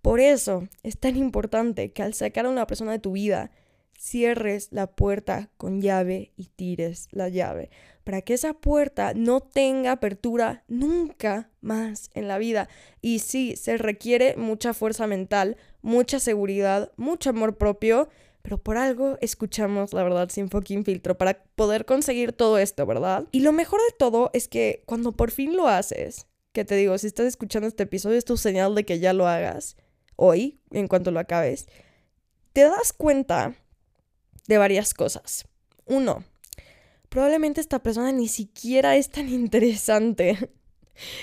Por 0.01 0.19
eso 0.19 0.67
es 0.83 0.99
tan 0.99 1.17
importante 1.17 1.91
que 1.91 2.03
al 2.03 2.13
sacar 2.13 2.45
a 2.45 2.49
una 2.49 2.67
persona 2.67 2.91
de 2.91 2.99
tu 2.99 3.13
vida, 3.13 3.51
cierres 3.97 4.69
la 4.71 4.87
puerta 4.87 5.49
con 5.57 5.81
llave 5.81 6.31
y 6.37 6.45
tires 6.45 7.07
la 7.11 7.29
llave, 7.29 7.69
para 8.05 8.21
que 8.21 8.35
esa 8.35 8.53
puerta 8.53 9.13
no 9.15 9.41
tenga 9.41 9.91
apertura 9.91 10.63
nunca 10.67 11.49
más 11.59 12.11
en 12.13 12.27
la 12.29 12.37
vida. 12.37 12.69
Y 13.01 13.19
sí, 13.19 13.55
se 13.57 13.77
requiere 13.77 14.35
mucha 14.37 14.73
fuerza 14.73 15.07
mental, 15.07 15.57
mucha 15.81 16.19
seguridad, 16.19 16.91
mucho 16.97 17.31
amor 17.31 17.57
propio, 17.57 18.07
pero 18.43 18.59
por 18.59 18.77
algo 18.77 19.17
escuchamos 19.21 19.91
la 19.91 20.03
verdad 20.03 20.29
sin 20.29 20.49
fucking 20.49 20.85
filtro 20.85 21.17
para 21.17 21.43
poder 21.55 21.85
conseguir 21.85 22.31
todo 22.31 22.59
esto, 22.59 22.85
¿verdad? 22.85 23.27
Y 23.31 23.39
lo 23.39 23.51
mejor 23.51 23.81
de 23.81 23.97
todo 23.97 24.29
es 24.33 24.47
que 24.47 24.83
cuando 24.85 25.11
por 25.11 25.31
fin 25.31 25.57
lo 25.57 25.67
haces, 25.67 26.27
que 26.53 26.63
te 26.63 26.75
digo, 26.75 26.95
si 26.99 27.07
estás 27.07 27.25
escuchando 27.25 27.67
este 27.67 27.83
episodio 27.83 28.19
es 28.19 28.25
tu 28.25 28.37
señal 28.37 28.75
de 28.75 28.85
que 28.85 28.99
ya 28.99 29.13
lo 29.13 29.27
hagas 29.27 29.77
hoy, 30.15 30.61
en 30.69 30.87
cuanto 30.87 31.09
lo 31.09 31.19
acabes, 31.19 31.67
te 32.53 32.61
das 32.61 32.93
cuenta 32.93 33.55
de 34.47 34.59
varias 34.59 34.93
cosas. 34.93 35.47
Uno, 35.85 36.23
probablemente 37.15 37.61
esta 37.61 37.81
persona 37.81 38.11
ni 38.11 38.27
siquiera 38.27 38.97
es 38.97 39.09
tan 39.09 39.29
interesante. 39.33 40.51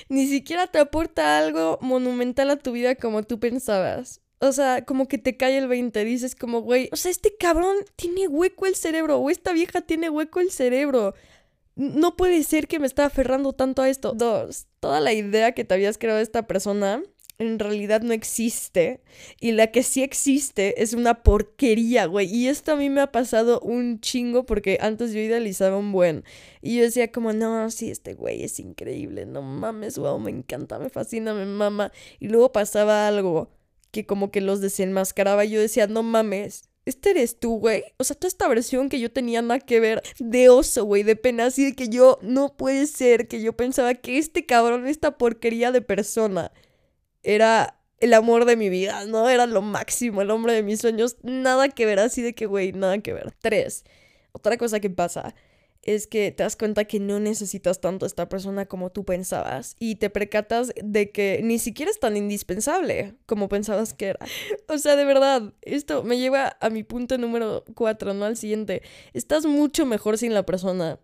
ni 0.08 0.26
siquiera 0.26 0.66
te 0.66 0.78
aporta 0.78 1.36
algo 1.36 1.78
monumental 1.82 2.48
a 2.48 2.56
tu 2.56 2.72
vida 2.72 2.94
como 2.94 3.22
tú 3.24 3.38
pensabas. 3.38 4.22
O 4.38 4.52
sea, 4.52 4.86
como 4.86 5.06
que 5.06 5.18
te 5.18 5.36
cae 5.36 5.58
el 5.58 5.68
20, 5.68 6.02
dices 6.06 6.34
como, 6.34 6.62
güey, 6.62 6.88
o 6.92 6.96
sea, 6.96 7.10
este 7.10 7.36
cabrón 7.36 7.76
tiene 7.94 8.26
hueco 8.26 8.64
el 8.64 8.74
cerebro, 8.74 9.18
o 9.18 9.28
esta 9.28 9.52
vieja 9.52 9.82
tiene 9.82 10.08
hueco 10.08 10.40
el 10.40 10.50
cerebro. 10.50 11.14
No 11.76 12.16
puede 12.16 12.42
ser 12.42 12.68
que 12.68 12.78
me 12.78 12.86
esté 12.86 13.02
aferrando 13.02 13.52
tanto 13.52 13.82
a 13.82 13.90
esto. 13.90 14.14
Dos, 14.14 14.68
toda 14.80 14.98
la 14.98 15.12
idea 15.12 15.52
que 15.52 15.64
te 15.64 15.74
habías 15.74 15.98
creado 15.98 16.16
de 16.16 16.24
esta 16.24 16.46
persona 16.46 17.02
en 17.46 17.58
realidad 17.58 18.02
no 18.02 18.12
existe. 18.12 19.00
Y 19.40 19.52
la 19.52 19.68
que 19.68 19.82
sí 19.82 20.02
existe 20.02 20.82
es 20.82 20.94
una 20.94 21.22
porquería, 21.22 22.06
güey. 22.06 22.34
Y 22.34 22.48
esto 22.48 22.72
a 22.72 22.76
mí 22.76 22.90
me 22.90 23.00
ha 23.00 23.12
pasado 23.12 23.60
un 23.60 24.00
chingo 24.00 24.46
porque 24.46 24.78
antes 24.80 25.12
yo 25.12 25.20
idealizaba 25.20 25.76
un 25.76 25.92
buen. 25.92 26.24
Y 26.60 26.76
yo 26.76 26.82
decía 26.82 27.12
como, 27.12 27.32
no, 27.32 27.70
sí, 27.70 27.90
este 27.90 28.14
güey 28.14 28.42
es 28.44 28.58
increíble. 28.58 29.26
No 29.26 29.42
mames, 29.42 29.98
wow, 29.98 30.18
me 30.18 30.30
encanta, 30.30 30.78
me 30.78 30.88
fascina, 30.88 31.34
me 31.34 31.46
mama. 31.46 31.92
Y 32.20 32.28
luego 32.28 32.52
pasaba 32.52 33.06
algo 33.08 33.50
que 33.92 34.06
como 34.06 34.30
que 34.30 34.40
los 34.40 34.60
desenmascaraba 34.60 35.44
y 35.44 35.50
yo 35.50 35.60
decía, 35.60 35.86
no 35.86 36.02
mames. 36.02 36.68
Este 36.84 37.10
eres 37.10 37.38
tú, 37.38 37.58
güey. 37.58 37.84
O 37.98 38.04
sea, 38.04 38.16
toda 38.16 38.26
esta 38.28 38.48
versión 38.48 38.88
que 38.88 38.98
yo 38.98 39.12
tenía 39.12 39.40
nada 39.40 39.60
que 39.60 39.78
ver 39.78 40.02
de 40.18 40.48
oso, 40.48 40.84
güey, 40.84 41.04
de 41.04 41.14
pena, 41.14 41.46
así 41.46 41.64
de 41.64 41.74
que 41.76 41.88
yo 41.88 42.18
no 42.22 42.56
puede 42.56 42.88
ser 42.88 43.28
que 43.28 43.40
yo 43.40 43.52
pensaba 43.52 43.94
que 43.94 44.18
este 44.18 44.46
cabrón, 44.46 44.88
esta 44.88 45.16
porquería 45.16 45.70
de 45.70 45.80
persona, 45.82 46.50
era 47.22 47.78
el 47.98 48.14
amor 48.14 48.44
de 48.44 48.56
mi 48.56 48.68
vida, 48.68 49.06
¿no? 49.06 49.28
Era 49.28 49.46
lo 49.46 49.62
máximo, 49.62 50.22
el 50.22 50.30
hombre 50.30 50.54
de 50.54 50.62
mis 50.62 50.80
sueños. 50.80 51.16
Nada 51.22 51.68
que 51.68 51.86
ver, 51.86 52.00
así 52.00 52.22
de 52.22 52.34
que, 52.34 52.46
güey, 52.46 52.72
nada 52.72 52.98
que 52.98 53.12
ver. 53.12 53.32
Tres, 53.40 53.84
otra 54.32 54.56
cosa 54.56 54.80
que 54.80 54.90
pasa 54.90 55.34
es 55.82 56.06
que 56.06 56.30
te 56.30 56.44
das 56.44 56.56
cuenta 56.56 56.84
que 56.84 57.00
no 57.00 57.18
necesitas 57.18 57.80
tanto 57.80 58.04
a 58.04 58.08
esta 58.08 58.28
persona 58.28 58.66
como 58.66 58.90
tú 58.90 59.04
pensabas 59.04 59.76
y 59.80 59.96
te 59.96 60.10
percatas 60.10 60.72
de 60.82 61.10
que 61.10 61.40
ni 61.42 61.58
siquiera 61.58 61.90
es 61.90 61.98
tan 61.98 62.16
indispensable 62.16 63.14
como 63.26 63.48
pensabas 63.48 63.92
que 63.94 64.08
era. 64.08 64.20
O 64.68 64.78
sea, 64.78 64.96
de 64.96 65.04
verdad, 65.04 65.52
esto 65.60 66.02
me 66.02 66.18
lleva 66.18 66.56
a 66.60 66.70
mi 66.70 66.82
punto 66.82 67.18
número 67.18 67.64
cuatro, 67.74 68.14
¿no? 68.14 68.24
Al 68.24 68.36
siguiente. 68.36 68.82
Estás 69.12 69.44
mucho 69.44 69.84
mejor 69.84 70.18
sin 70.18 70.34
la 70.34 70.44
persona. 70.46 70.98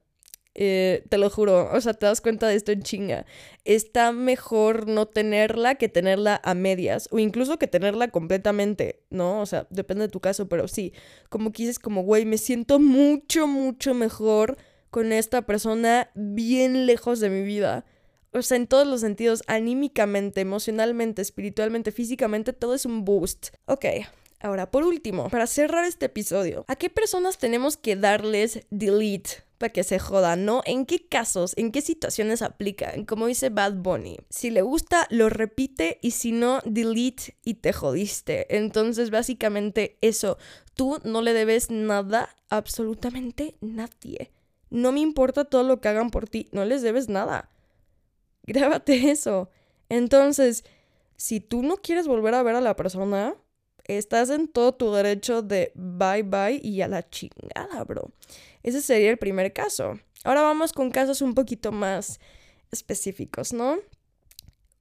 Eh, 0.60 1.04
te 1.08 1.18
lo 1.18 1.30
juro, 1.30 1.70
o 1.72 1.80
sea, 1.80 1.94
te 1.94 2.06
das 2.06 2.20
cuenta 2.20 2.48
de 2.48 2.56
esto 2.56 2.72
en 2.72 2.82
chinga. 2.82 3.26
Está 3.64 4.10
mejor 4.10 4.88
no 4.88 5.06
tenerla 5.06 5.76
que 5.76 5.88
tenerla 5.88 6.40
a 6.42 6.54
medias 6.54 7.08
o 7.12 7.20
incluso 7.20 7.60
que 7.60 7.68
tenerla 7.68 8.08
completamente, 8.08 9.04
¿no? 9.08 9.40
O 9.40 9.46
sea, 9.46 9.68
depende 9.70 10.06
de 10.06 10.10
tu 10.10 10.18
caso, 10.18 10.48
pero 10.48 10.66
sí, 10.66 10.92
como 11.28 11.52
que 11.52 11.62
dices 11.62 11.78
como, 11.78 12.02
güey, 12.02 12.24
me 12.24 12.38
siento 12.38 12.80
mucho, 12.80 13.46
mucho 13.46 13.94
mejor 13.94 14.56
con 14.90 15.12
esta 15.12 15.42
persona 15.42 16.10
bien 16.16 16.86
lejos 16.86 17.20
de 17.20 17.30
mi 17.30 17.42
vida. 17.42 17.84
O 18.32 18.42
sea, 18.42 18.56
en 18.56 18.66
todos 18.66 18.84
los 18.84 19.00
sentidos, 19.00 19.44
anímicamente, 19.46 20.40
emocionalmente, 20.40 21.22
espiritualmente, 21.22 21.92
físicamente, 21.92 22.52
todo 22.52 22.74
es 22.74 22.84
un 22.84 23.04
boost. 23.04 23.50
Ok, 23.66 23.84
ahora, 24.40 24.70
por 24.70 24.84
último, 24.84 25.28
para 25.28 25.46
cerrar 25.46 25.84
este 25.84 26.06
episodio, 26.06 26.64
¿a 26.68 26.76
qué 26.76 26.90
personas 26.90 27.38
tenemos 27.38 27.76
que 27.76 27.96
darles 27.96 28.66
delete? 28.70 29.48
para 29.58 29.72
que 29.72 29.84
se 29.84 29.98
joda, 29.98 30.36
¿no? 30.36 30.62
¿En 30.64 30.86
qué 30.86 31.06
casos, 31.06 31.52
en 31.56 31.72
qué 31.72 31.82
situaciones 31.82 32.42
aplican? 32.42 33.04
Como 33.04 33.26
dice 33.26 33.50
Bad 33.50 33.74
Bunny, 33.74 34.18
si 34.30 34.50
le 34.50 34.62
gusta, 34.62 35.06
lo 35.10 35.28
repite 35.28 35.98
y 36.00 36.12
si 36.12 36.32
no, 36.32 36.60
delete 36.64 37.36
y 37.44 37.54
te 37.54 37.72
jodiste. 37.72 38.56
Entonces, 38.56 39.10
básicamente 39.10 39.98
eso, 40.00 40.38
tú 40.74 40.98
no 41.04 41.22
le 41.22 41.32
debes 41.32 41.70
nada, 41.70 42.34
absolutamente 42.48 43.56
nadie. 43.60 44.30
No 44.70 44.92
me 44.92 45.00
importa 45.00 45.44
todo 45.44 45.64
lo 45.64 45.80
que 45.80 45.88
hagan 45.88 46.10
por 46.10 46.28
ti, 46.28 46.48
no 46.52 46.64
les 46.64 46.82
debes 46.82 47.08
nada. 47.08 47.50
Grábate 48.44 49.10
eso. 49.10 49.50
Entonces, 49.88 50.64
si 51.16 51.40
tú 51.40 51.62
no 51.62 51.78
quieres 51.78 52.06
volver 52.06 52.34
a 52.34 52.42
ver 52.42 52.54
a 52.54 52.60
la 52.60 52.76
persona, 52.76 53.34
estás 53.88 54.30
en 54.30 54.48
todo 54.48 54.72
tu 54.74 54.92
derecho 54.92 55.42
de 55.42 55.72
bye 55.74 56.22
bye 56.22 56.60
y 56.62 56.82
a 56.82 56.88
la 56.88 57.08
chingada, 57.08 57.82
bro. 57.84 58.12
Ese 58.62 58.82
sería 58.82 59.10
el 59.10 59.18
primer 59.18 59.52
caso. 59.52 59.98
Ahora 60.24 60.42
vamos 60.42 60.72
con 60.72 60.90
casos 60.90 61.22
un 61.22 61.34
poquito 61.34 61.72
más 61.72 62.20
específicos, 62.70 63.52
¿no? 63.52 63.78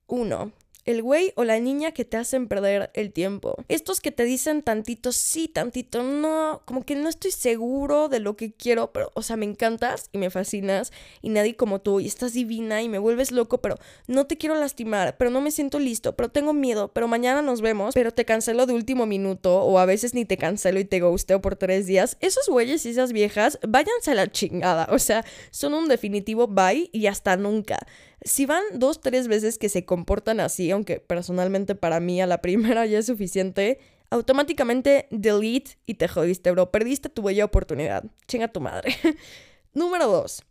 1. 0.08 0.52
El 0.88 1.02
güey 1.02 1.34
o 1.36 1.44
la 1.44 1.60
niña 1.60 1.92
que 1.92 2.06
te 2.06 2.16
hacen 2.16 2.48
perder 2.48 2.92
el 2.94 3.12
tiempo. 3.12 3.58
Estos 3.68 4.00
que 4.00 4.14
te 4.14 4.24
dicen 4.24 4.62
tantito 4.62 5.12
sí, 5.12 5.50
tantito 5.50 6.02
no, 6.02 6.62
como 6.64 6.86
que 6.86 6.96
no 6.96 7.10
estoy 7.10 7.32
seguro 7.32 8.08
de 8.08 8.22
lo 8.22 8.38
que 8.38 8.54
quiero, 8.54 8.94
pero, 8.94 9.12
o 9.14 9.22
sea, 9.22 9.36
me 9.36 9.44
encantas 9.44 10.10
y 10.14 10.18
me 10.18 10.30
fascinas 10.30 10.94
y 11.22 11.28
nadie 11.28 11.58
como 11.58 11.82
tú 11.82 12.00
y 12.00 12.08
estás 12.08 12.32
divina 12.32 12.82
y 12.82 12.88
me 12.88 13.00
vuelves 13.00 13.34
loco, 13.34 13.58
pero 13.58 13.76
no 14.08 14.28
te 14.28 14.38
quiero 14.38 14.56
lastimar, 14.56 15.18
pero 15.18 15.30
no 15.30 15.42
me 15.42 15.52
siento 15.52 15.78
listo, 15.78 16.16
pero 16.16 16.30
tengo 16.30 16.54
miedo, 16.54 16.88
pero 16.94 17.10
mañana 17.10 17.42
nos 17.42 17.60
vemos, 17.60 17.94
pero 17.94 18.14
te 18.14 18.24
cancelo 18.24 18.66
de 18.66 18.72
último 18.72 19.06
minuto 19.06 19.62
o 19.64 19.80
a 19.80 19.86
veces 19.86 20.14
ni 20.14 20.24
te 20.24 20.38
cancelo 20.38 20.80
y 20.80 20.86
te 20.86 21.02
ghosteo 21.02 21.42
por 21.42 21.58
tres 21.58 21.86
días. 21.86 22.16
Esos 22.22 22.48
güeyes 22.48 22.86
y 22.86 22.92
esas 22.92 23.12
viejas, 23.12 23.60
váyanse 23.68 24.12
a 24.12 24.16
la 24.16 24.32
chingada, 24.32 24.88
o 24.90 25.00
sea, 25.00 25.26
son 25.52 25.74
un 25.74 25.90
definitivo 25.90 26.48
bye 26.48 26.90
y 26.94 27.08
hasta 27.08 27.36
nunca. 27.36 27.86
Si 28.22 28.46
van 28.46 28.64
dos, 28.74 29.02
tres 29.02 29.28
veces 29.28 29.58
que 29.58 29.70
se 29.70 29.86
comportan 29.86 30.40
así, 30.40 30.72
aunque 30.72 31.00
personalmente 31.00 31.76
para 31.76 32.00
mí 32.00 32.22
a 32.22 32.28
la 32.28 32.42
primera 32.42 32.86
ya 32.86 33.00
es 33.00 33.06
suficiente, 33.06 33.80
automáticamente 34.10 35.08
delete 35.12 35.78
y 35.86 35.96
te 35.96 36.08
jodiste, 36.08 36.52
bro. 36.52 36.72
Perdiste 36.72 37.10
tu 37.10 37.22
bella 37.22 37.46
oportunidad. 37.46 38.04
Chinga 38.28 38.48
tu 38.48 38.62
madre. 38.62 38.96
Número 39.74 40.08
dos. 40.08 40.44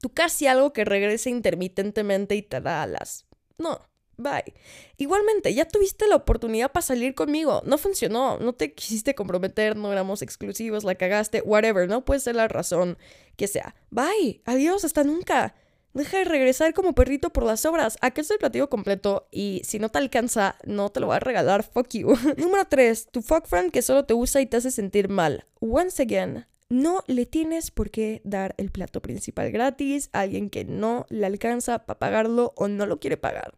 Tú 0.00 0.10
casi 0.10 0.46
algo 0.46 0.72
que 0.72 0.84
regrese 0.84 1.30
intermitentemente 1.30 2.34
y 2.34 2.42
te 2.42 2.60
da 2.60 2.82
alas. 2.82 3.26
No, 3.58 3.80
bye. 4.16 4.54
Igualmente, 4.96 5.52
ya 5.52 5.66
tuviste 5.66 6.08
la 6.08 6.16
oportunidad 6.16 6.72
para 6.72 6.82
salir 6.84 7.14
conmigo. 7.14 7.62
No 7.66 7.76
funcionó. 7.76 8.38
No 8.38 8.54
te 8.54 8.74
quisiste 8.74 9.14
comprometer, 9.14 9.76
no 9.76 9.92
éramos 9.92 10.22
exclusivos, 10.22 10.84
la 10.84 10.94
cagaste, 10.94 11.42
whatever. 11.42 11.86
No 11.86 12.04
puede 12.04 12.20
ser 12.20 12.36
la 12.36 12.48
razón 12.48 12.96
que 13.36 13.46
sea. 13.46 13.74
Bye. 13.90 14.40
Adiós, 14.46 14.84
hasta 14.84 15.04
nunca. 15.04 15.54
Deja 15.92 16.18
de 16.18 16.24
regresar 16.24 16.72
como 16.72 16.94
perrito 16.94 17.30
por 17.30 17.44
las 17.44 17.64
obras. 17.66 17.98
Aquí 18.00 18.20
es 18.20 18.30
el 18.30 18.38
platillo 18.38 18.70
completo 18.70 19.26
y 19.32 19.62
si 19.64 19.80
no 19.80 19.88
te 19.88 19.98
alcanza, 19.98 20.56
no 20.64 20.90
te 20.90 21.00
lo 21.00 21.08
va 21.08 21.16
a 21.16 21.20
regalar. 21.20 21.64
Fuck 21.64 21.88
you. 21.94 22.14
Número 22.36 22.64
3. 22.64 23.08
Tu 23.10 23.22
fuck 23.22 23.46
friend 23.46 23.72
que 23.72 23.82
solo 23.82 24.04
te 24.04 24.14
usa 24.14 24.40
y 24.40 24.46
te 24.46 24.56
hace 24.56 24.70
sentir 24.70 25.08
mal. 25.08 25.46
Once 25.58 26.00
again, 26.00 26.46
no 26.68 27.02
le 27.08 27.26
tienes 27.26 27.72
por 27.72 27.90
qué 27.90 28.20
dar 28.22 28.54
el 28.56 28.70
plato 28.70 29.02
principal 29.02 29.50
gratis 29.50 30.08
a 30.12 30.20
alguien 30.20 30.48
que 30.48 30.64
no 30.64 31.06
le 31.08 31.26
alcanza 31.26 31.80
para 31.80 31.98
pagarlo 31.98 32.52
o 32.56 32.68
no 32.68 32.86
lo 32.86 33.00
quiere 33.00 33.16
pagar. 33.16 33.54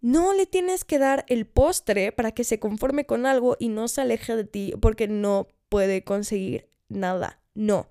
No 0.00 0.32
le 0.32 0.46
tienes 0.46 0.84
que 0.84 0.98
dar 0.98 1.24
el 1.28 1.46
postre 1.46 2.10
para 2.10 2.32
que 2.32 2.42
se 2.42 2.58
conforme 2.58 3.06
con 3.06 3.26
algo 3.26 3.56
y 3.60 3.68
no 3.68 3.86
se 3.86 4.00
aleje 4.00 4.34
de 4.34 4.44
ti 4.44 4.74
porque 4.80 5.06
no 5.06 5.46
puede 5.68 6.02
conseguir 6.02 6.68
nada. 6.88 7.40
No. 7.54 7.88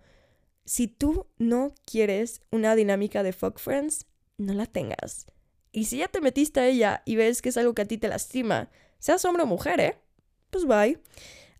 Si 0.67 0.89
tú 0.89 1.27
no 1.37 1.73
quieres 1.85 2.41
una 2.51 2.75
dinámica 2.75 3.23
de 3.23 3.31
fuck 3.31 3.57
friends, 3.57 4.05
no 4.37 4.53
la 4.53 4.65
tengas. 4.65 5.25
Y 5.71 5.85
si 5.85 5.99
ya 5.99 6.09
te 6.09 6.19
metiste 6.19 6.59
a 6.59 6.67
ella 6.67 7.03
y 7.05 7.15
ves 7.15 7.41
que 7.41 7.47
es 7.47 7.55
algo 7.55 7.73
que 7.73 7.83
a 7.83 7.87
ti 7.87 7.97
te 7.97 8.09
lastima, 8.09 8.69
seas 8.99 9.23
hombre 9.23 9.43
o 9.43 9.45
mujer, 9.45 9.79
¿eh? 9.79 9.97
Pues 10.49 10.65
bye. 10.65 10.99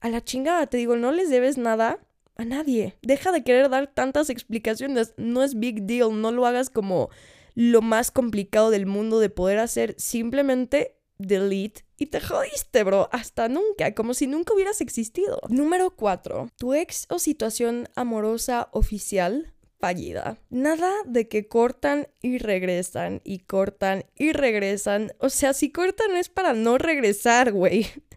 A 0.01 0.09
la 0.09 0.21
chingada, 0.21 0.67
te 0.67 0.75
digo, 0.75 0.97
no 0.97 1.13
les 1.13 1.29
debes 1.29 1.57
nada 1.57 1.99
a 2.35 2.43
nadie. 2.43 2.97
Deja 3.01 3.31
de 3.31 3.45
querer 3.45 3.69
dar 3.69 3.87
tantas 3.87 4.29
explicaciones. 4.29 5.13
No 5.15 5.41
es 5.41 5.57
big 5.57 5.83
deal. 5.83 6.21
No 6.21 6.33
lo 6.33 6.45
hagas 6.45 6.69
como 6.69 7.09
lo 7.55 7.81
más 7.81 8.11
complicado 8.11 8.71
del 8.71 8.87
mundo 8.87 9.21
de 9.21 9.29
poder 9.29 9.59
hacer. 9.59 9.95
Simplemente 9.97 10.96
delete 11.17 11.85
y 11.97 12.07
te 12.07 12.21
jodiste, 12.21 12.83
bro. 12.83 13.09
Hasta 13.11 13.49
nunca, 13.49 13.93
como 13.95 14.13
si 14.13 14.27
nunca 14.27 14.53
hubieras 14.53 14.81
existido. 14.81 15.39
Número 15.49 15.91
4. 15.91 16.49
Tu 16.57 16.73
ex 16.73 17.07
o 17.09 17.19
situación 17.19 17.89
amorosa 17.95 18.69
oficial 18.71 19.53
fallida. 19.79 20.39
Nada 20.49 20.91
de 21.05 21.27
que 21.27 21.47
cortan 21.47 22.07
y 22.21 22.37
regresan 22.37 23.21
y 23.23 23.39
cortan 23.39 24.05
y 24.15 24.31
regresan. 24.31 25.11
O 25.19 25.29
sea, 25.29 25.53
si 25.53 25.71
cortan 25.71 26.15
es 26.15 26.29
para 26.29 26.53
no 26.53 26.77
regresar, 26.77 27.51
güey. 27.51 27.87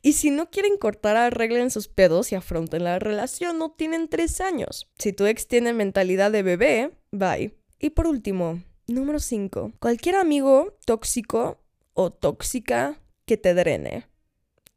Y 0.00 0.14
si 0.14 0.30
no 0.30 0.48
quieren 0.48 0.78
cortar, 0.78 1.18
arreglen 1.18 1.70
sus 1.70 1.88
pedos 1.88 2.32
y 2.32 2.36
afronten 2.36 2.84
la 2.84 2.98
relación. 2.98 3.58
No 3.58 3.72
tienen 3.72 4.08
tres 4.08 4.40
años. 4.40 4.88
Si 4.98 5.12
tu 5.12 5.26
ex 5.26 5.46
tiene 5.46 5.74
mentalidad 5.74 6.30
de 6.30 6.42
bebé, 6.42 6.92
bye. 7.10 7.54
Y 7.78 7.90
por 7.90 8.06
último, 8.06 8.62
número 8.86 9.20
5. 9.20 9.74
Cualquier 9.78 10.16
amigo 10.16 10.74
tóxico 10.86 11.58
o 11.98 12.12
tóxica 12.12 13.00
que 13.26 13.36
te 13.36 13.54
drene. 13.54 14.06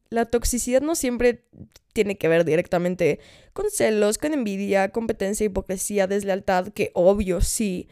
La 0.09 0.25
toxicidad 0.25 0.81
no 0.81 0.95
siempre 0.95 1.45
tiene 1.93 2.17
que 2.17 2.27
ver 2.27 2.45
directamente 2.45 3.19
con 3.53 3.69
celos, 3.69 4.17
con 4.17 4.33
envidia, 4.33 4.89
competencia, 4.89 5.45
hipocresía, 5.45 6.07
deslealtad, 6.07 6.69
que 6.69 6.89
obvio 6.95 7.39
sí, 7.41 7.87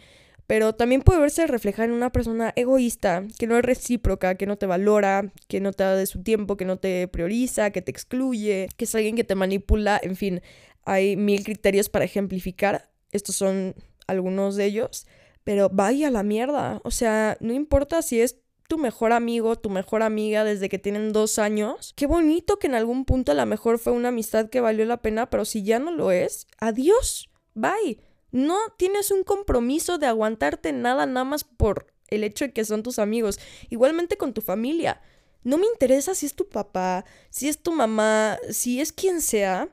pero 0.47 0.73
también 0.73 1.03
puede 1.03 1.19
verse 1.19 1.45
reflejada 1.45 1.85
en 1.85 1.91
una 1.91 2.11
persona 2.11 2.53
egoísta, 2.55 3.27
que 3.37 3.45
no 3.45 3.55
es 3.55 3.63
recíproca, 3.63 4.33
que 4.33 4.47
no 4.47 4.57
te 4.57 4.65
valora, 4.65 5.31
que 5.47 5.59
no 5.59 5.73
te 5.73 5.83
da 5.83 5.95
de 5.95 6.07
su 6.07 6.23
tiempo, 6.23 6.57
que 6.57 6.65
no 6.65 6.79
te 6.79 7.07
prioriza, 7.07 7.69
que 7.69 7.83
te 7.83 7.91
excluye, 7.91 8.67
que 8.77 8.85
es 8.85 8.95
alguien 8.95 9.15
que 9.15 9.23
te 9.23 9.35
manipula, 9.35 9.99
en 10.01 10.15
fin, 10.15 10.41
hay 10.85 11.15
mil 11.15 11.43
criterios 11.43 11.87
para 11.87 12.05
ejemplificar, 12.05 12.89
estos 13.11 13.35
son 13.35 13.75
algunos 14.07 14.55
de 14.55 14.65
ellos, 14.65 15.05
pero 15.43 15.69
vaya 15.69 16.09
la 16.09 16.23
mierda, 16.23 16.81
o 16.83 16.89
sea, 16.89 17.37
no 17.41 17.53
importa 17.53 18.01
si 18.01 18.21
es 18.21 18.37
tu 18.69 18.77
mejor 18.77 19.11
amigo, 19.11 19.57
tu 19.57 19.69
mejor 19.69 20.03
amiga 20.03 20.43
desde 20.45 20.69
que 20.69 20.77
tienen 20.77 21.11
dos 21.11 21.39
años. 21.39 21.91
Qué 21.97 22.05
bonito 22.05 22.59
que 22.59 22.67
en 22.67 22.75
algún 22.75 23.03
punto 23.03 23.31
a 23.31 23.35
lo 23.35 23.45
mejor 23.47 23.79
fue 23.79 23.91
una 23.91 24.09
amistad 24.09 24.49
que 24.49 24.61
valió 24.61 24.85
la 24.85 25.01
pena, 25.01 25.29
pero 25.29 25.43
si 25.43 25.63
ya 25.63 25.79
no 25.79 25.91
lo 25.91 26.11
es, 26.11 26.47
adiós, 26.59 27.29
bye. 27.55 27.99
No 28.31 28.57
tienes 28.77 29.09
un 29.09 29.23
compromiso 29.23 29.97
de 29.97 30.05
aguantarte 30.05 30.71
nada 30.71 31.07
nada 31.07 31.23
más 31.23 31.43
por 31.43 31.87
el 32.09 32.23
hecho 32.23 32.45
de 32.45 32.53
que 32.53 32.63
son 32.63 32.83
tus 32.83 32.99
amigos. 32.99 33.39
Igualmente 33.71 34.17
con 34.17 34.33
tu 34.33 34.41
familia. 34.41 35.01
No 35.43 35.57
me 35.57 35.65
interesa 35.65 36.13
si 36.13 36.27
es 36.27 36.35
tu 36.35 36.47
papá, 36.47 37.05
si 37.31 37.49
es 37.49 37.63
tu 37.63 37.71
mamá, 37.71 38.37
si 38.51 38.81
es 38.81 38.93
quien 38.93 39.21
sea. 39.21 39.69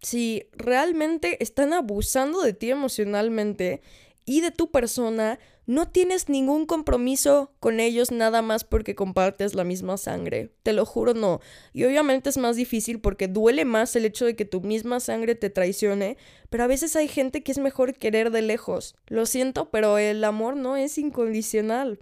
Si 0.00 0.48
realmente 0.52 1.42
están 1.42 1.74
abusando 1.74 2.40
de 2.40 2.54
ti 2.54 2.70
emocionalmente 2.70 3.82
y 4.24 4.40
de 4.40 4.52
tu 4.52 4.70
persona, 4.70 5.38
no 5.66 5.88
tienes 5.88 6.28
ningún 6.28 6.64
compromiso 6.64 7.52
con 7.58 7.80
ellos 7.80 8.12
nada 8.12 8.40
más 8.40 8.62
porque 8.62 8.94
compartes 8.94 9.54
la 9.54 9.64
misma 9.64 9.96
sangre. 9.96 10.52
Te 10.62 10.72
lo 10.72 10.86
juro, 10.86 11.12
no. 11.12 11.40
Y 11.72 11.84
obviamente 11.84 12.30
es 12.30 12.38
más 12.38 12.54
difícil 12.54 13.00
porque 13.00 13.26
duele 13.26 13.64
más 13.64 13.96
el 13.96 14.04
hecho 14.04 14.24
de 14.24 14.36
que 14.36 14.44
tu 14.44 14.60
misma 14.60 15.00
sangre 15.00 15.34
te 15.34 15.50
traicione, 15.50 16.16
pero 16.50 16.62
a 16.62 16.68
veces 16.68 16.94
hay 16.94 17.08
gente 17.08 17.42
que 17.42 17.50
es 17.50 17.58
mejor 17.58 17.94
querer 17.94 18.30
de 18.30 18.42
lejos. 18.42 18.94
Lo 19.08 19.26
siento, 19.26 19.70
pero 19.70 19.98
el 19.98 20.22
amor 20.22 20.56
no 20.56 20.76
es 20.76 20.98
incondicional. 20.98 21.98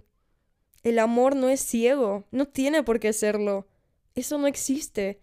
El 0.83 0.99
amor 0.99 1.35
no 1.35 1.49
es 1.49 1.61
ciego, 1.61 2.25
no 2.29 2.47
tiene 2.47 2.83
por 2.83 2.99
qué 2.99 3.13
serlo. 3.13 3.67
Eso 4.13 4.37
no 4.37 4.45
existe. 4.45 5.19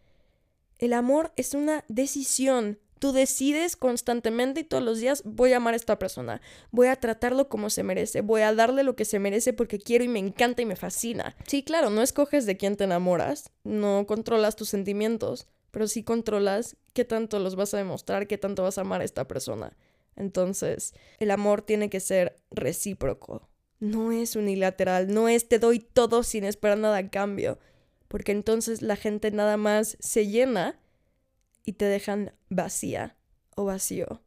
El 0.79 0.93
amor 0.95 1.33
es 1.37 1.55
una 1.55 1.85
decisión. 1.87 2.81
Tú 3.03 3.11
decides 3.11 3.75
constantemente 3.75 4.61
y 4.61 4.63
todos 4.63 4.81
los 4.81 5.01
días 5.01 5.25
voy 5.25 5.53
a 5.53 5.57
amar 5.57 5.75
a 5.75 5.77
esta 5.77 5.99
persona, 5.99 6.41
voy 6.71 6.87
a 6.87 6.95
tratarlo 6.95 7.49
como 7.49 7.69
se 7.69 7.83
merece, 7.83 8.21
voy 8.21 8.43
a 8.43 8.55
darle 8.55 8.85
lo 8.85 8.95
que 8.95 9.05
se 9.05 9.19
merece 9.19 9.53
porque 9.53 9.81
quiero 9.81 10.05
y 10.05 10.09
me 10.09 10.21
encanta 10.21 10.63
y 10.63 10.67
me 10.67 10.77
fascina. 10.77 11.35
Sí, 11.49 11.65
claro, 11.65 11.91
no 11.91 12.01
escoges 12.01 12.47
de 12.47 12.57
quién 12.57 12.77
te 12.77 12.85
enamoras, 12.85 13.51
no 13.65 14.07
controlas 14.07 14.55
tus 14.55 14.69
sentimientos, 14.69 15.49
pero 15.73 15.89
sí 15.89 16.05
controlas 16.05 16.77
qué 16.93 17.05
tanto 17.05 17.41
los 17.41 17.57
vas 17.57 17.75
a 17.75 17.79
demostrar, 17.79 18.29
qué 18.29 18.39
tanto 18.39 18.63
vas 18.63 18.79
a 18.79 18.83
amar 18.83 19.01
a 19.01 19.05
esta 19.05 19.27
persona. 19.27 19.77
Entonces, 20.15 20.95
el 21.19 21.33
amor 21.33 21.63
tiene 21.63 21.91
que 21.91 21.99
ser 21.99 22.37
recíproco. 22.53 23.49
No 23.81 24.13
es 24.13 24.37
unilateral, 24.37 25.13
no 25.13 25.29
es 25.29 25.49
te 25.49 25.59
doy 25.59 25.81
todo 25.81 26.23
sin 26.23 26.45
esperar 26.45 26.79
nada 26.79 26.99
a 26.99 27.11
cambio, 27.11 27.59
porque 28.07 28.31
entonces 28.31 28.81
la 28.81 28.95
gente 28.95 29.33
nada 29.33 29.57
más 29.57 29.97
se 29.99 30.29
llena 30.29 30.79
y 31.65 31.75
te 31.75 31.85
dejan 31.87 32.33
vacía 32.49 33.17
o 33.57 33.65
vacío. 33.65 34.23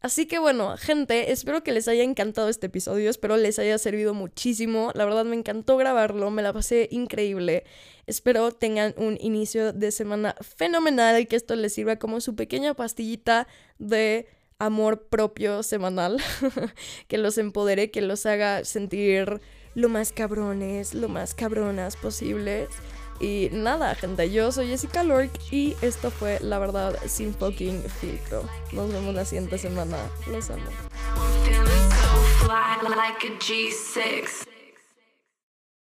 Así 0.00 0.26
que 0.26 0.38
bueno, 0.38 0.76
gente, 0.76 1.32
espero 1.32 1.64
que 1.64 1.72
les 1.72 1.88
haya 1.88 2.04
encantado 2.04 2.48
este 2.48 2.66
episodio, 2.66 3.10
espero 3.10 3.36
les 3.36 3.58
haya 3.58 3.76
servido 3.78 4.14
muchísimo, 4.14 4.92
la 4.94 5.04
verdad 5.04 5.24
me 5.24 5.34
encantó 5.34 5.76
grabarlo, 5.76 6.30
me 6.30 6.42
la 6.42 6.52
pasé 6.52 6.88
increíble, 6.92 7.64
espero 8.06 8.52
tengan 8.52 8.94
un 8.96 9.18
inicio 9.20 9.72
de 9.72 9.90
semana 9.90 10.36
fenomenal 10.40 11.20
y 11.20 11.26
que 11.26 11.34
esto 11.34 11.56
les 11.56 11.74
sirva 11.74 11.96
como 11.96 12.20
su 12.20 12.36
pequeña 12.36 12.74
pastillita 12.74 13.48
de 13.80 14.28
amor 14.60 15.08
propio 15.08 15.64
semanal, 15.64 16.18
que 17.08 17.18
los 17.18 17.36
empodere, 17.36 17.90
que 17.90 18.00
los 18.00 18.24
haga 18.24 18.64
sentir 18.64 19.40
lo 19.74 19.88
más 19.88 20.12
cabrones, 20.12 20.94
lo 20.94 21.08
más 21.08 21.34
cabronas 21.34 21.96
posibles. 21.96 22.68
Y 23.20 23.48
nada, 23.52 23.94
gente, 23.94 24.30
yo 24.30 24.52
soy 24.52 24.68
Jessica 24.68 25.02
Lork 25.02 25.30
y 25.50 25.76
esto 25.82 26.10
fue 26.10 26.38
La 26.40 26.58
Verdad 26.58 26.96
Sin 27.06 27.34
Fucking 27.34 27.82
Filtro. 27.82 28.44
Nos 28.72 28.92
vemos 28.92 29.14
la 29.14 29.24
siguiente 29.24 29.58
semana. 29.58 29.96
Los 30.30 30.50
amo. 30.50 30.62